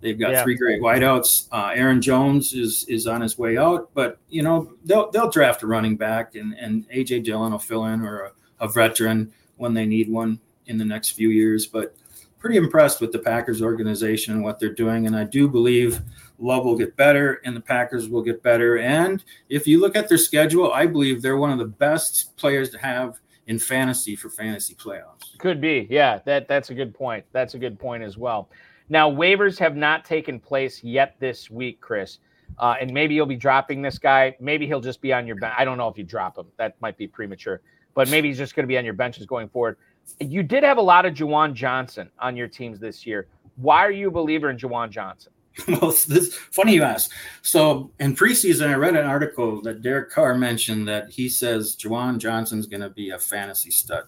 They've 0.00 0.18
got 0.18 0.30
yeah. 0.30 0.42
three 0.42 0.56
great 0.56 0.80
wideouts. 0.80 1.48
Uh, 1.50 1.72
Aaron 1.74 2.00
Jones 2.00 2.52
is 2.52 2.84
is 2.88 3.08
on 3.08 3.20
his 3.20 3.36
way 3.36 3.56
out, 3.56 3.90
but 3.94 4.18
you 4.28 4.42
know 4.42 4.72
they'll 4.84 5.10
they'll 5.10 5.28
draft 5.28 5.64
a 5.64 5.66
running 5.66 5.96
back, 5.96 6.36
and 6.36 6.54
and 6.54 6.88
AJ 6.90 7.24
Dillon 7.24 7.50
will 7.50 7.58
fill 7.58 7.86
in 7.86 8.02
or 8.02 8.20
a, 8.20 8.32
a 8.60 8.68
veteran 8.68 9.32
when 9.56 9.74
they 9.74 9.86
need 9.86 10.08
one 10.08 10.38
in 10.66 10.78
the 10.78 10.84
next 10.84 11.10
few 11.10 11.30
years. 11.30 11.66
But 11.66 11.96
pretty 12.38 12.56
impressed 12.56 13.00
with 13.00 13.12
the 13.12 13.18
Packers 13.18 13.60
organization 13.60 14.34
and 14.34 14.44
what 14.44 14.60
they're 14.60 14.72
doing. 14.72 15.06
And 15.06 15.16
I 15.16 15.24
do 15.24 15.48
believe 15.48 16.00
Love 16.38 16.64
will 16.64 16.76
get 16.76 16.96
better 16.96 17.40
and 17.44 17.56
the 17.56 17.60
Packers 17.60 18.08
will 18.08 18.22
get 18.22 18.42
better. 18.42 18.78
And 18.78 19.24
if 19.48 19.66
you 19.66 19.80
look 19.80 19.96
at 19.96 20.08
their 20.08 20.18
schedule, 20.18 20.72
I 20.72 20.86
believe 20.86 21.20
they're 21.20 21.36
one 21.36 21.50
of 21.50 21.58
the 21.58 21.66
best 21.66 22.36
players 22.36 22.70
to 22.70 22.78
have 22.78 23.18
in 23.48 23.58
fantasy 23.58 24.14
for 24.14 24.30
fantasy 24.30 24.74
playoffs. 24.74 25.36
Could 25.38 25.60
be. 25.60 25.86
Yeah, 25.90 26.20
that 26.26 26.48
that's 26.48 26.70
a 26.70 26.74
good 26.74 26.94
point. 26.94 27.24
That's 27.32 27.54
a 27.54 27.58
good 27.58 27.78
point 27.78 28.02
as 28.02 28.16
well. 28.16 28.50
Now, 28.88 29.10
waivers 29.10 29.58
have 29.58 29.76
not 29.76 30.04
taken 30.04 30.38
place 30.38 30.82
yet 30.82 31.16
this 31.18 31.50
week, 31.50 31.80
Chris. 31.80 32.18
Uh, 32.58 32.76
and 32.80 32.92
maybe 32.92 33.14
you'll 33.14 33.26
be 33.26 33.36
dropping 33.36 33.82
this 33.82 33.98
guy. 33.98 34.34
Maybe 34.40 34.66
he'll 34.66 34.80
just 34.80 35.00
be 35.00 35.12
on 35.12 35.26
your 35.26 35.36
bench. 35.36 35.54
I 35.58 35.64
don't 35.64 35.76
know 35.76 35.88
if 35.88 35.98
you 35.98 36.04
drop 36.04 36.38
him. 36.38 36.46
That 36.56 36.80
might 36.80 36.96
be 36.96 37.06
premature. 37.06 37.60
But 37.94 38.08
maybe 38.08 38.28
he's 38.28 38.38
just 38.38 38.54
going 38.54 38.64
to 38.64 38.68
be 38.68 38.78
on 38.78 38.84
your 38.84 38.94
benches 38.94 39.26
going 39.26 39.48
forward. 39.48 39.76
You 40.20 40.42
did 40.42 40.64
have 40.64 40.78
a 40.78 40.82
lot 40.82 41.04
of 41.04 41.14
Juwan 41.14 41.52
Johnson 41.52 42.10
on 42.18 42.36
your 42.36 42.48
teams 42.48 42.80
this 42.80 43.06
year. 43.06 43.26
Why 43.56 43.84
are 43.84 43.90
you 43.90 44.08
a 44.08 44.10
believer 44.10 44.50
in 44.50 44.56
Juwan 44.56 44.90
Johnson? 44.90 45.32
well, 45.68 45.94
this 46.08 46.34
funny 46.34 46.74
you 46.74 46.82
ask. 46.82 47.10
So 47.42 47.90
in 47.98 48.14
preseason, 48.14 48.68
I 48.68 48.74
read 48.74 48.96
an 48.96 49.06
article 49.06 49.60
that 49.62 49.82
Derek 49.82 50.10
Carr 50.10 50.36
mentioned 50.36 50.86
that 50.88 51.10
he 51.10 51.28
says 51.28 51.76
Juwan 51.76 52.18
Johnson's 52.18 52.66
going 52.66 52.82
to 52.82 52.90
be 52.90 53.10
a 53.10 53.18
fantasy 53.18 53.70
stud. 53.70 54.04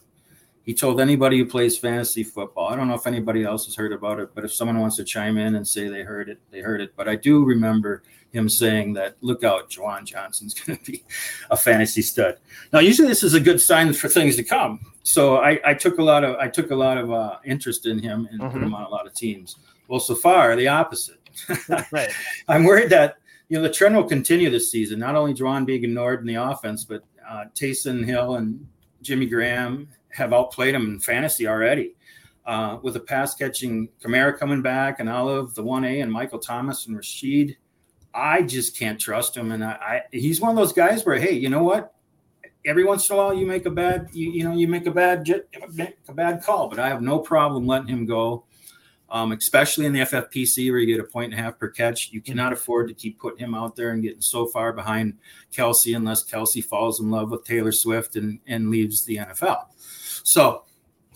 He 0.62 0.74
told 0.74 1.00
anybody 1.00 1.38
who 1.38 1.46
plays 1.46 1.78
fantasy 1.78 2.22
football. 2.22 2.68
I 2.68 2.76
don't 2.76 2.86
know 2.86 2.94
if 2.94 3.06
anybody 3.06 3.44
else 3.44 3.64
has 3.64 3.74
heard 3.74 3.92
about 3.92 4.20
it, 4.20 4.30
but 4.34 4.44
if 4.44 4.52
someone 4.52 4.78
wants 4.78 4.96
to 4.96 5.04
chime 5.04 5.38
in 5.38 5.56
and 5.56 5.66
say 5.66 5.88
they 5.88 6.02
heard 6.02 6.28
it, 6.28 6.38
they 6.50 6.60
heard 6.60 6.80
it. 6.80 6.92
But 6.96 7.08
I 7.08 7.16
do 7.16 7.44
remember 7.44 8.02
him 8.30 8.48
saying 8.48 8.92
that 8.92 9.16
look 9.20 9.42
out, 9.42 9.70
Juwan 9.70 10.04
Johnson's 10.04 10.54
going 10.60 10.78
to 10.78 10.92
be 10.92 11.02
a 11.50 11.56
fantasy 11.56 12.02
stud. 12.02 12.38
Now, 12.72 12.80
usually 12.80 13.08
this 13.08 13.22
is 13.22 13.34
a 13.34 13.40
good 13.40 13.60
sign 13.60 13.92
for 13.92 14.08
things 14.08 14.36
to 14.36 14.44
come. 14.44 14.80
So 15.02 15.38
I, 15.38 15.58
I 15.64 15.74
took 15.74 15.98
a 15.98 16.02
lot 16.02 16.24
of 16.24 16.36
I 16.36 16.48
took 16.48 16.70
a 16.70 16.76
lot 16.76 16.98
of 16.98 17.10
uh, 17.10 17.38
interest 17.44 17.86
in 17.86 17.98
him 17.98 18.28
and 18.30 18.40
mm-hmm. 18.40 18.52
put 18.52 18.62
him 18.62 18.74
on 18.74 18.84
a 18.84 18.88
lot 18.88 19.06
of 19.06 19.14
teams. 19.14 19.56
Well, 19.88 20.00
so 20.00 20.14
far 20.14 20.54
the 20.56 20.68
opposite. 20.68 21.19
right. 21.92 22.10
I'm 22.48 22.64
worried 22.64 22.90
that 22.90 23.18
you 23.48 23.56
know 23.56 23.62
the 23.62 23.70
trend 23.70 23.96
will 23.96 24.04
continue 24.04 24.50
this 24.50 24.70
season. 24.70 24.98
Not 24.98 25.16
only 25.16 25.34
Juwan 25.34 25.66
being 25.66 25.84
ignored 25.84 26.20
in 26.20 26.26
the 26.26 26.36
offense, 26.36 26.84
but 26.84 27.02
uh, 27.28 27.44
Taysom 27.54 28.04
Hill 28.04 28.36
and 28.36 28.66
Jimmy 29.02 29.26
Graham 29.26 29.88
have 30.10 30.32
outplayed 30.32 30.74
him 30.74 30.86
in 30.86 31.00
fantasy 31.00 31.46
already. 31.46 31.94
Uh, 32.46 32.78
with 32.82 32.94
the 32.94 33.00
pass 33.00 33.34
catching 33.34 33.88
Kamara 34.02 34.36
coming 34.36 34.62
back 34.62 34.98
and 34.98 35.08
Olave, 35.08 35.52
the 35.54 35.62
1A, 35.62 36.02
and 36.02 36.10
Michael 36.10 36.38
Thomas 36.38 36.86
and 36.86 36.96
Rashid, 36.96 37.56
I 38.12 38.42
just 38.42 38.76
can't 38.76 38.98
trust 38.98 39.36
him. 39.36 39.52
And 39.52 39.62
I, 39.62 39.72
I, 39.72 40.02
he's 40.10 40.40
one 40.40 40.50
of 40.50 40.56
those 40.56 40.72
guys 40.72 41.04
where, 41.04 41.18
hey, 41.18 41.32
you 41.32 41.48
know 41.48 41.62
what? 41.62 41.94
Every 42.66 42.84
once 42.84 43.08
in 43.08 43.14
a 43.14 43.18
while, 43.18 43.34
you 43.34 43.46
make 43.46 43.66
a 43.66 43.70
bad, 43.70 44.08
you, 44.12 44.30
you 44.30 44.42
know, 44.42 44.54
you 44.54 44.66
make 44.66 44.86
a 44.86 44.90
bad, 44.90 45.28
a 46.08 46.12
bad 46.12 46.42
call. 46.42 46.68
But 46.68 46.78
I 46.78 46.88
have 46.88 47.02
no 47.02 47.18
problem 47.18 47.66
letting 47.66 47.88
him 47.88 48.06
go 48.06 48.44
um, 49.10 49.32
especially 49.32 49.86
in 49.86 49.92
the 49.92 50.00
FFPC 50.00 50.70
where 50.70 50.78
you 50.78 50.86
get 50.86 51.00
a 51.00 51.04
point 51.04 51.32
and 51.32 51.40
a 51.40 51.42
half 51.42 51.58
per 51.58 51.68
catch. 51.68 52.10
You 52.12 52.20
cannot 52.20 52.52
afford 52.52 52.88
to 52.88 52.94
keep 52.94 53.18
putting 53.18 53.40
him 53.40 53.54
out 53.54 53.74
there 53.74 53.90
and 53.90 54.02
getting 54.02 54.20
so 54.20 54.46
far 54.46 54.72
behind 54.72 55.18
Kelce 55.52 55.96
unless 55.96 56.24
Kelce 56.24 56.64
falls 56.64 57.00
in 57.00 57.10
love 57.10 57.30
with 57.30 57.44
Taylor 57.44 57.72
Swift 57.72 58.16
and, 58.16 58.38
and 58.46 58.70
leaves 58.70 59.04
the 59.04 59.16
NFL. 59.16 59.64
So 60.22 60.64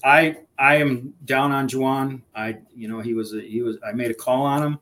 I 0.02 0.38
I 0.58 0.76
am 0.76 1.14
down 1.24 1.52
on 1.52 1.68
Juwan. 1.68 2.22
I 2.34 2.58
you 2.74 2.88
know 2.88 3.00
he 3.00 3.14
was 3.14 3.34
a, 3.34 3.40
he 3.40 3.62
was 3.62 3.76
I 3.86 3.92
made 3.92 4.10
a 4.10 4.14
call 4.14 4.44
on 4.44 4.62
him. 4.62 4.78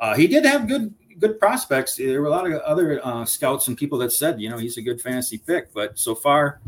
Uh, 0.00 0.14
he 0.14 0.26
did 0.26 0.44
have 0.44 0.66
good 0.66 0.92
good 1.18 1.38
prospects. 1.38 1.96
There 1.96 2.20
were 2.20 2.26
a 2.26 2.30
lot 2.30 2.50
of 2.50 2.60
other 2.62 3.00
uh, 3.04 3.24
scouts 3.24 3.68
and 3.68 3.76
people 3.76 3.98
that 3.98 4.12
said 4.12 4.40
you 4.40 4.50
know 4.50 4.58
he's 4.58 4.76
a 4.76 4.82
good 4.82 5.00
fantasy 5.00 5.38
pick, 5.38 5.72
but 5.72 5.98
so 5.98 6.14
far 6.14 6.60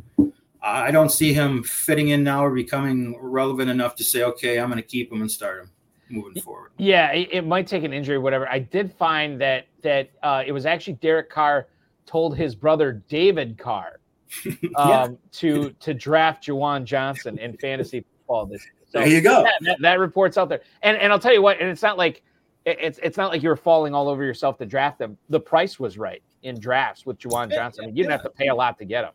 I 0.62 0.90
don't 0.90 1.10
see 1.10 1.32
him 1.32 1.62
fitting 1.62 2.08
in 2.08 2.24
now 2.24 2.44
or 2.44 2.50
becoming 2.50 3.16
relevant 3.20 3.70
enough 3.70 3.96
to 3.96 4.04
say 4.04 4.22
okay 4.22 4.58
I'm 4.58 4.70
going 4.70 4.82
to 4.82 4.88
keep 4.88 5.12
him 5.12 5.20
and 5.20 5.30
start 5.30 5.62
him 5.62 5.70
moving 6.10 6.42
forward. 6.42 6.72
Yeah, 6.78 7.12
it, 7.12 7.28
it, 7.32 7.46
might 7.46 7.66
take 7.66 7.84
an 7.84 7.92
injury, 7.92 8.16
or 8.16 8.20
whatever. 8.20 8.48
I 8.48 8.58
did 8.58 8.92
find 8.92 9.40
that 9.40 9.66
that 9.82 10.10
uh, 10.22 10.42
it 10.46 10.52
was 10.52 10.66
actually 10.66 10.94
Derek 10.94 11.30
Carr 11.30 11.68
told 12.06 12.36
his 12.36 12.54
brother 12.54 13.02
David 13.08 13.58
Carr 13.58 14.00
um, 14.46 14.88
yeah. 14.88 15.08
to 15.32 15.70
to 15.80 15.94
draft 15.94 16.46
Juwan 16.46 16.84
Johnson 16.84 17.38
in 17.38 17.56
fantasy 17.56 18.00
football 18.00 18.46
this. 18.46 18.66
So 18.90 18.98
there 19.00 19.08
you 19.08 19.20
go. 19.20 19.42
That, 19.42 19.54
that, 19.62 19.76
that, 19.80 19.98
report's 19.98 20.38
out 20.38 20.48
there, 20.48 20.62
and 20.82 20.96
and 20.96 21.12
I'll 21.12 21.18
tell 21.18 21.34
you 21.34 21.42
what, 21.42 21.60
and 21.60 21.68
it's 21.68 21.82
not 21.82 21.98
like 21.98 22.22
it's 22.64 22.98
it's 23.02 23.16
not 23.16 23.30
like 23.30 23.42
you 23.42 23.48
were 23.48 23.56
falling 23.56 23.94
all 23.94 24.08
over 24.08 24.24
yourself 24.24 24.58
to 24.58 24.66
draft 24.66 24.98
them. 24.98 25.16
The 25.28 25.40
price 25.40 25.78
was 25.78 25.98
right 25.98 26.22
in 26.42 26.58
drafts 26.60 27.06
with 27.06 27.18
Juwan 27.18 27.50
Johnson. 27.50 27.84
I 27.84 27.86
mean, 27.88 27.96
you 27.96 28.02
didn't 28.02 28.12
have 28.12 28.22
to 28.22 28.30
pay 28.30 28.48
a 28.48 28.54
lot 28.54 28.78
to 28.78 28.84
get 28.84 29.04
him. 29.04 29.10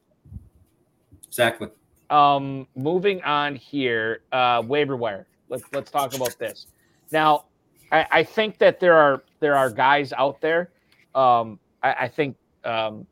Exactly. 1.28 1.70
Um, 2.10 2.68
moving 2.76 3.24
on 3.24 3.56
here, 3.56 4.22
uh, 4.32 4.62
waiver 4.66 4.96
wire. 4.96 5.28
Let's 5.50 5.64
let's 5.74 5.92
talk 5.92 6.16
about 6.16 6.38
this. 6.38 6.68
Now, 7.14 7.46
I, 7.92 8.08
I 8.12 8.24
think 8.24 8.58
that 8.58 8.80
there 8.80 8.96
are 8.96 9.24
there 9.40 9.56
are 9.56 9.70
guys 9.70 10.12
out 10.14 10.42
there. 10.42 10.72
Um, 11.14 11.60
I, 11.84 11.94
I, 11.94 12.08
think 12.08 12.36
um, 12.66 13.06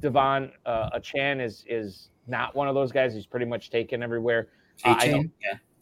De'Von 0.00 0.52
uh, 0.64 0.90
Achane 0.96 1.44
is 1.44 1.64
is 1.66 2.08
not 2.28 2.54
one 2.54 2.68
of 2.68 2.76
those 2.76 2.92
guys. 2.92 3.12
He's 3.12 3.26
pretty 3.26 3.46
much 3.46 3.70
taken 3.70 4.00
everywhere. 4.02 4.46
Uh, 4.84 4.96
yeah. 5.04 5.22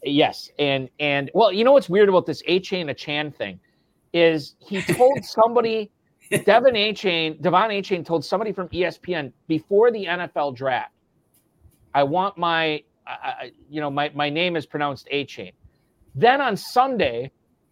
Yes, 0.03 0.49
and 0.57 0.89
and 0.99 1.29
well, 1.35 1.53
you 1.53 1.63
know 1.63 1.71
what's 1.71 1.87
weird 1.87 2.09
about 2.09 2.25
this 2.25 2.41
Achane 2.43 2.89
Achane 2.89 3.33
thing 3.33 3.59
is 4.11 4.55
he 4.59 4.81
told 4.81 5.23
somebody, 5.23 5.91
Devin 6.31 6.73
Achane, 6.73 7.39
De'Von 7.39 7.69
Achane 7.69 8.03
told 8.03 8.25
somebody 8.25 8.51
from 8.51 8.67
ESPN 8.69 9.31
before 9.47 9.91
the 9.91 10.05
NFL 10.05 10.55
draft, 10.55 10.91
I 11.93 12.03
want 12.03 12.37
my, 12.39 12.83
uh, 13.05 13.45
you 13.69 13.79
know, 13.79 13.91
my 13.91 14.09
my 14.15 14.31
name 14.31 14.55
is 14.55 14.65
pronounced 14.65 15.07
Achane. 15.13 15.53
Then 16.15 16.41
on 16.41 16.57
Sunday, 16.57 17.31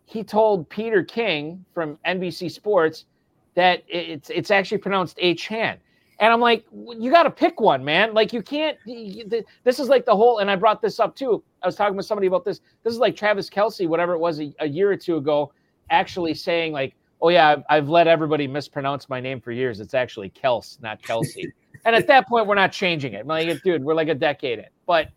he 0.09 0.23
told 0.23 0.67
Peter 0.69 1.03
King 1.03 1.63
from 1.71 1.99
NBC 2.03 2.49
Sports 2.49 3.05
that 3.53 3.83
it's 3.87 4.31
it's 4.31 4.49
actually 4.49 4.79
pronounced 4.79 5.17
H 5.19 5.47
Han. 5.49 5.77
And 6.19 6.33
I'm 6.33 6.39
like, 6.39 6.65
you 6.71 7.11
got 7.11 7.23
to 7.23 7.31
pick 7.31 7.61
one, 7.61 7.85
man. 7.85 8.15
Like 8.15 8.33
you 8.33 8.41
can't. 8.41 8.75
This 8.85 9.79
is 9.79 9.87
like 9.87 10.05
the 10.05 10.15
whole. 10.15 10.39
And 10.39 10.49
I 10.49 10.55
brought 10.55 10.81
this 10.81 10.99
up 10.99 11.15
too. 11.15 11.43
I 11.61 11.67
was 11.67 11.75
talking 11.75 11.95
with 11.95 12.07
somebody 12.07 12.25
about 12.25 12.43
this. 12.43 12.59
This 12.83 12.91
is 12.91 12.99
like 12.99 13.15
Travis 13.15 13.51
Kelce, 13.51 13.87
whatever 13.87 14.13
it 14.13 14.19
was 14.19 14.41
a, 14.41 14.51
a 14.59 14.67
year 14.67 14.91
or 14.91 14.97
two 14.97 15.17
ago, 15.17 15.53
actually 15.91 16.33
saying 16.33 16.73
like, 16.73 16.95
"Oh 17.21 17.29
yeah, 17.29 17.47
I've, 17.47 17.63
I've, 17.69 17.89
let 17.89 18.07
everybody 18.07 18.47
mispronounce 18.47 19.09
my 19.09 19.19
name 19.19 19.39
for 19.39 19.51
years. 19.51 19.79
It's 19.79 19.93
actually 19.93 20.31
Kels, 20.31 20.81
not 20.81 21.03
Kelsey." 21.03 21.53
and 21.85 21.95
at 21.95 22.07
that 22.07 22.27
point, 22.27 22.47
we're 22.47 22.55
not 22.55 22.71
changing 22.71 23.13
it. 23.13 23.27
Like, 23.27 23.61
dude, 23.61 23.83
we're 23.83 23.93
like 23.93 24.09
a 24.09 24.15
decade 24.15 24.57
in. 24.57 24.65
But 24.87 25.09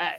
uh, 0.00 0.10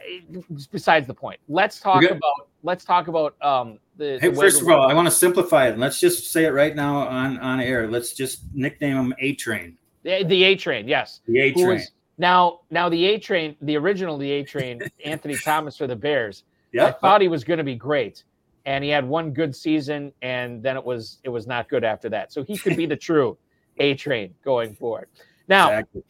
besides 0.71 1.07
the 1.07 1.13
point. 1.13 1.39
Let's 1.49 1.81
talk 1.81 2.03
about 2.03 2.49
let's 2.63 2.85
talk 2.85 3.09
about 3.09 3.35
um, 3.43 3.79
the. 3.97 4.19
Hey, 4.21 4.29
the 4.29 4.35
first 4.35 4.61
of 4.61 4.69
all, 4.69 4.89
I 4.89 4.93
want 4.93 5.07
to 5.07 5.11
simplify 5.11 5.67
it. 5.67 5.77
Let's 5.77 5.99
just 5.99 6.31
say 6.31 6.45
it 6.45 6.49
right 6.49 6.75
now 6.75 7.07
on 7.07 7.39
on 7.39 7.59
air. 7.59 7.87
Let's 7.87 8.13
just 8.13 8.41
nickname 8.53 8.97
him 8.97 9.13
A 9.19 9.35
Train. 9.35 9.77
The, 10.03 10.23
the 10.23 10.43
A 10.43 10.55
Train, 10.55 10.87
yes. 10.87 11.21
The 11.27 11.39
A 11.39 11.53
Train. 11.53 11.81
Now, 12.17 12.61
now 12.71 12.89
the 12.89 13.05
A 13.05 13.19
Train, 13.19 13.55
the 13.61 13.75
original 13.77 14.17
the 14.17 14.31
A 14.31 14.43
Train, 14.43 14.81
Anthony 15.05 15.35
Thomas 15.35 15.77
for 15.77 15.87
the 15.87 15.95
Bears. 15.95 16.43
Yeah, 16.71 16.85
I 16.87 16.91
thought 16.91 17.21
he 17.21 17.27
was 17.27 17.43
going 17.43 17.57
to 17.57 17.63
be 17.63 17.75
great, 17.75 18.23
and 18.65 18.83
he 18.83 18.89
had 18.89 19.05
one 19.05 19.31
good 19.31 19.55
season, 19.55 20.11
and 20.21 20.63
then 20.63 20.77
it 20.77 20.83
was 20.83 21.19
it 21.23 21.29
was 21.29 21.47
not 21.47 21.69
good 21.69 21.83
after 21.83 22.09
that. 22.09 22.31
So 22.31 22.43
he 22.43 22.57
could 22.57 22.77
be 22.77 22.85
the 22.85 22.97
true 23.07 23.37
A 23.77 23.95
Train 23.95 24.33
going 24.43 24.75
forward. 24.75 25.07
Now, 25.47 25.69
exactly. 25.69 26.03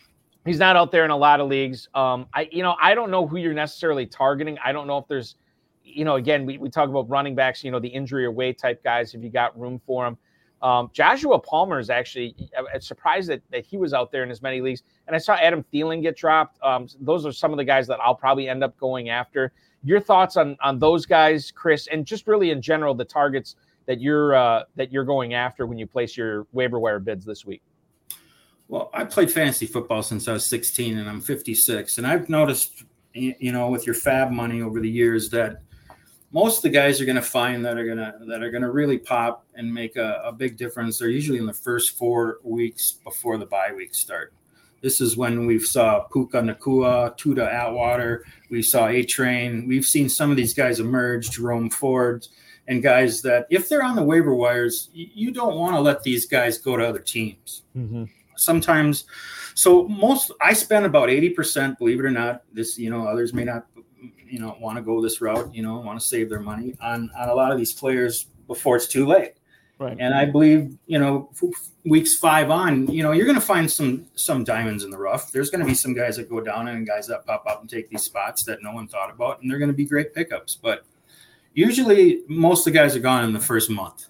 He's 0.47 0.59
not 0.59 0.77
out 0.77 0.91
there 0.93 1.03
in 1.03 1.11
a 1.11 1.17
lot 1.17 1.41
of 1.41 1.49
leagues. 1.49 1.89
Um, 1.93 2.27
I, 2.33 2.47
you 2.51 2.63
know, 2.63 2.77
I 2.81 2.95
don't 2.95 3.11
know 3.11 3.27
who 3.27 3.35
you're 3.35 3.53
necessarily 3.53 4.05
targeting. 4.05 4.57
I 4.63 4.71
don't 4.71 4.87
know 4.87 4.97
if 4.97 5.05
there's, 5.09 5.35
you 5.87 6.05
know, 6.05 6.15
again, 6.15 6.45
we, 6.45 6.57
we 6.57 6.69
talk 6.69 6.89
about 6.89 7.09
running 7.09 7.35
backs, 7.35 7.63
you 7.63 7.71
know, 7.71 7.79
the 7.79 7.87
injury 7.87 8.25
away 8.25 8.53
type 8.53 8.83
guys, 8.83 9.13
if 9.13 9.23
you 9.23 9.29
got 9.29 9.57
room 9.59 9.79
for 9.85 10.05
them. 10.05 10.17
Um, 10.61 10.89
Joshua 10.91 11.39
Palmer 11.39 11.79
is 11.79 11.89
actually 11.89 12.35
I'm 12.57 12.81
surprised 12.81 13.29
that, 13.29 13.41
that 13.51 13.65
he 13.65 13.77
was 13.77 13.93
out 13.93 14.11
there 14.11 14.23
in 14.23 14.31
as 14.31 14.41
many 14.41 14.59
leagues. 14.59 14.83
And 15.05 15.15
I 15.15 15.19
saw 15.19 15.35
Adam 15.35 15.63
Thielen 15.71 16.01
get 16.01 16.17
dropped. 16.17 16.61
Um, 16.63 16.87
those 16.99 17.25
are 17.25 17.31
some 17.31 17.51
of 17.51 17.57
the 17.57 17.63
guys 17.63 17.87
that 17.87 17.99
I'll 18.01 18.15
probably 18.15 18.49
end 18.49 18.63
up 18.63 18.77
going 18.77 19.09
after. 19.09 19.53
Your 19.83 19.99
thoughts 19.99 20.35
on 20.35 20.57
on 20.61 20.79
those 20.79 21.05
guys, 21.05 21.51
Chris, 21.51 21.87
and 21.87 22.05
just 22.05 22.27
really 22.27 22.49
in 22.49 22.61
general 22.61 22.95
the 22.95 23.05
targets 23.05 23.55
that 23.85 24.01
you're 24.01 24.35
uh, 24.35 24.63
that 24.75 24.91
you're 24.91 25.05
going 25.05 25.35
after 25.35 25.67
when 25.67 25.77
you 25.77 25.85
place 25.85 26.17
your 26.17 26.47
waiver 26.51 26.79
wire 26.79 26.99
bids 26.99 27.23
this 27.23 27.45
week. 27.45 27.61
Well, 28.67 28.89
I 28.93 29.05
played 29.05 29.31
fantasy 29.31 29.67
football 29.67 30.01
since 30.03 30.27
I 30.27 30.33
was 30.33 30.45
16 30.45 30.97
and 30.97 31.07
I'm 31.07 31.21
56. 31.21 31.99
And 31.99 32.07
I've 32.07 32.27
noticed, 32.27 32.83
you 33.13 33.51
know, 33.53 33.69
with 33.69 33.85
your 33.85 33.95
FAAB 33.95 34.31
money 34.31 34.61
over 34.61 34.81
the 34.81 34.89
years 34.89 35.29
that 35.29 35.61
most 36.31 36.57
of 36.57 36.63
the 36.63 36.69
guys 36.69 36.99
are 36.99 37.05
going 37.05 37.15
to 37.15 37.21
find 37.21 37.65
that 37.65 37.77
are 37.77 37.85
going 37.85 37.97
to 37.97 38.13
that 38.27 38.43
are 38.43 38.51
going 38.51 38.63
to 38.63 38.71
really 38.71 38.97
pop 38.97 39.45
and 39.55 39.73
make 39.73 39.95
a, 39.95 40.21
a, 40.25 40.31
big 40.31 40.57
difference. 40.57 40.97
They're 40.97 41.09
usually 41.09 41.39
in 41.39 41.45
the 41.45 41.53
first 41.53 41.97
four 41.97 42.39
weeks 42.43 42.93
before 43.03 43.37
the 43.37 43.45
bye 43.45 43.71
weeks 43.75 43.99
start. 43.99 44.33
This 44.81 45.01
is 45.01 45.17
when 45.17 45.45
we've 45.45 45.65
saw 45.65 46.01
Puka 46.01 46.41
Nacua 46.41 47.15
Tutu 47.17 47.41
Atwell. 47.41 48.19
We 48.49 48.61
saw 48.61 48.87
A 48.87 49.03
Train. 49.03 49.67
We've 49.67 49.85
seen 49.85 50.09
some 50.09 50.29
of 50.29 50.37
these 50.37 50.53
guys 50.53 50.79
emerge, 50.79 51.31
Jerome 51.31 51.69
Ford, 51.69 52.27
and 52.67 52.83
guys 52.83 53.21
that 53.23 53.47
if 53.49 53.69
they're 53.69 53.83
on 53.83 53.95
the 53.95 54.03
waiver 54.03 54.35
wires, 54.35 54.89
you 54.93 55.31
don't 55.31 55.55
want 55.55 55.75
to 55.75 55.81
let 55.81 56.03
these 56.03 56.27
guys 56.27 56.57
go 56.57 56.77
to 56.77 56.87
other 56.87 56.99
teams. 56.99 57.63
Mm-hmm 57.75 58.03
sometimes 58.37 59.05
so 59.53 59.87
most 59.87 60.31
i 60.41 60.53
spend 60.53 60.85
about 60.85 61.09
80% 61.09 61.77
believe 61.77 61.99
it 61.99 62.05
or 62.05 62.11
not 62.11 62.43
this 62.53 62.77
you 62.77 62.89
know 62.89 63.05
others 63.05 63.33
may 63.33 63.43
not 63.43 63.65
you 64.29 64.39
know 64.39 64.55
want 64.59 64.77
to 64.77 64.81
go 64.81 65.01
this 65.01 65.21
route, 65.21 65.53
you 65.53 65.63
know, 65.63 65.79
want 65.79 65.99
to 65.99 66.05
save 66.05 66.29
their 66.29 66.39
money 66.39 66.75
on 66.81 67.09
on 67.17 67.29
a 67.29 67.33
lot 67.33 67.51
of 67.51 67.57
these 67.57 67.73
players 67.73 68.27
before 68.47 68.75
it's 68.75 68.87
too 68.87 69.05
late. 69.05 69.33
Right. 69.79 69.95
And 69.99 70.15
I 70.15 70.25
believe, 70.25 70.75
you 70.87 70.97
know, 70.97 71.29
weeks 71.85 72.15
five 72.15 72.49
on, 72.49 72.87
you 72.87 73.03
know, 73.03 73.11
you're 73.11 73.27
going 73.27 73.39
to 73.39 73.45
find 73.45 73.69
some 73.69 74.07
some 74.15 74.43
diamonds 74.43 74.83
in 74.83 74.89
the 74.89 74.97
rough. 74.97 75.31
There's 75.31 75.51
going 75.51 75.61
to 75.61 75.67
be 75.67 75.75
some 75.75 75.93
guys 75.93 76.17
that 76.17 76.29
go 76.29 76.41
down 76.41 76.67
and 76.67 76.87
guys 76.87 77.05
that 77.07 77.25
pop 77.27 77.43
up 77.47 77.61
and 77.61 77.69
take 77.69 77.89
these 77.89 78.01
spots 78.01 78.43
that 78.45 78.63
no 78.63 78.71
one 78.71 78.87
thought 78.87 79.11
about, 79.11 79.41
and 79.41 79.51
they're 79.51 79.59
going 79.59 79.71
to 79.71 79.77
be 79.77 79.85
great 79.85 80.15
pickups. 80.15 80.55
But 80.55 80.83
usually, 81.53 82.23
most 82.27 82.65
of 82.65 82.73
the 82.73 82.79
guys 82.79 82.95
are 82.95 82.99
gone 82.99 83.23
in 83.23 83.33
the 83.33 83.39
first 83.39 83.69
month. 83.69 84.07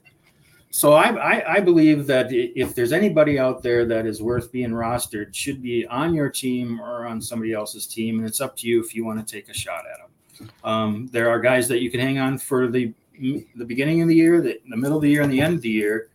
So 0.70 0.94
I, 0.94 1.10
I, 1.16 1.54
I 1.56 1.60
believe 1.60 2.08
that 2.08 2.28
if 2.32 2.76
there's 2.76 2.92
anybody 2.92 3.40
out 3.40 3.64
there 3.64 3.86
that 3.86 4.06
is 4.06 4.22
worth 4.22 4.52
being 4.52 4.72
rostered, 4.72 5.34
should 5.34 5.62
be 5.62 5.88
on 5.88 6.14
your 6.14 6.30
team 6.30 6.80
or 6.82 7.06
on 7.06 7.22
somebody 7.22 7.54
else's 7.54 7.88
team, 7.88 8.20
and 8.20 8.28
it's 8.28 8.42
up 8.42 8.56
to 8.58 8.68
you 8.68 8.80
if 8.82 8.94
you 8.94 9.06
want 9.06 9.26
to 9.26 9.36
take 9.36 9.50
a 9.50 9.54
shot 9.54 9.86
at 9.92 10.00
them. 10.00 10.50
Um, 10.64 11.08
there 11.12 11.30
are 11.30 11.40
guys 11.40 11.68
that 11.70 11.80
you 11.80 11.90
can 11.90 12.00
hang 12.00 12.20
on 12.20 12.38
for 12.38 12.68
the 12.68 12.94
the 13.20 13.66
beginning 13.66 14.04
of 14.04 14.08
the 14.08 14.16
year, 14.16 14.42
the, 14.42 14.60
the 14.70 14.78
middle 14.78 14.98
of 14.98 15.02
the 15.02 15.10
year, 15.10 15.24
and 15.24 15.34
the 15.34 15.42
end 15.42 15.56
of 15.56 15.62
the 15.62 15.70
year. 15.70 16.10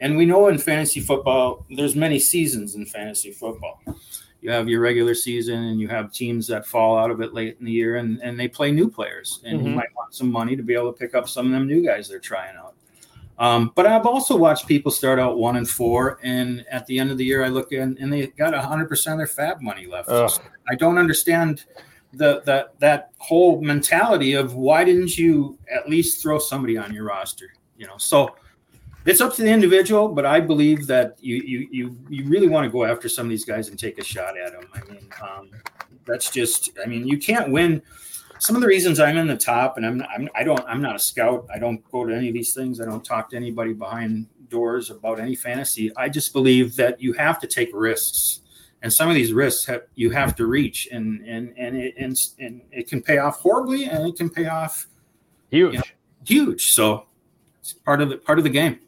And 0.00 0.16
we 0.16 0.26
know 0.26 0.48
in 0.48 0.58
fantasy 0.58 1.00
football, 1.00 1.64
there's 1.70 1.94
many 1.94 2.18
seasons 2.18 2.74
in 2.74 2.84
fantasy 2.86 3.30
football. 3.30 3.80
You 4.40 4.50
have 4.50 4.68
your 4.68 4.80
regular 4.80 5.14
season, 5.14 5.64
and 5.64 5.80
you 5.80 5.88
have 5.88 6.12
teams 6.12 6.46
that 6.48 6.66
fall 6.66 6.98
out 6.98 7.10
of 7.10 7.20
it 7.20 7.34
late 7.34 7.56
in 7.58 7.66
the 7.66 7.72
year, 7.72 7.96
and, 7.96 8.20
and 8.22 8.38
they 8.38 8.48
play 8.48 8.72
new 8.72 8.88
players. 8.88 9.40
And 9.44 9.58
mm-hmm. 9.58 9.68
you 9.68 9.74
might 9.74 9.94
want 9.96 10.14
some 10.14 10.30
money 10.30 10.56
to 10.56 10.62
be 10.62 10.74
able 10.74 10.92
to 10.92 10.98
pick 10.98 11.14
up 11.14 11.28
some 11.28 11.46
of 11.46 11.52
them 11.52 11.66
new 11.66 11.84
guys 11.84 12.08
they're 12.08 12.18
trying 12.18 12.56
out. 12.56 12.74
Um, 13.38 13.72
but 13.74 13.86
I've 13.86 14.06
also 14.06 14.36
watched 14.36 14.66
people 14.66 14.90
start 14.90 15.18
out 15.20 15.38
one 15.38 15.56
and 15.56 15.68
four, 15.68 16.18
and 16.22 16.64
at 16.70 16.86
the 16.86 16.98
end 16.98 17.10
of 17.10 17.18
the 17.18 17.24
year, 17.24 17.44
I 17.44 17.48
look 17.48 17.72
in 17.72 17.96
and 18.00 18.12
they 18.12 18.26
got 18.26 18.52
100% 18.52 18.90
of 19.12 19.18
their 19.18 19.26
FAAB 19.26 19.60
money 19.60 19.86
left. 19.86 20.08
I 20.68 20.74
don't 20.74 20.98
understand 20.98 21.64
the 22.12 22.40
that 22.46 22.78
that 22.80 23.10
whole 23.18 23.60
mentality 23.60 24.32
of 24.32 24.54
why 24.54 24.82
didn't 24.82 25.16
you 25.18 25.58
at 25.70 25.88
least 25.88 26.22
throw 26.22 26.38
somebody 26.38 26.76
on 26.76 26.92
your 26.92 27.04
roster? 27.04 27.52
You 27.76 27.86
know, 27.86 27.98
so 27.98 28.34
it's 29.04 29.20
up 29.20 29.34
to 29.36 29.42
the 29.42 29.50
individual, 29.50 30.08
but 30.08 30.26
I 30.26 30.40
believe 30.40 30.86
that 30.86 31.16
you 31.20 31.36
you 31.36 31.68
you 31.70 31.98
you 32.08 32.24
really 32.28 32.48
want 32.48 32.64
to 32.64 32.70
go 32.70 32.84
after 32.84 33.08
some 33.08 33.26
of 33.26 33.30
these 33.30 33.44
guys 33.44 33.68
and 33.68 33.78
take 33.78 33.98
a 33.98 34.04
shot 34.04 34.38
at 34.38 34.52
them. 34.52 34.68
I 34.74 34.80
mean, 34.90 35.08
um, 35.22 35.50
that's 36.06 36.30
just 36.30 36.70
I 36.82 36.86
mean, 36.86 37.06
you 37.06 37.18
can't 37.18 37.50
win. 37.50 37.82
Some 38.40 38.56
of 38.56 38.62
the 38.62 38.68
reasons 38.68 39.00
I'm 39.00 39.16
in 39.16 39.26
the 39.26 39.36
top, 39.36 39.76
and 39.76 39.86
I'm, 39.86 40.02
I'm 40.02 40.28
I 40.34 40.44
don't 40.44 40.60
I'm 40.66 40.80
not 40.80 40.96
a 40.96 40.98
scout. 40.98 41.46
I 41.52 41.58
don't 41.58 41.82
go 41.90 42.04
to 42.04 42.14
any 42.14 42.28
of 42.28 42.34
these 42.34 42.54
things. 42.54 42.80
I 42.80 42.84
don't 42.84 43.04
talk 43.04 43.30
to 43.30 43.36
anybody 43.36 43.72
behind 43.72 44.26
doors 44.48 44.90
about 44.90 45.20
any 45.20 45.34
fantasy. 45.34 45.94
I 45.96 46.08
just 46.08 46.32
believe 46.32 46.76
that 46.76 47.00
you 47.00 47.12
have 47.14 47.38
to 47.40 47.46
take 47.46 47.70
risks 47.74 48.40
and 48.82 48.92
some 48.92 49.08
of 49.08 49.14
these 49.14 49.32
risks 49.32 49.66
have, 49.66 49.82
you 49.94 50.10
have 50.10 50.34
to 50.36 50.46
reach 50.46 50.88
and 50.92 51.26
and 51.26 51.52
and 51.56 51.76
it, 51.76 51.94
and, 51.98 52.18
and 52.38 52.60
it 52.70 52.88
can 52.88 53.02
pay 53.02 53.18
off 53.18 53.40
horribly 53.40 53.84
and 53.84 54.06
it 54.06 54.16
can 54.16 54.30
pay 54.30 54.46
off 54.46 54.86
huge 55.50 55.74
you 55.74 55.78
know, 55.78 55.84
huge 56.24 56.72
so 56.72 57.06
it's 57.60 57.72
part 57.72 58.00
of 58.00 58.08
the 58.08 58.16
part 58.16 58.38
of 58.38 58.44
the 58.44 58.50
game 58.50 58.78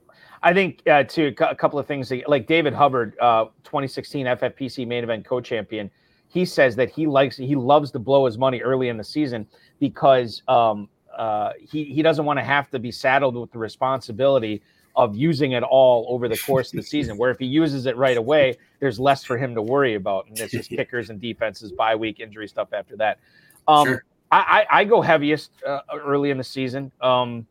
i 0.42 0.52
think 0.52 0.82
uh, 0.88 1.02
to 1.04 1.26
a 1.26 1.54
couple 1.54 1.78
of 1.78 1.86
things 1.86 2.12
like 2.26 2.46
david 2.46 2.72
hubbard 2.72 3.16
uh, 3.20 3.46
2016 3.64 4.26
ffpc 4.26 4.86
main 4.86 5.04
event 5.04 5.24
co-champion 5.24 5.90
he 6.30 6.44
says 6.44 6.76
that 6.76 6.90
he 6.90 7.06
likes 7.06 7.36
he 7.36 7.56
loves 7.56 7.90
to 7.90 7.98
blow 7.98 8.24
his 8.24 8.38
money 8.38 8.60
early 8.60 8.88
in 8.88 8.96
the 8.96 9.04
season 9.04 9.46
because 9.80 10.42
um, 10.48 10.88
uh, 11.16 11.52
he 11.58 11.84
he 11.84 12.02
doesn't 12.02 12.24
want 12.24 12.38
to 12.38 12.44
have 12.44 12.70
to 12.70 12.78
be 12.78 12.90
saddled 12.90 13.36
with 13.36 13.50
the 13.52 13.58
responsibility 13.58 14.62
of 14.96 15.16
using 15.16 15.52
it 15.52 15.62
all 15.62 16.06
over 16.08 16.28
the 16.28 16.38
course 16.38 16.72
of 16.72 16.76
the 16.76 16.82
season. 16.82 17.16
Where 17.16 17.30
if 17.30 17.38
he 17.38 17.46
uses 17.46 17.86
it 17.86 17.96
right 17.96 18.16
away, 18.16 18.56
there's 18.78 19.00
less 19.00 19.24
for 19.24 19.36
him 19.36 19.54
to 19.54 19.62
worry 19.62 19.94
about, 19.94 20.26
and 20.28 20.38
it's 20.38 20.52
just 20.52 20.70
kickers 20.76 21.10
and 21.10 21.20
defenses, 21.20 21.72
bye 21.72 21.96
week 21.96 22.20
injury 22.20 22.48
stuff 22.48 22.68
after 22.72 22.96
that. 22.96 23.18
Um, 23.66 23.86
sure. 23.86 24.04
I, 24.30 24.66
I, 24.70 24.80
I, 24.80 24.84
go 24.84 25.02
heaviest 25.02 25.50
uh, 25.66 25.80
early 25.92 26.30
in 26.30 26.38
the 26.38 26.44
season. 26.44 26.92
Um, 27.00 27.46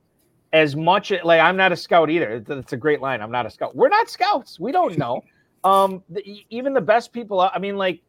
as 0.54 0.76
much 0.76 1.12
like 1.24 1.42
I'm 1.42 1.58
not 1.58 1.72
a 1.72 1.76
scout 1.76 2.10
either. 2.10 2.44
It's 2.48 2.74
a 2.74 2.78
great 2.78 3.02
line. 3.02 3.22
I'm 3.22 3.32
not 3.32 3.46
a 3.46 3.50
scout. 3.50 3.76
We're 3.76 3.90
not 3.90 4.10
scouts. 4.10 4.60
We 4.60 4.72
don't 4.72 4.98
know. 4.98 5.22
Um, 5.62 6.04
the, 6.10 6.24
even 6.50 6.74
the 6.74 6.80
best 6.80 7.12
people. 7.12 7.42
I 7.42 7.60
mean, 7.60 7.76
like, 7.76 8.00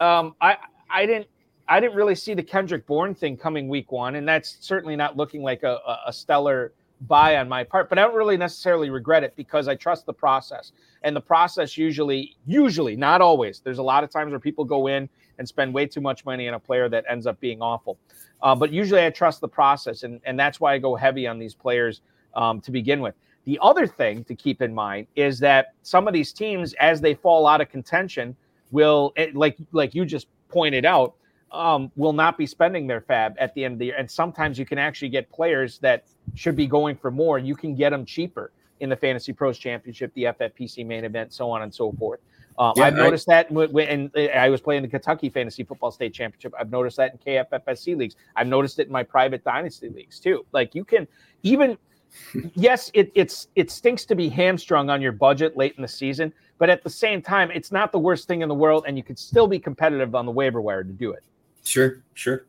um, 0.00 0.34
I 0.40 0.56
I 0.90 1.06
didn't 1.06 1.28
I 1.68 1.80
didn't 1.80 1.96
really 1.96 2.14
see 2.14 2.34
the 2.34 2.42
Kendrick 2.42 2.86
Bourne 2.86 3.14
thing 3.14 3.36
coming 3.36 3.68
week 3.68 3.92
one, 3.92 4.16
and 4.16 4.26
that's 4.26 4.56
certainly 4.60 4.96
not 4.96 5.16
looking 5.16 5.42
like 5.42 5.62
a, 5.62 5.78
a 6.06 6.12
stellar 6.12 6.72
buy 7.02 7.36
on 7.36 7.48
my 7.48 7.62
part, 7.62 7.88
but 7.88 7.98
I 7.98 8.02
don't 8.02 8.14
really 8.14 8.36
necessarily 8.36 8.90
regret 8.90 9.22
it 9.22 9.34
because 9.36 9.68
I 9.68 9.74
trust 9.74 10.06
the 10.06 10.12
process. 10.12 10.72
And 11.02 11.14
the 11.14 11.20
process 11.20 11.76
usually, 11.78 12.36
usually, 12.46 12.96
not 12.96 13.20
always, 13.20 13.60
there's 13.60 13.78
a 13.78 13.82
lot 13.82 14.02
of 14.02 14.10
times 14.10 14.30
where 14.30 14.40
people 14.40 14.64
go 14.64 14.88
in 14.88 15.08
and 15.38 15.46
spend 15.46 15.72
way 15.72 15.86
too 15.86 16.00
much 16.00 16.24
money 16.24 16.48
on 16.48 16.54
a 16.54 16.58
player 16.58 16.88
that 16.88 17.04
ends 17.08 17.26
up 17.26 17.38
being 17.38 17.62
awful. 17.62 17.98
Uh, 18.42 18.54
but 18.54 18.72
usually 18.72 19.04
I 19.04 19.10
trust 19.10 19.40
the 19.40 19.48
process, 19.48 20.02
and, 20.02 20.20
and 20.24 20.38
that's 20.38 20.58
why 20.58 20.74
I 20.74 20.78
go 20.78 20.96
heavy 20.96 21.26
on 21.26 21.38
these 21.38 21.54
players 21.54 22.00
um, 22.34 22.60
to 22.62 22.72
begin 22.72 23.00
with. 23.00 23.14
The 23.44 23.58
other 23.62 23.86
thing 23.86 24.24
to 24.24 24.34
keep 24.34 24.60
in 24.60 24.74
mind 24.74 25.06
is 25.14 25.38
that 25.38 25.74
some 25.82 26.08
of 26.08 26.14
these 26.14 26.32
teams, 26.32 26.74
as 26.74 27.00
they 27.00 27.14
fall 27.14 27.46
out 27.46 27.60
of 27.60 27.70
contention, 27.70 28.36
will, 28.70 29.12
eh, 29.16 29.28
like 29.34 29.56
like 29.72 29.94
you 29.94 30.04
just 30.04 30.26
pointed 30.48 30.84
out, 30.84 31.14
um, 31.52 31.90
will 31.96 32.12
not 32.12 32.38
be 32.38 32.46
spending 32.46 32.86
their 32.86 33.00
FAAB 33.00 33.34
at 33.38 33.54
the 33.54 33.64
end 33.64 33.74
of 33.74 33.78
the 33.78 33.86
year. 33.86 33.96
And 33.98 34.10
sometimes 34.10 34.58
you 34.58 34.66
can 34.66 34.78
actually 34.78 35.08
get 35.08 35.30
players 35.30 35.78
that 35.80 36.04
should 36.34 36.56
be 36.56 36.66
going 36.66 36.96
for 36.96 37.10
more. 37.10 37.38
You 37.38 37.54
can 37.54 37.74
get 37.74 37.90
them 37.90 38.04
cheaper 38.04 38.52
in 38.80 38.88
the 38.88 38.96
Fantasy 38.96 39.32
Pros 39.32 39.58
Championship, 39.58 40.12
the 40.14 40.24
FFPC 40.24 40.86
main 40.86 41.04
event, 41.04 41.32
so 41.32 41.50
on 41.50 41.62
and 41.62 41.74
so 41.74 41.92
forth. 41.92 42.20
Um, 42.58 42.72
yeah, 42.76 42.84
I've 42.84 42.94
noticed 42.94 43.26
that 43.28 43.50
when 43.52 44.10
I 44.34 44.48
was 44.48 44.60
playing 44.60 44.82
the 44.82 44.88
Kentucky 44.88 45.30
Fantasy 45.30 45.62
Football 45.62 45.92
State 45.92 46.12
Championship. 46.12 46.52
I've 46.58 46.70
noticed 46.70 46.96
that 46.96 47.12
in 47.12 47.18
KFFSC 47.18 47.96
leagues. 47.96 48.16
I've 48.34 48.48
noticed 48.48 48.80
it 48.80 48.88
in 48.88 48.92
my 48.92 49.04
private 49.04 49.44
dynasty 49.44 49.88
leagues 49.88 50.18
too. 50.18 50.44
Like 50.50 50.74
you 50.74 50.84
can 50.84 51.06
even, 51.44 51.78
yes, 52.54 52.90
it 52.94 53.12
it's 53.14 53.46
it 53.54 53.70
stinks 53.70 54.04
to 54.06 54.16
be 54.16 54.28
hamstrung 54.28 54.90
on 54.90 55.00
your 55.00 55.12
budget 55.12 55.56
late 55.56 55.74
in 55.76 55.82
the 55.82 55.88
season, 55.88 56.32
but 56.58 56.68
at 56.70 56.82
the 56.82 56.90
same 56.90 57.22
time, 57.22 57.50
it's 57.50 57.72
not 57.72 57.92
the 57.92 57.98
worst 57.98 58.28
thing 58.28 58.42
in 58.42 58.48
the 58.48 58.54
world, 58.54 58.84
and 58.86 58.96
you 58.96 59.02
could 59.02 59.18
still 59.18 59.46
be 59.46 59.58
competitive 59.58 60.14
on 60.14 60.26
the 60.26 60.32
waiver 60.32 60.60
wire 60.60 60.84
to 60.84 60.92
do 60.92 61.12
it. 61.12 61.22
Sure, 61.64 62.02
sure. 62.14 62.46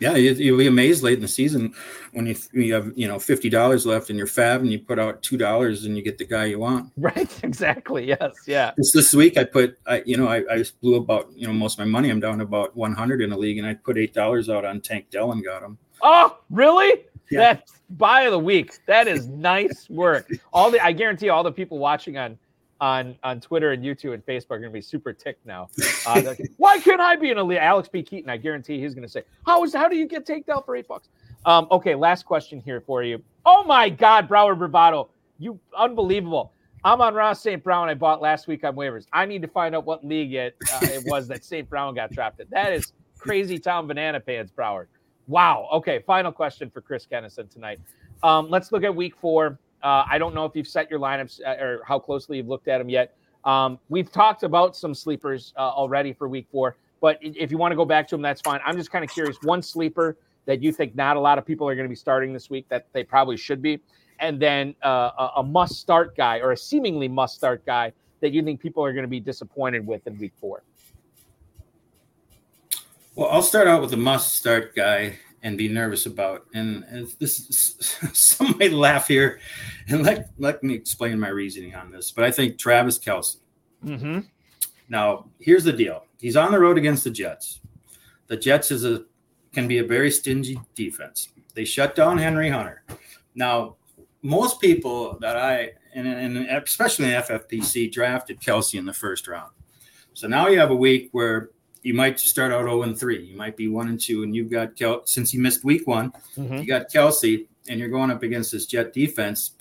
Yeah, 0.00 0.14
you, 0.14 0.52
will 0.52 0.58
be 0.58 0.66
amazed 0.66 1.02
late 1.02 1.14
in 1.14 1.22
the 1.22 1.28
season 1.28 1.74
when 2.12 2.26
you 2.26 2.36
you 2.52 2.72
have 2.72 2.92
you 2.94 3.08
know 3.08 3.18
fifty 3.18 3.48
dollars 3.48 3.84
left 3.84 4.10
in 4.10 4.16
your 4.16 4.26
FAAB 4.26 4.60
and 4.60 4.70
you 4.70 4.78
put 4.78 4.98
out 4.98 5.22
two 5.22 5.36
dollars 5.36 5.84
and 5.84 5.96
you 5.96 6.02
get 6.02 6.18
the 6.18 6.24
guy 6.24 6.44
you 6.44 6.58
want. 6.58 6.92
Right. 6.96 7.42
Exactly. 7.42 8.06
Yes. 8.06 8.34
Yeah. 8.46 8.72
This 8.76 8.92
this 8.92 9.14
week 9.14 9.36
I 9.36 9.44
put 9.44 9.78
I 9.86 10.02
you 10.06 10.16
know 10.16 10.28
I, 10.28 10.44
I 10.50 10.64
blew 10.80 10.96
about 10.96 11.32
you 11.34 11.46
know 11.46 11.52
most 11.52 11.74
of 11.74 11.78
my 11.80 11.90
money. 11.90 12.10
I'm 12.10 12.20
down 12.20 12.40
about 12.40 12.76
one 12.76 12.94
hundred 12.94 13.22
in 13.22 13.30
the 13.30 13.36
league 13.36 13.58
and 13.58 13.66
I 13.66 13.74
put 13.74 13.98
eight 13.98 14.14
dollars 14.14 14.48
out 14.48 14.64
on 14.64 14.80
Tank 14.80 15.10
Dell 15.10 15.32
and 15.32 15.44
got 15.44 15.62
him. 15.62 15.78
Oh, 16.02 16.38
really? 16.50 17.06
Yeah. 17.30 17.54
That's 17.54 17.72
buy 17.90 18.22
of 18.22 18.32
the 18.32 18.38
week. 18.38 18.78
That 18.86 19.08
is 19.08 19.26
nice 19.26 19.88
work. 19.90 20.30
All 20.52 20.70
the 20.70 20.84
I 20.84 20.92
guarantee 20.92 21.28
all 21.28 21.42
the 21.42 21.52
people 21.52 21.78
watching 21.78 22.16
on 22.18 22.38
on 22.80 23.16
on 23.22 23.40
Twitter 23.40 23.72
and 23.72 23.82
YouTube 23.82 24.14
and 24.14 24.24
Facebook 24.24 24.52
are 24.52 24.58
going 24.58 24.70
to 24.70 24.74
be 24.74 24.80
super 24.80 25.12
ticked 25.12 25.44
now. 25.44 25.68
Uh, 26.06 26.22
like, 26.24 26.40
Why 26.56 26.78
can't 26.78 27.00
I 27.00 27.16
be 27.16 27.30
an 27.30 27.38
elite? 27.38 27.58
Alex 27.58 27.88
P. 27.88 28.02
Keaton, 28.02 28.30
I 28.30 28.36
guarantee 28.36 28.80
he's 28.80 28.94
going 28.94 29.06
to 29.06 29.08
say, 29.08 29.22
"How 29.46 29.62
is 29.64 29.74
how 29.74 29.88
do 29.88 29.96
you 29.96 30.06
get 30.06 30.26
takedown 30.26 30.64
for 30.64 30.76
eight 30.76 30.88
bucks?" 30.88 31.08
Um, 31.44 31.66
okay, 31.70 31.94
last 31.94 32.24
question 32.24 32.60
here 32.60 32.80
for 32.80 33.02
you. 33.02 33.22
Oh 33.44 33.64
my 33.64 33.88
God, 33.88 34.28
Broward 34.28 34.58
Bravado, 34.58 35.08
you 35.38 35.58
unbelievable. 35.76 36.52
Amon-Ra 36.84 37.32
St. 37.32 37.62
Brown. 37.62 37.88
I 37.88 37.94
bought 37.94 38.20
last 38.20 38.46
week 38.46 38.64
on 38.64 38.76
waivers. 38.76 39.06
I 39.12 39.26
need 39.26 39.42
to 39.42 39.48
find 39.48 39.74
out 39.74 39.84
what 39.84 40.04
league 40.04 40.34
it 40.34 40.56
uh, 40.72 40.78
it 40.82 41.02
was 41.06 41.26
that 41.28 41.44
St. 41.44 41.68
Brown 41.68 41.94
got 41.94 42.12
trapped 42.12 42.36
drafted. 42.36 42.50
That 42.50 42.72
is 42.72 42.92
crazy 43.18 43.58
town 43.58 43.86
banana 43.86 44.20
pants, 44.20 44.52
Broward. 44.56 44.86
Wow. 45.26 45.68
Okay, 45.72 45.98
final 46.06 46.32
question 46.32 46.70
for 46.70 46.80
Chris 46.80 47.06
Kennison 47.10 47.50
tonight. 47.50 47.80
Um, 48.22 48.48
let's 48.48 48.72
look 48.72 48.84
at 48.84 48.94
week 48.94 49.16
four. 49.16 49.58
Uh, 49.82 50.04
I 50.10 50.18
don't 50.18 50.34
know 50.34 50.44
if 50.44 50.56
you've 50.56 50.68
set 50.68 50.90
your 50.90 50.98
lineups 50.98 51.40
uh, 51.46 51.62
or 51.62 51.82
how 51.86 51.98
closely 51.98 52.36
you've 52.38 52.48
looked 52.48 52.68
at 52.68 52.78
them 52.78 52.88
yet. 52.88 53.16
Um, 53.44 53.78
we've 53.88 54.10
talked 54.10 54.42
about 54.42 54.76
some 54.76 54.94
sleepers 54.94 55.52
uh, 55.56 55.60
already 55.60 56.12
for 56.12 56.28
week 56.28 56.46
four, 56.50 56.76
but 57.00 57.18
if 57.22 57.50
you 57.50 57.58
want 57.58 57.72
to 57.72 57.76
go 57.76 57.84
back 57.84 58.08
to 58.08 58.14
them, 58.14 58.22
that's 58.22 58.40
fine. 58.40 58.60
I'm 58.64 58.76
just 58.76 58.90
kind 58.90 59.04
of 59.04 59.10
curious 59.10 59.36
one 59.42 59.62
sleeper 59.62 60.16
that 60.46 60.62
you 60.62 60.72
think 60.72 60.96
not 60.96 61.16
a 61.16 61.20
lot 61.20 61.38
of 61.38 61.46
people 61.46 61.68
are 61.68 61.74
going 61.74 61.84
to 61.84 61.90
be 61.90 61.94
starting 61.96 62.32
this 62.32 62.50
week 62.50 62.66
that 62.68 62.86
they 62.92 63.04
probably 63.04 63.36
should 63.36 63.62
be, 63.62 63.80
and 64.18 64.40
then 64.40 64.74
uh, 64.82 65.30
a, 65.36 65.42
must 65.42 65.76
start 65.76 66.16
guy 66.16 66.40
or 66.40 66.52
a 66.52 66.56
seemingly 66.56 67.06
must 67.06 67.36
start 67.36 67.64
guy 67.64 67.92
that 68.20 68.32
you 68.32 68.42
think 68.42 68.60
people 68.60 68.84
are 68.84 68.92
going 68.92 69.04
to 69.04 69.08
be 69.08 69.20
disappointed 69.20 69.86
with 69.86 70.06
in 70.06 70.18
week 70.18 70.32
four. 70.40 70.64
Well, 73.14 73.28
I'll 73.30 73.42
start 73.42 73.68
out 73.68 73.80
with 73.80 73.92
a 73.92 73.96
must 73.96 74.36
start 74.36 74.74
guy 74.74 75.18
and 75.42 75.56
be 75.56 75.68
nervous 75.68 76.06
about. 76.06 76.46
And, 76.54 76.84
and 76.84 77.08
this 77.18 77.40
is, 77.40 77.98
some 78.12 78.56
might 78.58 78.72
laugh 78.72 79.08
here, 79.08 79.40
and 79.88 80.02
let 80.02 80.30
let 80.38 80.62
me 80.62 80.74
explain 80.74 81.18
my 81.18 81.28
reasoning 81.28 81.74
on 81.74 81.90
this. 81.90 82.10
But 82.10 82.24
I 82.24 82.30
think 82.30 82.58
Travis 82.58 82.98
Kelce. 82.98 83.36
Mm-hmm. 83.84 84.20
Now, 84.88 85.26
here's 85.38 85.64
the 85.64 85.72
deal: 85.72 86.04
he's 86.18 86.36
on 86.36 86.52
the 86.52 86.58
road 86.58 86.78
against 86.78 87.04
the 87.04 87.10
Jets. 87.10 87.60
The 88.26 88.36
Jets 88.36 88.70
is 88.70 88.84
a 88.84 89.04
can 89.52 89.68
be 89.68 89.78
a 89.78 89.84
very 89.84 90.10
stingy 90.10 90.60
defense. 90.74 91.28
They 91.54 91.64
shut 91.64 91.94
down 91.94 92.18
Henry 92.18 92.50
Hunter. 92.50 92.84
Now, 93.34 93.76
most 94.22 94.60
people 94.60 95.18
that 95.20 95.36
I 95.36 95.72
and, 95.94 96.06
and 96.06 96.62
especially 96.62 97.06
in 97.06 97.22
FFPC 97.22 97.90
drafted 97.90 98.40
Kelce 98.40 98.78
in 98.78 98.84
the 98.84 98.92
first 98.92 99.26
round. 99.26 99.52
So 100.14 100.26
now 100.28 100.48
you 100.48 100.58
have 100.58 100.70
a 100.70 100.76
week 100.76 101.08
where 101.12 101.50
you 101.88 101.94
might 101.94 102.20
start 102.20 102.52
out 102.52 102.64
0 102.64 102.82
and 102.82 102.98
3. 102.98 103.24
You 103.24 103.34
might 103.34 103.56
be 103.56 103.66
1 103.66 103.88
and 103.88 103.98
2, 103.98 104.22
and 104.22 104.36
you've 104.36 104.50
got 104.50 104.76
Kel- 104.76 105.06
since 105.06 105.32
you 105.32 105.40
missed 105.40 105.64
week 105.64 105.86
one, 105.86 106.12
mm-hmm. 106.36 106.56
you 106.56 106.66
got 106.66 106.92
Kelce, 106.92 107.46
and 107.66 107.80
you're 107.80 107.88
going 107.88 108.10
up 108.10 108.22
against 108.22 108.52
this 108.52 108.66
Jet 108.66 108.92
defense, 108.92 109.52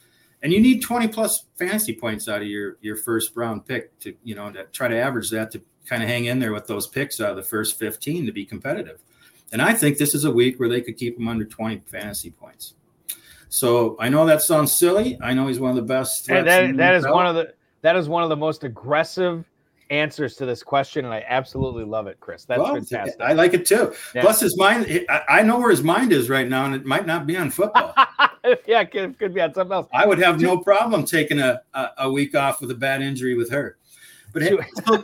and 0.43 0.51
you 0.51 0.59
need 0.59 0.81
20 0.81 1.07
plus 1.07 1.45
fantasy 1.55 1.93
points 1.93 2.27
out 2.27 2.41
of 2.41 2.47
your 2.49 2.77
your 2.81 2.97
first 2.97 3.33
round 3.37 3.65
pick 3.65 3.97
to 3.99 4.13
you 4.25 4.35
know 4.35 4.51
to 4.51 4.65
try 4.65 4.89
to 4.89 4.97
average 4.97 5.29
that 5.29 5.51
to 5.51 5.61
kind 5.85 6.03
of 6.03 6.09
hang 6.09 6.25
in 6.25 6.37
there 6.37 6.51
with 6.51 6.67
those 6.67 6.85
picks 6.85 7.21
out 7.21 7.29
of 7.29 7.37
the 7.37 7.43
first 7.43 7.79
15 7.79 8.25
to 8.25 8.33
be 8.33 8.45
competitive. 8.45 8.99
And 9.53 9.61
I 9.61 9.73
think 9.73 9.97
this 9.97 10.13
is 10.13 10.25
a 10.25 10.31
week 10.31 10.59
where 10.59 10.67
they 10.67 10.81
could 10.81 10.97
keep 10.97 11.17
him 11.17 11.29
under 11.29 11.45
20 11.45 11.83
fantasy 11.85 12.29
points. 12.29 12.73
So 13.47 13.95
I 14.01 14.09
know 14.09 14.25
that 14.25 14.41
sounds 14.41 14.73
silly. 14.73 15.17
I 15.21 15.33
know 15.33 15.47
he's 15.47 15.61
one 15.61 15.69
of 15.69 15.77
the 15.77 15.81
best. 15.81 16.29
And 16.29 16.45
that, 16.45 16.75
that 16.75 16.95
is 16.95 17.05
one 17.07 17.25
of 17.25 17.35
the 17.35 17.53
that 17.83 17.95
is 17.95 18.09
one 18.09 18.23
of 18.23 18.29
the 18.29 18.35
most 18.35 18.65
aggressive 18.65 19.45
answers 19.89 20.35
to 20.35 20.45
this 20.45 20.63
question, 20.63 21.05
and 21.05 21.13
I 21.13 21.23
absolutely 21.27 21.83
love 21.83 22.07
it, 22.07 22.19
Chris. 22.19 22.45
That's 22.45 22.59
well, 22.59 22.73
fantastic. 22.73 23.21
I 23.21 23.33
like 23.33 23.53
it 23.53 23.65
too. 23.65 23.93
Yeah. 24.13 24.21
Plus, 24.21 24.39
his 24.39 24.57
mind, 24.57 25.05
I 25.29 25.41
know 25.43 25.59
where 25.59 25.69
his 25.69 25.83
mind 25.83 26.11
is 26.11 26.29
right 26.29 26.47
now, 26.47 26.65
and 26.65 26.75
it 26.75 26.85
might 26.85 27.05
not 27.05 27.27
be 27.27 27.37
on 27.37 27.49
football. 27.49 27.93
yeah, 28.65 28.81
it 28.81 28.91
could, 28.91 29.17
could 29.19 29.33
be 29.33 29.41
on 29.41 29.53
something 29.53 29.73
else. 29.73 29.87
I 29.93 30.05
would 30.05 30.19
have 30.19 30.39
no 30.41 30.57
problem 30.57 31.05
taking 31.05 31.39
a, 31.39 31.61
a, 31.73 31.89
a 31.99 32.11
week 32.11 32.35
off 32.35 32.61
with 32.61 32.71
a 32.71 32.75
bad 32.75 33.01
injury 33.01 33.35
with 33.35 33.49
her. 33.51 33.77
But 34.33 34.43
hey, 34.43 34.57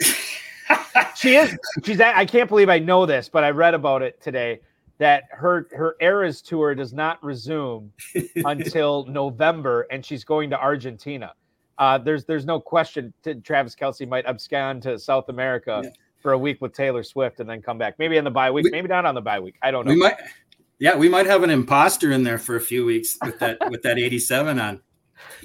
she 1.16 1.36
is. 1.36 1.56
She's. 1.84 2.00
I 2.00 2.24
can't 2.24 2.48
believe 2.48 2.68
I 2.68 2.78
know 2.78 3.06
this, 3.06 3.28
but 3.28 3.44
I 3.44 3.50
read 3.50 3.74
about 3.74 4.02
it 4.02 4.20
today 4.20 4.60
that 4.98 5.24
her 5.30 5.68
her 5.72 5.96
Eras 6.00 6.40
tour 6.40 6.74
does 6.74 6.92
not 6.92 7.22
resume 7.22 7.92
until 8.36 9.04
November, 9.06 9.86
and 9.90 10.04
she's 10.04 10.24
going 10.24 10.50
to 10.50 10.60
Argentina. 10.60 11.32
Uh, 11.78 11.98
there's 11.98 12.24
there's 12.24 12.46
no 12.46 12.60
question 12.60 13.12
Travis 13.42 13.74
Kelce 13.74 14.08
might 14.08 14.26
abscond 14.26 14.82
to 14.82 14.98
South 14.98 15.28
America 15.28 15.80
yeah. 15.82 15.90
for 16.20 16.32
a 16.32 16.38
week 16.38 16.60
with 16.60 16.72
Taylor 16.72 17.02
Swift 17.02 17.40
and 17.40 17.48
then 17.48 17.60
come 17.62 17.78
back. 17.78 17.98
Maybe 17.98 18.18
on 18.18 18.24
the 18.24 18.30
bye 18.30 18.50
week, 18.50 18.64
we, 18.64 18.70
maybe 18.70 18.88
not 18.88 19.04
on 19.04 19.14
the 19.14 19.20
bye 19.20 19.40
week. 19.40 19.56
I 19.62 19.70
don't 19.70 19.84
know. 19.84 19.92
We 19.92 19.98
might, 19.98 20.16
yeah, 20.78 20.96
we 20.96 21.08
might 21.08 21.26
have 21.26 21.42
an 21.42 21.50
imposter 21.50 22.12
in 22.12 22.22
there 22.22 22.38
for 22.38 22.56
a 22.56 22.60
few 22.60 22.84
weeks 22.84 23.18
with 23.24 23.38
that 23.40 23.58
with 23.70 23.82
that 23.82 23.98
87 23.98 24.58
on. 24.58 24.80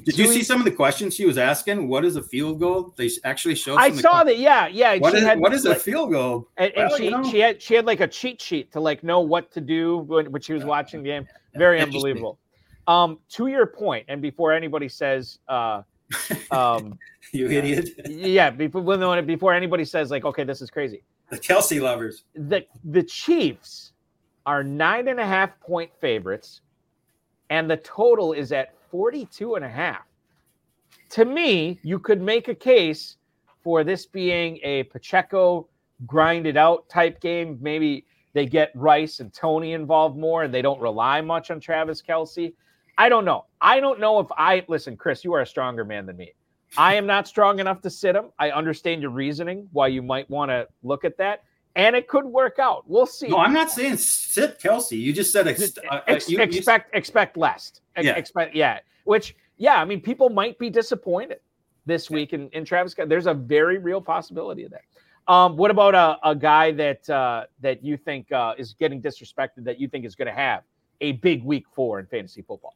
Did 0.03 0.17
you 0.17 0.27
see 0.27 0.43
some 0.43 0.59
of 0.59 0.65
the 0.65 0.71
questions 0.71 1.15
she 1.15 1.25
was 1.25 1.37
asking? 1.37 1.87
What 1.87 2.05
is 2.05 2.15
a 2.15 2.23
field 2.23 2.59
goal? 2.59 2.93
They 2.95 3.09
actually 3.23 3.55
showed. 3.55 3.77
I 3.77 3.91
saw 3.91 4.23
that. 4.23 4.37
Yeah, 4.37 4.67
yeah. 4.67 4.97
What 4.97 5.13
is, 5.15 5.23
had, 5.23 5.39
what 5.39 5.53
is 5.53 5.65
like, 5.65 5.77
a 5.77 5.79
field 5.79 6.11
goal? 6.11 6.47
And, 6.57 6.71
and 6.75 6.89
well, 6.89 6.97
she 6.97 7.05
you 7.05 7.11
know. 7.11 7.23
she 7.23 7.39
had 7.39 7.61
she 7.61 7.73
had 7.75 7.85
like 7.85 7.99
a 7.99 8.07
cheat 8.07 8.41
sheet 8.41 8.71
to 8.73 8.79
like 8.79 9.03
know 9.03 9.19
what 9.19 9.51
to 9.51 9.61
do 9.61 9.99
when, 9.99 10.31
when 10.31 10.41
she 10.41 10.53
was 10.53 10.63
watching 10.63 11.03
the 11.03 11.09
game. 11.09 11.27
Very 11.55 11.81
unbelievable. 11.81 12.39
Um, 12.87 13.19
to 13.29 13.47
your 13.47 13.67
point, 13.67 14.05
and 14.07 14.21
before 14.21 14.51
anybody 14.51 14.89
says, 14.89 15.39
uh, 15.47 15.83
um, 16.51 16.97
you 17.33 17.49
idiot. 17.49 17.89
yeah, 18.07 18.49
before 18.49 19.21
before 19.21 19.53
anybody 19.53 19.85
says 19.85 20.11
like, 20.11 20.25
okay, 20.25 20.43
this 20.43 20.61
is 20.61 20.69
crazy. 20.69 21.03
The 21.29 21.37
Kelce 21.37 21.81
lovers. 21.81 22.23
The 22.35 22.65
the 22.83 23.03
Chiefs 23.03 23.93
are 24.45 24.63
nine 24.63 25.07
and 25.07 25.19
a 25.19 25.25
half 25.25 25.59
point 25.59 25.91
favorites, 25.99 26.61
and 27.49 27.69
the 27.69 27.77
total 27.77 28.33
is 28.33 28.51
at 28.51 28.73
42 28.89 29.55
and 29.55 29.65
a 29.65 29.69
half. 29.69 30.05
To 31.11 31.25
me, 31.25 31.79
you 31.83 31.99
could 31.99 32.21
make 32.21 32.47
a 32.47 32.55
case 32.55 33.17
for 33.61 33.83
this 33.83 34.05
being 34.05 34.59
a 34.63 34.83
Pacheco 34.83 35.67
grinded 36.05 36.57
out 36.57 36.87
type 36.89 37.19
game. 37.19 37.57
Maybe 37.61 38.05
they 38.33 38.45
get 38.45 38.71
Rice 38.75 39.19
and 39.19 39.33
Toney 39.33 39.73
involved 39.73 40.17
more 40.17 40.43
and 40.43 40.53
they 40.53 40.61
don't 40.61 40.79
rely 40.79 41.21
much 41.21 41.51
on 41.51 41.59
Travis 41.59 42.01
Kelce. 42.01 42.53
I 42.99 43.07
don't 43.07 43.23
know. 43.23 43.45
I 43.61 43.79
don't 43.79 43.99
know 44.01 44.19
if 44.19 44.27
I 44.37 44.65
listen, 44.67 44.97
Chris, 44.97 45.23
you 45.23 45.33
are 45.33 45.41
a 45.41 45.47
stronger 45.47 45.85
man 45.85 46.05
than 46.05 46.17
me. 46.17 46.33
I 46.77 46.95
am 46.95 47.07
not 47.07 47.29
strong 47.29 47.59
enough 47.59 47.81
to 47.83 47.89
sit 47.89 48.13
him. 48.13 48.25
I 48.37 48.51
understand 48.51 49.01
your 49.01 49.11
reasoning 49.11 49.69
why 49.71 49.87
you 49.87 50.03
might 50.03 50.29
want 50.29 50.51
to 50.51 50.67
look 50.83 51.05
at 51.05 51.17
that 51.17 51.43
and 51.75 51.95
it 51.95 52.09
could 52.09 52.25
work 52.25 52.59
out. 52.59 52.83
We'll 52.87 53.05
see. 53.05 53.29
No, 53.29 53.37
I'm 53.37 53.53
not 53.53 53.71
saying 53.71 53.97
sit 53.97 54.59
Kelce. 54.59 54.99
You 54.99 55.13
just 55.13 55.31
said 55.31 55.47
ex- 55.47 55.77
uh, 55.89 56.01
ex- 56.07 56.29
you, 56.29 56.39
expect 56.39 56.93
you... 56.93 56.97
expect 56.97 57.37
less. 57.37 57.79
Yeah. 57.97 58.15
Expect 58.15 58.53
yeah. 58.53 58.79
Which 59.05 59.35
yeah, 59.55 59.81
I 59.81 59.85
mean, 59.85 60.01
people 60.01 60.29
might 60.29 60.59
be 60.59 60.69
disappointed 60.69 61.39
this 61.85 62.09
week 62.09 62.33
in, 62.33 62.49
in 62.49 62.65
Travis. 62.65 62.95
There's 63.07 63.27
a 63.27 63.33
very 63.33 63.77
real 63.77 64.01
possibility 64.01 64.65
of 64.65 64.71
that. 64.71 65.33
Um, 65.33 65.55
what 65.55 65.71
about 65.71 65.95
a, 65.95 66.17
a 66.29 66.35
guy 66.35 66.73
that 66.73 67.09
uh, 67.09 67.45
that 67.61 67.81
you 67.81 67.95
think 67.95 68.29
uh, 68.33 68.55
is 68.57 68.73
getting 68.73 69.01
disrespected 69.01 69.63
that 69.63 69.79
you 69.79 69.87
think 69.87 70.03
is 70.05 70.15
going 70.15 70.27
to 70.27 70.33
have 70.33 70.63
a 70.99 71.13
big 71.13 71.45
week 71.45 71.63
four 71.73 71.99
in 71.99 72.05
fantasy 72.05 72.41
football? 72.41 72.75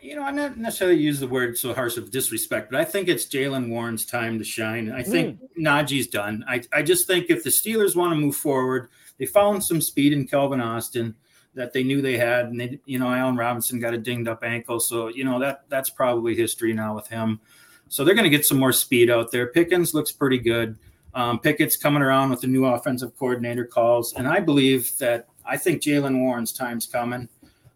You 0.00 0.16
know, 0.16 0.22
I'm 0.22 0.36
not 0.36 0.56
necessarily 0.56 0.98
use 0.98 1.20
the 1.20 1.26
word 1.26 1.56
so 1.58 1.74
harsh 1.74 1.96
of 1.96 2.10
disrespect, 2.10 2.70
but 2.70 2.80
I 2.80 2.84
think 2.84 3.08
it's 3.08 3.26
Jaylen 3.26 3.68
Warren's 3.68 4.04
time 4.04 4.38
to 4.38 4.44
shine. 4.44 4.90
I 4.90 5.02
think 5.02 5.40
mm. 5.40 5.48
Najee's 5.58 6.06
done. 6.06 6.44
I, 6.48 6.62
I 6.72 6.82
just 6.82 7.06
think 7.06 7.26
if 7.28 7.44
the 7.44 7.50
Steelers 7.50 7.96
want 7.96 8.12
to 8.12 8.20
move 8.20 8.36
forward, 8.36 8.88
they 9.18 9.26
found 9.26 9.62
some 9.62 9.80
speed 9.80 10.12
in 10.12 10.26
Calvin 10.26 10.60
Austin 10.60 11.14
that 11.54 11.72
they 11.72 11.82
knew 11.82 12.00
they 12.00 12.16
had, 12.16 12.46
and 12.46 12.60
they, 12.60 12.80
you 12.86 12.98
know, 12.98 13.12
Allen 13.12 13.36
Robinson 13.36 13.80
got 13.80 13.94
a 13.94 13.98
dinged 13.98 14.28
up 14.28 14.42
ankle, 14.44 14.80
so 14.80 15.08
you 15.08 15.24
know 15.24 15.38
that 15.40 15.64
that's 15.68 15.90
probably 15.90 16.34
history 16.34 16.72
now 16.72 16.94
with 16.94 17.08
him. 17.08 17.40
So 17.88 18.04
they're 18.04 18.14
going 18.14 18.24
to 18.24 18.30
get 18.30 18.46
some 18.46 18.58
more 18.58 18.72
speed 18.72 19.10
out 19.10 19.32
there. 19.32 19.48
Pickens 19.48 19.94
looks 19.94 20.12
pretty 20.12 20.38
good. 20.38 20.78
Um, 21.12 21.40
Pickett's 21.40 21.76
coming 21.76 22.02
around 22.02 22.30
with 22.30 22.40
the 22.40 22.46
new 22.46 22.64
offensive 22.66 23.16
coordinator 23.18 23.64
calls, 23.64 24.14
and 24.14 24.28
I 24.28 24.38
believe 24.40 24.96
that 24.98 25.26
I 25.44 25.56
think 25.56 25.82
Jaylen 25.82 26.20
Warren's 26.20 26.52
time's 26.52 26.86
coming. 26.86 27.28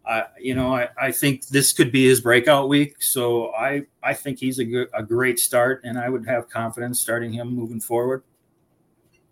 I, 0.06 0.24
you 0.38 0.54
know, 0.54 0.74
I, 0.74 0.88
I 1.00 1.12
think 1.12 1.46
this 1.48 1.72
could 1.72 1.90
be 1.90 2.06
his 2.06 2.20
breakout 2.20 2.68
week. 2.68 3.02
So 3.02 3.54
I, 3.54 3.82
I 4.02 4.12
think 4.12 4.38
he's 4.38 4.58
a, 4.58 4.64
good, 4.64 4.88
a 4.92 5.02
great 5.02 5.38
start, 5.38 5.80
and 5.84 5.98
I 5.98 6.08
would 6.08 6.26
have 6.26 6.48
confidence 6.48 7.00
starting 7.00 7.32
him 7.32 7.54
moving 7.54 7.80
forward. 7.80 8.22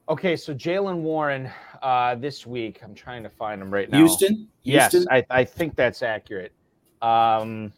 Okay, 0.09 0.37
so 0.37 0.55
Jaylen 0.55 1.03
Warren 1.03 1.51
uh, 1.81 2.15
this 2.17 2.47
week, 2.47 2.81
I'm 2.83 2.95
trying 2.95 3.23
to 3.23 3.31
find 3.31 3.63
him 3.63 3.73
right 3.73 3.91
now. 3.91 3.99
Houston? 3.99 4.49
Yes, 4.63 4.95
I, 5.11 5.25
I 5.31 5.45
think 5.45 5.77
that's 5.77 6.03
accurate. 6.03 6.53
Um, 7.01 7.73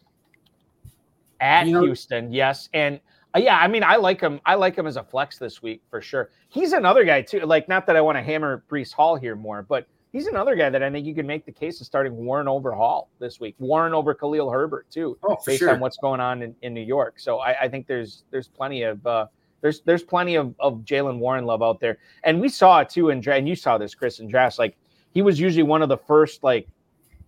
at 1.39 1.67
you 1.67 1.73
know, 1.73 1.83
Houston, 1.83 2.31
yes, 2.31 2.69
and 2.73 2.99
uh, 3.35 3.39
yeah, 3.39 3.57
I 3.57 3.67
mean, 3.67 3.83
I 3.83 3.95
like 3.97 4.21
him. 4.21 4.39
I 4.45 4.55
like 4.55 4.75
him 4.75 4.87
as 4.87 4.97
a 4.97 5.03
flex 5.03 5.37
this 5.37 5.61
week 5.61 5.81
for 5.89 6.01
sure. 6.01 6.29
He's 6.49 6.73
another 6.73 7.03
guy 7.03 7.21
too. 7.21 7.41
Like, 7.41 7.67
not 7.67 7.85
that 7.87 7.95
I 7.95 8.01
want 8.01 8.17
to 8.17 8.21
hammer 8.21 8.63
Breece 8.69 8.91
Hall 8.93 9.15
here 9.15 9.35
more, 9.35 9.61
but 9.61 9.87
he's 10.15 10.27
another 10.27 10.55
guy 10.55 10.69
that 10.69 10.81
I 10.81 10.89
think 10.89 11.05
you 11.05 11.13
can 11.13 11.27
make 11.27 11.45
the 11.45 11.51
case 11.51 11.81
of 11.81 11.87
starting 11.87 12.15
Warren 12.15 12.47
over 12.47 12.71
Hall 12.71 13.09
this 13.19 13.41
week. 13.41 13.53
Warren 13.59 13.93
over 13.93 14.13
Khalil 14.13 14.49
Herbert 14.49 14.89
too, 14.89 15.17
oh, 15.23 15.35
based 15.45 15.59
sure. 15.59 15.71
on 15.71 15.81
what's 15.81 15.97
going 15.97 16.21
on 16.21 16.41
in, 16.41 16.55
in 16.61 16.73
New 16.73 16.81
York. 16.81 17.19
So 17.19 17.39
I, 17.39 17.63
I 17.63 17.67
think 17.67 17.85
there's 17.85 18.23
there's 18.31 18.47
plenty 18.47 18.83
of 18.83 19.05
uh, 19.05 19.27
there's 19.59 19.81
there's 19.81 20.03
plenty 20.03 20.35
of, 20.35 20.55
of 20.57 20.79
Jaylen 20.85 21.19
Warren 21.19 21.45
love 21.45 21.61
out 21.61 21.81
there, 21.81 21.97
and 22.23 22.39
we 22.39 22.47
saw 22.47 22.79
it 22.79 22.89
too 22.89 23.09
in 23.09 23.27
and 23.27 23.47
you 23.47 23.57
saw 23.57 23.77
this 23.77 23.93
Chris 23.93 24.19
in 24.19 24.29
drafts. 24.29 24.57
Like 24.57 24.77
he 25.11 25.21
was 25.21 25.37
usually 25.37 25.63
one 25.63 25.81
of 25.81 25.89
the 25.89 25.97
first 25.97 26.43
like 26.43 26.69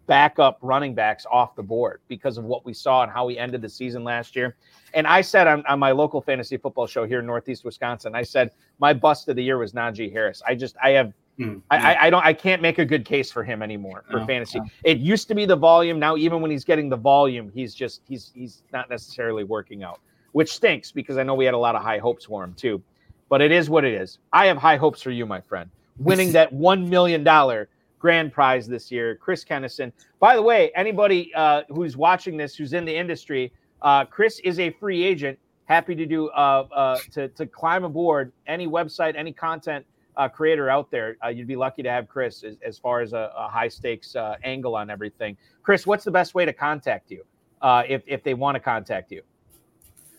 backup 0.06 0.58
running 0.62 0.96
backs 0.96 1.26
off 1.30 1.58
the 1.58 1.64
board 1.64 2.00
because 2.08 2.38
of 2.38 2.46
what 2.46 2.64
we 2.64 2.74
saw 2.74 3.04
and 3.04 3.12
how 3.12 3.28
he 3.28 3.38
ended 3.38 3.62
the 3.62 3.68
season 3.68 4.06
last 4.06 4.34
year. 4.34 4.56
And 4.94 5.06
I 5.06 5.20
said 5.20 5.48
on, 5.48 5.66
on 5.66 5.78
my 5.78 5.92
local 5.92 6.22
fantasy 6.22 6.56
football 6.56 6.88
show 6.88 7.06
here 7.06 7.20
in 7.20 7.26
Northeast 7.26 7.66
Wisconsin, 7.66 8.16
I 8.16 8.24
said 8.24 8.52
my 8.80 8.94
bust 8.94 9.28
of 9.28 9.36
the 9.36 9.44
year 9.44 9.58
was 9.58 9.74
Najee 9.74 10.10
Harris. 10.10 10.42
I 10.48 10.56
just 10.56 10.78
I 10.82 10.92
have 10.92 11.12
Mm, 11.40 11.62
I, 11.70 11.78
I, 11.78 12.04
I, 12.06 12.10
don't 12.10 12.26
I 12.26 12.34
can't 12.34 12.62
make 12.64 12.80
a 12.80 12.86
good 12.86 13.06
case 13.06 13.32
for 13.32 13.44
him 13.44 13.62
anymore 13.62 14.04
for 14.10 14.20
no, 14.20 14.26
fantasy. 14.26 14.60
No. 14.60 14.66
It 14.84 14.98
used 14.98 15.28
to 15.28 15.36
be 15.36 15.46
the 15.46 15.56
volume. 15.56 16.00
Now 16.00 16.18
even 16.18 16.42
when 16.42 16.50
he's 16.50 16.64
getting 16.64 16.90
the 16.90 16.98
volume, 16.98 17.52
he's 17.54 17.76
just 17.76 18.02
he's 18.08 18.32
he's 18.34 18.64
not 18.74 18.90
necessarily 18.90 19.44
working 19.44 19.84
out, 19.84 20.00
which 20.32 20.52
stinks 20.52 20.92
because 20.92 21.18
I 21.18 21.24
know 21.24 21.36
we 21.36 21.46
had 21.46 21.54
a 21.54 21.60
lot 21.60 21.76
of 21.76 21.84
high 21.84 22.00
hopes 22.00 22.26
for 22.26 22.44
him 22.44 22.54
too. 22.56 22.82
But 23.30 23.42
it 23.42 23.52
is 23.52 23.70
what 23.70 23.86
it 23.86 23.94
is. 23.94 24.20
I 24.34 24.48
have 24.48 24.58
high 24.58 24.78
hopes 24.78 25.02
for 25.02 25.12
you, 25.12 25.26
my 25.26 25.42
friend. 25.42 25.70
Winning 26.00 26.32
that 26.32 26.52
one 26.52 26.90
million 26.90 27.24
dollar 27.24 27.70
grand 28.00 28.32
prize 28.32 28.68
this 28.68 28.92
year, 28.92 29.16
Chris 29.16 29.44
Kennison. 29.44 29.92
By 30.20 30.36
the 30.36 30.42
way, 30.42 30.72
anybody 30.76 31.32
uh, 31.36 31.64
who's 31.70 31.98
watching 31.98 32.38
this, 32.38 32.56
who's 32.56 32.74
in 32.74 32.86
the 32.86 32.96
industry, 32.96 33.52
uh, 33.84 34.06
Chris 34.06 34.40
is 34.40 34.60
a 34.60 34.72
free 34.72 35.04
agent. 35.04 35.38
Happy 35.66 35.94
to 35.94 36.06
do 36.06 36.30
uh, 36.30 36.66
uh 36.72 36.98
to 37.12 37.28
to 37.30 37.46
climb 37.46 37.84
aboard 37.84 38.32
any 38.48 38.68
website, 38.68 39.16
any 39.16 39.34
content 39.34 39.86
uh, 40.18 40.28
creator 40.28 40.70
out 40.70 40.92
there, 40.92 41.16
uh, 41.24 41.30
you'd 41.30 41.48
be 41.48 41.56
lucky 41.56 41.84
to 41.84 41.90
have 41.90 42.08
Chris 42.08 42.44
as, 42.44 42.58
as 42.66 42.78
far 42.78 43.02
as 43.02 43.14
a, 43.14 43.32
a 43.38 43.48
high 43.48 43.68
stakes 43.68 44.16
uh, 44.16 44.36
angle 44.44 44.76
on 44.76 44.90
everything. 44.90 45.38
Chris, 45.64 45.88
what's 45.88 46.04
the 46.04 46.12
best 46.12 46.34
way 46.34 46.44
to 46.44 46.54
contact 46.54 47.12
you 47.12 47.24
uh, 47.62 47.84
if, 47.88 48.02
if 48.08 48.24
they 48.24 48.34
want 48.34 48.56
to 48.56 48.60
contact 48.60 49.12
you? 49.12 49.22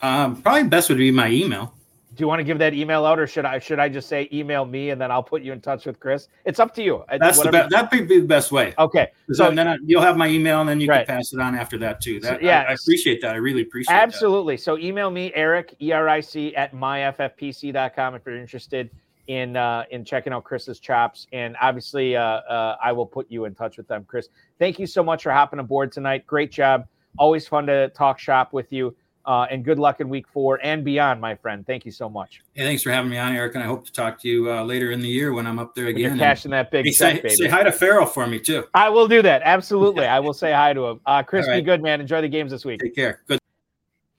Um, 0.01 0.41
probably 0.41 0.65
best 0.65 0.89
would 0.89 0.99
be 0.99 1.11
my 1.11 1.29
email. 1.29 1.75
Do 2.15 2.23
you 2.23 2.29
want 2.29 2.41
to 2.41 2.45
give 2.45 2.59
that 2.59 2.73
email 2.73 3.05
out, 3.05 3.19
or 3.19 3.27
should 3.27 3.45
I 3.45 3.59
should 3.59 3.79
I 3.79 3.89
just 3.89 4.09
say 4.09 4.29
email 4.33 4.65
me 4.65 4.91
and 4.91 5.01
then 5.01 5.11
I'll 5.11 5.23
put 5.23 5.43
you 5.43 5.53
in 5.53 5.61
touch 5.61 5.87
with 5.87 6.01
Chris? 6.01 6.29
It's 6.45 6.59
up 6.59 6.75
to 6.75 6.83
you. 6.83 7.05
That's 7.17 7.41
the 7.41 7.51
best. 7.51 7.71
That'd 7.71 7.91
be 7.91 8.21
the 8.21 8.27
best 8.27 8.51
way. 8.51 8.75
Okay, 8.77 9.09
so 9.33 9.51
then 9.53 9.69
I, 9.69 9.77
you'll 9.85 10.03
have 10.03 10.17
my 10.17 10.27
email, 10.27 10.61
and 10.61 10.69
then 10.69 10.81
you 10.81 10.89
right. 10.89 11.07
can 11.07 11.17
pass 11.17 11.33
it 11.33 11.39
on 11.39 11.55
after 11.55 11.79
that 11.79 12.01
too. 12.01 12.19
That, 12.21 12.41
so, 12.41 12.47
yeah, 12.47 12.65
I, 12.67 12.71
I, 12.71 12.75
appreciate 12.75 13.21
that. 13.21 13.35
I 13.35 13.37
really 13.37 13.63
appreciate. 13.63 13.95
Absolutely. 13.95 14.57
That. 14.57 14.63
So 14.63 14.79
email 14.79 15.11
me 15.11 15.33
Eric 15.35 15.77
E 15.81 15.93
R 15.93 16.09
I 16.09 16.21
C 16.21 16.57
at 16.57 16.73
myffpc.com 16.73 18.15
if 18.15 18.23
you're 18.27 18.37
interested 18.37 18.91
in 19.29 19.57
uh, 19.57 19.85
in 19.91 20.05
checking 20.05 20.33
out 20.33 20.45
Chris's 20.45 20.81
chops. 20.81 21.27
And 21.33 21.57
obviously, 21.61 22.17
uh, 22.17 22.23
uh, 22.23 22.77
I 22.83 22.93
will 22.93 23.07
put 23.07 23.31
you 23.31 23.45
in 23.45 23.55
touch 23.55 23.77
with 23.77 23.87
them. 23.87 24.05
Chris, 24.09 24.29
thank 24.59 24.79
you 24.79 24.87
so 24.87 25.05
much 25.05 25.23
for 25.23 25.31
hopping 25.31 25.61
aboard 25.61 25.93
tonight. 25.93 26.27
Great 26.27 26.51
job. 26.51 26.87
Always 27.19 27.47
fun 27.47 27.67
to 27.67 27.89
talk 27.91 28.19
shop 28.19 28.53
with 28.53 28.73
you. 28.73 28.97
Uh, 29.25 29.47
and 29.51 29.63
good 29.63 29.79
luck 29.79 30.01
in 30.01 30.09
week 30.09 30.27
four 30.27 30.59
and 30.63 30.83
beyond, 30.83 31.21
my 31.21 31.35
friend. 31.35 31.67
Thank 31.67 31.85
you 31.85 31.93
so 31.93 32.09
much. 32.09 32.41
Hey, 32.55 32.65
thanks 32.65 32.83
for 32.83 32.91
having 32.91 33.11
me 33.11 33.19
on, 33.19 33.37
Eric. 33.37 33.57
And 33.57 33.63
I 33.63 33.67
hope 33.67 33.85
to 33.85 33.93
talk 33.93 34.19
to 34.23 34.29
you 34.29 34.51
uh, 34.51 34.65
later 34.65 34.91
in 34.91 35.01
the 35.01 35.09
year 35.09 35.35
when 35.35 35.47
I'm 35.47 35.59
up 35.59 35.75
there 35.75 35.89
again. 35.89 36.13
When 36.13 36.19
you're 36.19 36.27
cashing 36.27 36.51
that 36.53 36.71
big 36.71 36.87
hey, 36.87 36.93
check, 36.93 37.17
say, 37.17 37.23
baby. 37.23 37.35
say 37.35 37.49
hi 37.49 37.63
to 37.63 37.71
Farrell 37.71 38.07
for 38.07 38.27
me 38.27 38.39
too. 38.39 38.65
I 38.73 38.89
will 38.89 39.07
do 39.07 39.21
that. 39.21 39.43
Absolutely. 39.45 40.07
I 40.07 40.19
will 40.19 40.33
say 40.33 40.53
hi 40.53 40.73
to 40.73 40.87
him. 40.87 41.01
Uh, 41.05 41.23
Chris, 41.23 41.47
right. 41.47 41.57
be 41.57 41.63
good, 41.63 41.83
man. 41.83 42.01
Enjoy 42.01 42.23
the 42.23 42.29
games 42.29 42.53
this 42.53 42.65
week. 42.65 42.81
Take 42.81 42.95
care. 42.95 43.21
Good. 43.29 43.39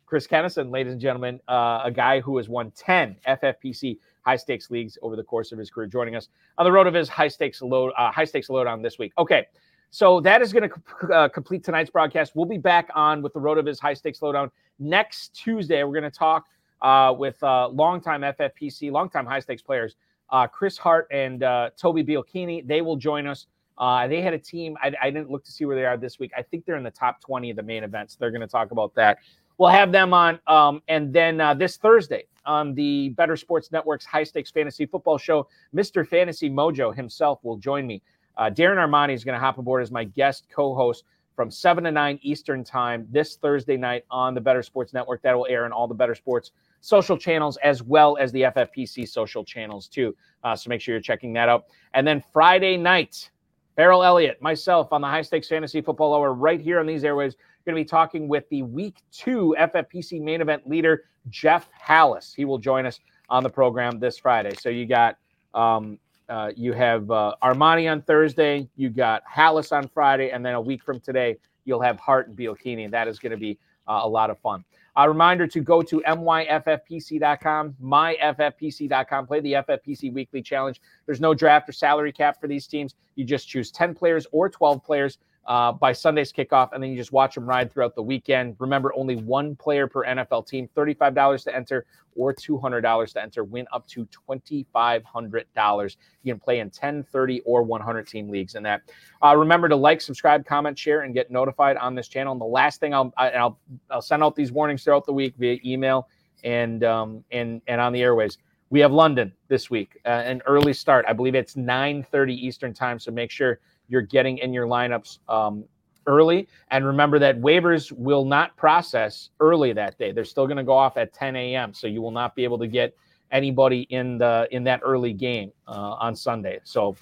Chris 0.06 0.28
Kennison, 0.28 0.72
ladies 0.72 0.92
and 0.92 1.02
gentlemen, 1.02 1.40
uh, 1.48 1.82
a 1.84 1.92
guy 1.92 2.20
who 2.20 2.38
has 2.38 2.50
won 2.50 2.72
10 2.72 3.16
FFPC 3.28 3.98
high 4.22 4.36
stakes 4.36 4.70
leagues 4.70 4.98
over 5.02 5.16
the 5.16 5.24
course 5.24 5.52
of 5.52 5.60
his 5.60 5.70
career, 5.70 5.88
joining 5.88 6.16
us 6.16 6.30
on 6.58 6.66
the 6.66 6.72
RotoViz 6.72 7.08
high 7.08 7.28
stakes 7.28 7.62
load, 7.62 7.94
uh, 7.98 8.12
high 8.12 8.26
stakes 8.26 8.50
lowdown 8.50 8.82
this 8.82 9.00
week. 9.00 9.14
Okay, 9.18 9.46
so 9.92 10.20
that 10.22 10.42
is 10.42 10.54
going 10.54 10.70
to 10.70 11.14
uh, 11.14 11.30
complete 11.30 11.64
tonight's 11.64 11.90
broadcast. 11.90 12.36
We'll 12.36 12.46
be 12.46 12.58
back 12.58 12.90
on 12.94 13.22
with 13.22 13.34
the 13.34 13.40
RotoViz 13.40 13.80
high 13.80 13.94
stakes 13.96 14.22
lowdown 14.22 14.52
next 14.78 15.30
Tuesday. 15.36 15.84
We're 15.84 16.00
going 16.00 16.12
to 16.12 16.18
talk 16.18 16.46
uh, 16.82 17.14
with 17.18 17.42
uh, 17.44 17.70
longtime 17.70 18.22
FFPC, 18.22 18.92
longtime 18.92 19.26
high 19.26 19.40
stakes 19.40 19.62
players, 19.62 19.96
uh, 20.30 20.48
Chris 20.48 20.78
Hart 20.78 21.08
and 21.12 21.44
uh, 21.44 21.72
Toby 21.76 22.04
Bielkini. 22.04 22.66
They 22.68 22.82
will 22.82 22.98
join 22.98 23.26
us. 23.26 23.48
Uh, 23.78 24.08
they 24.08 24.22
had 24.22 24.34
a 24.34 24.40
team. 24.40 24.78
I, 24.82 24.94
I 25.02 25.10
didn't 25.10 25.32
look 25.32 25.44
to 25.46 25.52
see 25.52 25.66
where 25.66 25.76
they 25.76 25.86
are 25.86 25.98
this 25.98 26.20
week. 26.20 26.32
I 26.38 26.42
think 26.42 26.66
they're 26.66 26.76
in 26.76 26.84
the 26.84 26.92
top 26.92 27.22
20 27.22 27.50
of 27.50 27.56
the 27.56 27.64
main 27.64 27.84
events. 27.84 28.16
They're 28.16 28.32
going 28.32 28.42
to 28.42 28.48
talk 28.48 28.72
about 28.72 28.94
that. 28.96 29.20
We'll 29.58 29.70
have 29.70 29.92
them 29.92 30.14
on. 30.14 30.40
Um, 30.48 30.82
and 30.88 31.12
then 31.12 31.42
uh, 31.42 31.54
this 31.54 31.78
Thursday 31.78 32.26
on 32.50 32.74
the 32.74 33.10
Better 33.10 33.38
Sports 33.38 33.72
Network's 33.72 34.06
High 34.06 34.24
Stakes 34.24 34.50
Fantasy 34.50 34.88
Football 34.88 35.20
Show, 35.20 35.48
Mr. 35.74 36.06
Fantasy 36.06 36.50
Mojo 36.50 36.94
himself 36.94 37.40
will 37.44 37.58
join 37.58 37.86
me. 37.86 38.02
Uh, 38.38 38.50
Darren 38.50 38.78
Armani 38.78 39.14
is 39.14 39.24
going 39.24 39.36
to 39.36 39.40
hop 39.40 39.60
aboard 39.60 39.84
as 39.84 39.92
my 39.92 40.04
guest 40.04 40.48
co 40.52 40.74
host 40.74 41.04
from 41.36 41.52
7 41.52 41.84
to 41.84 41.92
9 41.92 42.20
Eastern 42.24 42.64
Time 42.64 43.08
this 43.12 43.36
Thursday 43.36 43.78
night 43.78 44.04
on 44.10 44.34
the 44.34 44.42
Better 44.42 44.64
Sports 44.64 44.94
Network. 44.94 45.22
That 45.22 45.38
will 45.38 45.46
air 45.48 45.64
on 45.64 45.72
all 45.72 45.88
the 45.88 45.94
Better 45.94 46.16
Sports 46.16 46.52
social 46.82 47.18
channels 47.18 47.58
as 47.64 47.84
well 47.84 48.18
as 48.18 48.32
the 48.32 48.42
FFPC 48.42 49.08
social 49.08 49.46
channels, 49.46 49.88
too. 49.88 50.16
Uh, 50.44 50.56
so 50.56 50.70
make 50.70 50.82
sure 50.82 50.96
you're 50.96 51.02
checking 51.02 51.34
that 51.34 51.50
out. 51.50 51.66
And 51.94 52.08
then 52.08 52.24
Friday 52.34 52.78
night, 52.78 53.30
Beryl 53.76 54.04
Elliott, 54.04 54.42
myself 54.42 54.92
on 54.92 55.02
the 55.02 55.08
High 55.08 55.22
Stakes 55.22 55.48
Fantasy 55.48 55.82
Football 55.82 56.16
Hour 56.16 56.34
right 56.34 56.60
here 56.60 56.80
on 56.80 56.88
these 56.88 57.04
airways. 57.04 57.36
Going 57.66 57.76
to 57.78 57.82
be 57.82 57.86
talking 57.86 58.28
with 58.28 58.50
the 58.50 58.64
Week 58.64 58.98
Two 59.12 59.56
FFPC 59.60 60.22
main 60.22 60.42
event 60.42 60.68
leader 60.68 61.04
Jeff 61.30 61.70
Hallis. 61.82 62.36
He 62.36 62.46
will 62.46 62.58
join 62.58 62.86
us 62.86 63.00
on 63.30 63.44
the 63.44 63.50
program 63.50 64.00
this 64.00 64.18
Friday. 64.18 64.56
So 64.60 64.70
you 64.70 64.86
got 64.86 65.18
um, 65.54 66.00
uh, 66.30 66.52
you 66.56 66.74
have 66.74 67.10
uh, 67.10 67.36
Armani 67.42 67.92
on 67.92 68.02
Thursday, 68.04 68.70
you 68.76 68.90
got 68.90 69.24
Hallis 69.26 69.76
on 69.76 69.88
Friday, 69.88 70.30
and 70.30 70.46
then 70.46 70.54
a 70.54 70.62
week 70.62 70.84
from 70.84 71.00
today 71.00 71.38
you'll 71.66 71.82
have 71.82 72.00
Hart 72.00 72.28
and 72.28 72.38
Bielkini, 72.38 72.86
and 72.86 72.94
that 72.94 73.08
is 73.08 73.20
going 73.20 73.32
to 73.32 73.38
be 73.38 73.58
uh, 73.88 74.02
a 74.04 74.08
lot 74.08 74.30
of 74.30 74.38
fun. 74.40 74.64
A 74.96 75.08
reminder 75.08 75.48
to 75.48 75.62
go 75.62 75.82
to 75.82 76.02
myffpc.com, 76.02 77.76
myffpc.com, 77.82 79.28
play 79.28 79.40
the 79.40 79.54
FFPC 79.54 80.14
Weekly 80.14 80.42
Challenge. 80.42 80.82
There's 81.06 81.22
no 81.22 81.34
draft 81.34 81.70
or 81.70 81.72
salary 81.72 82.12
cap 82.12 82.42
for 82.42 82.48
these 82.48 82.68
teams. 82.68 82.96
You 83.16 83.24
just 83.24 83.48
choose 83.48 83.72
10 83.72 83.96
players 83.96 84.28
or 84.32 84.50
12 84.50 84.84
players 84.84 85.20
uh, 85.46 85.72
by 85.72 85.92
Sunday's 85.92 86.32
kickoff, 86.32 86.74
and 86.74 86.84
then 86.84 86.92
you 86.92 86.98
just 86.98 87.12
watch 87.12 87.36
them 87.36 87.46
ride 87.46 87.72
throughout 87.72 87.96
the 87.96 88.02
weekend. 88.02 88.56
Remember, 88.60 88.94
only 88.96 89.16
one 89.16 89.56
player 89.56 89.88
per 89.88 90.06
NFL 90.06 90.48
team, 90.48 90.70
$35 90.76 91.44
to 91.46 91.56
enter 91.56 91.86
or 92.16 92.34
$200 92.34 93.14
to 93.14 93.22
enter. 93.22 93.44
Win 93.44 93.66
up 93.74 93.88
to 93.88 94.08
$2,500. 94.30 95.96
You 96.24 96.34
can 96.34 96.40
play 96.40 96.60
in 96.60 96.70
10, 96.70 97.04
30, 97.04 97.42
or 97.42 97.64
100 97.64 98.08
team 98.08 98.30
leagues 98.30 98.56
in 98.56 98.64
that. 98.64 98.82
Uh, 99.24 99.36
remember 99.36 99.70
to 99.70 99.76
like, 99.76 100.02
subscribe, 100.02 100.46
comment, 100.46 100.78
share, 100.78 101.02
and 101.02 101.14
get 101.14 101.32
notified 101.32 101.78
on 101.78 101.96
this 101.96 102.08
channel. 102.08 102.34
And 102.34 102.42
the 102.42 102.46
last 102.46 102.80
thing 102.80 102.94
I'll, 102.94 103.14
I, 103.18 103.32
I'll, 103.32 103.60
I'll 103.90 104.02
send 104.02 104.24
out 104.24 104.36
these 104.36 104.52
warnings 104.52 104.84
throughout 104.84 105.06
the 105.06 105.14
week 105.14 105.36
via 105.38 105.58
email 105.66 106.08
and, 106.44 106.84
um, 106.84 107.24
and, 107.32 107.62
and 107.68 107.82
on 107.82 107.94
the 107.94 108.02
airways. 108.02 108.38
We 108.72 108.80
have 108.82 108.92
London 108.92 109.34
this 109.48 109.72
week, 109.72 110.00
uh, 110.06 110.10
an 110.10 110.44
early 110.46 110.74
start. 110.74 111.06
I 111.08 111.14
believe 111.14 111.34
it's 111.34 111.56
9:30 111.56 112.34
Eastern 112.34 112.72
time. 112.72 113.00
So 113.00 113.10
make 113.10 113.32
sure 113.32 113.60
you're 113.90 114.02
getting 114.02 114.38
in 114.38 114.54
your 114.54 114.68
lineups 114.68 115.20
um, 115.28 115.66
early. 116.08 116.48
And 116.72 116.86
remember 116.86 117.20
that 117.20 117.40
waivers 117.42 117.92
will 117.92 118.24
not 118.24 118.56
process 118.56 119.30
early 119.40 119.74
that 119.74 119.98
day. 119.98 120.12
They're 120.12 120.24
still 120.24 120.48
going 120.48 120.58
to 120.58 120.64
go 120.64 120.74
off 120.74 120.96
at 120.98 121.14
10 121.14 121.36
a.m. 121.36 121.74
So 121.74 121.88
you 121.88 122.02
will 122.02 122.12
not 122.12 122.36
be 122.36 122.44
able 122.44 122.60
to 122.60 122.68
get 122.68 122.96
anybody 123.32 123.82
in 123.90 124.18
the 124.18 124.48
in 124.52 124.64
that 124.64 124.82
early 124.84 125.14
game 125.14 125.52
uh, 125.68 125.94
on 126.00 126.16
Sunday. 126.16 126.60
So 126.64 126.96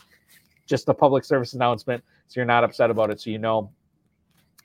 just 0.65 0.89
a 0.89 0.93
public 0.93 1.23
service 1.23 1.53
announcement, 1.53 2.03
so 2.27 2.39
you're 2.39 2.45
not 2.45 2.63
upset 2.63 2.89
about 2.89 3.09
it. 3.09 3.21
So 3.21 3.29
you 3.29 3.37
know 3.37 3.71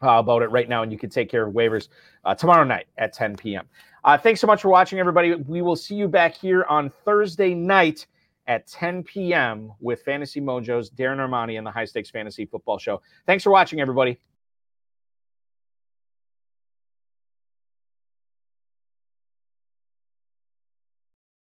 uh, 0.02 0.18
about 0.18 0.42
it 0.42 0.50
right 0.50 0.68
now, 0.68 0.82
and 0.82 0.90
you 0.90 0.98
can 0.98 1.10
take 1.10 1.30
care 1.30 1.46
of 1.46 1.54
waivers 1.54 1.88
uh, 2.24 2.34
tomorrow 2.34 2.64
night 2.64 2.86
at 2.98 3.12
10 3.12 3.36
p.m. 3.36 3.66
Uh, 4.04 4.18
thanks 4.18 4.40
so 4.40 4.48
much 4.48 4.62
for 4.62 4.68
watching, 4.68 4.98
everybody. 4.98 5.34
We 5.34 5.62
will 5.62 5.76
see 5.76 5.94
you 5.94 6.08
back 6.08 6.34
here 6.34 6.64
on 6.64 6.90
Thursday 6.90 7.54
night 7.54 8.06
at 8.46 8.66
10 8.66 9.04
p.m. 9.04 9.72
with 9.80 10.02
Fantasy 10.02 10.40
Mojo's 10.40 10.90
Darren 10.90 11.18
Armani 11.18 11.58
and 11.58 11.66
the 11.66 11.70
High 11.70 11.84
Stakes 11.84 12.10
Fantasy 12.10 12.46
Football 12.46 12.78
Show. 12.78 13.00
Thanks 13.26 13.44
for 13.44 13.50
watching, 13.50 13.80
everybody. 13.80 14.18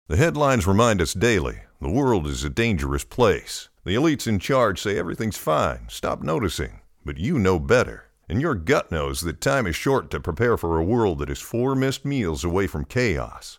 The 0.09 0.17
headlines 0.17 0.69
remind 0.69 1.03
us 1.03 1.15
daily 1.15 1.63
the 1.81 1.91
world 1.91 2.29
is 2.29 2.45
a 2.45 2.49
dangerous 2.49 3.05
place. 3.05 3.69
The 3.85 3.97
elites 3.97 4.29
in 4.29 4.39
charge 4.39 4.81
say 4.81 4.97
everything's 4.97 5.37
fine, 5.37 5.89
stop 5.89 6.23
noticing. 6.23 6.81
But 7.05 7.19
you 7.19 7.41
know 7.41 7.59
better. 7.59 8.05
And 8.29 8.41
your 8.41 8.55
gut 8.55 8.91
knows 8.93 9.21
that 9.23 9.41
time 9.41 9.67
is 9.67 9.77
short 9.77 10.11
to 10.11 10.21
prepare 10.21 10.57
for 10.57 10.79
a 10.79 10.85
world 10.85 11.19
that 11.19 11.31
is 11.31 11.41
four 11.41 11.75
missed 11.75 12.05
meals 12.05 12.45
away 12.45 12.67
from 12.67 12.85
chaos. 12.85 13.59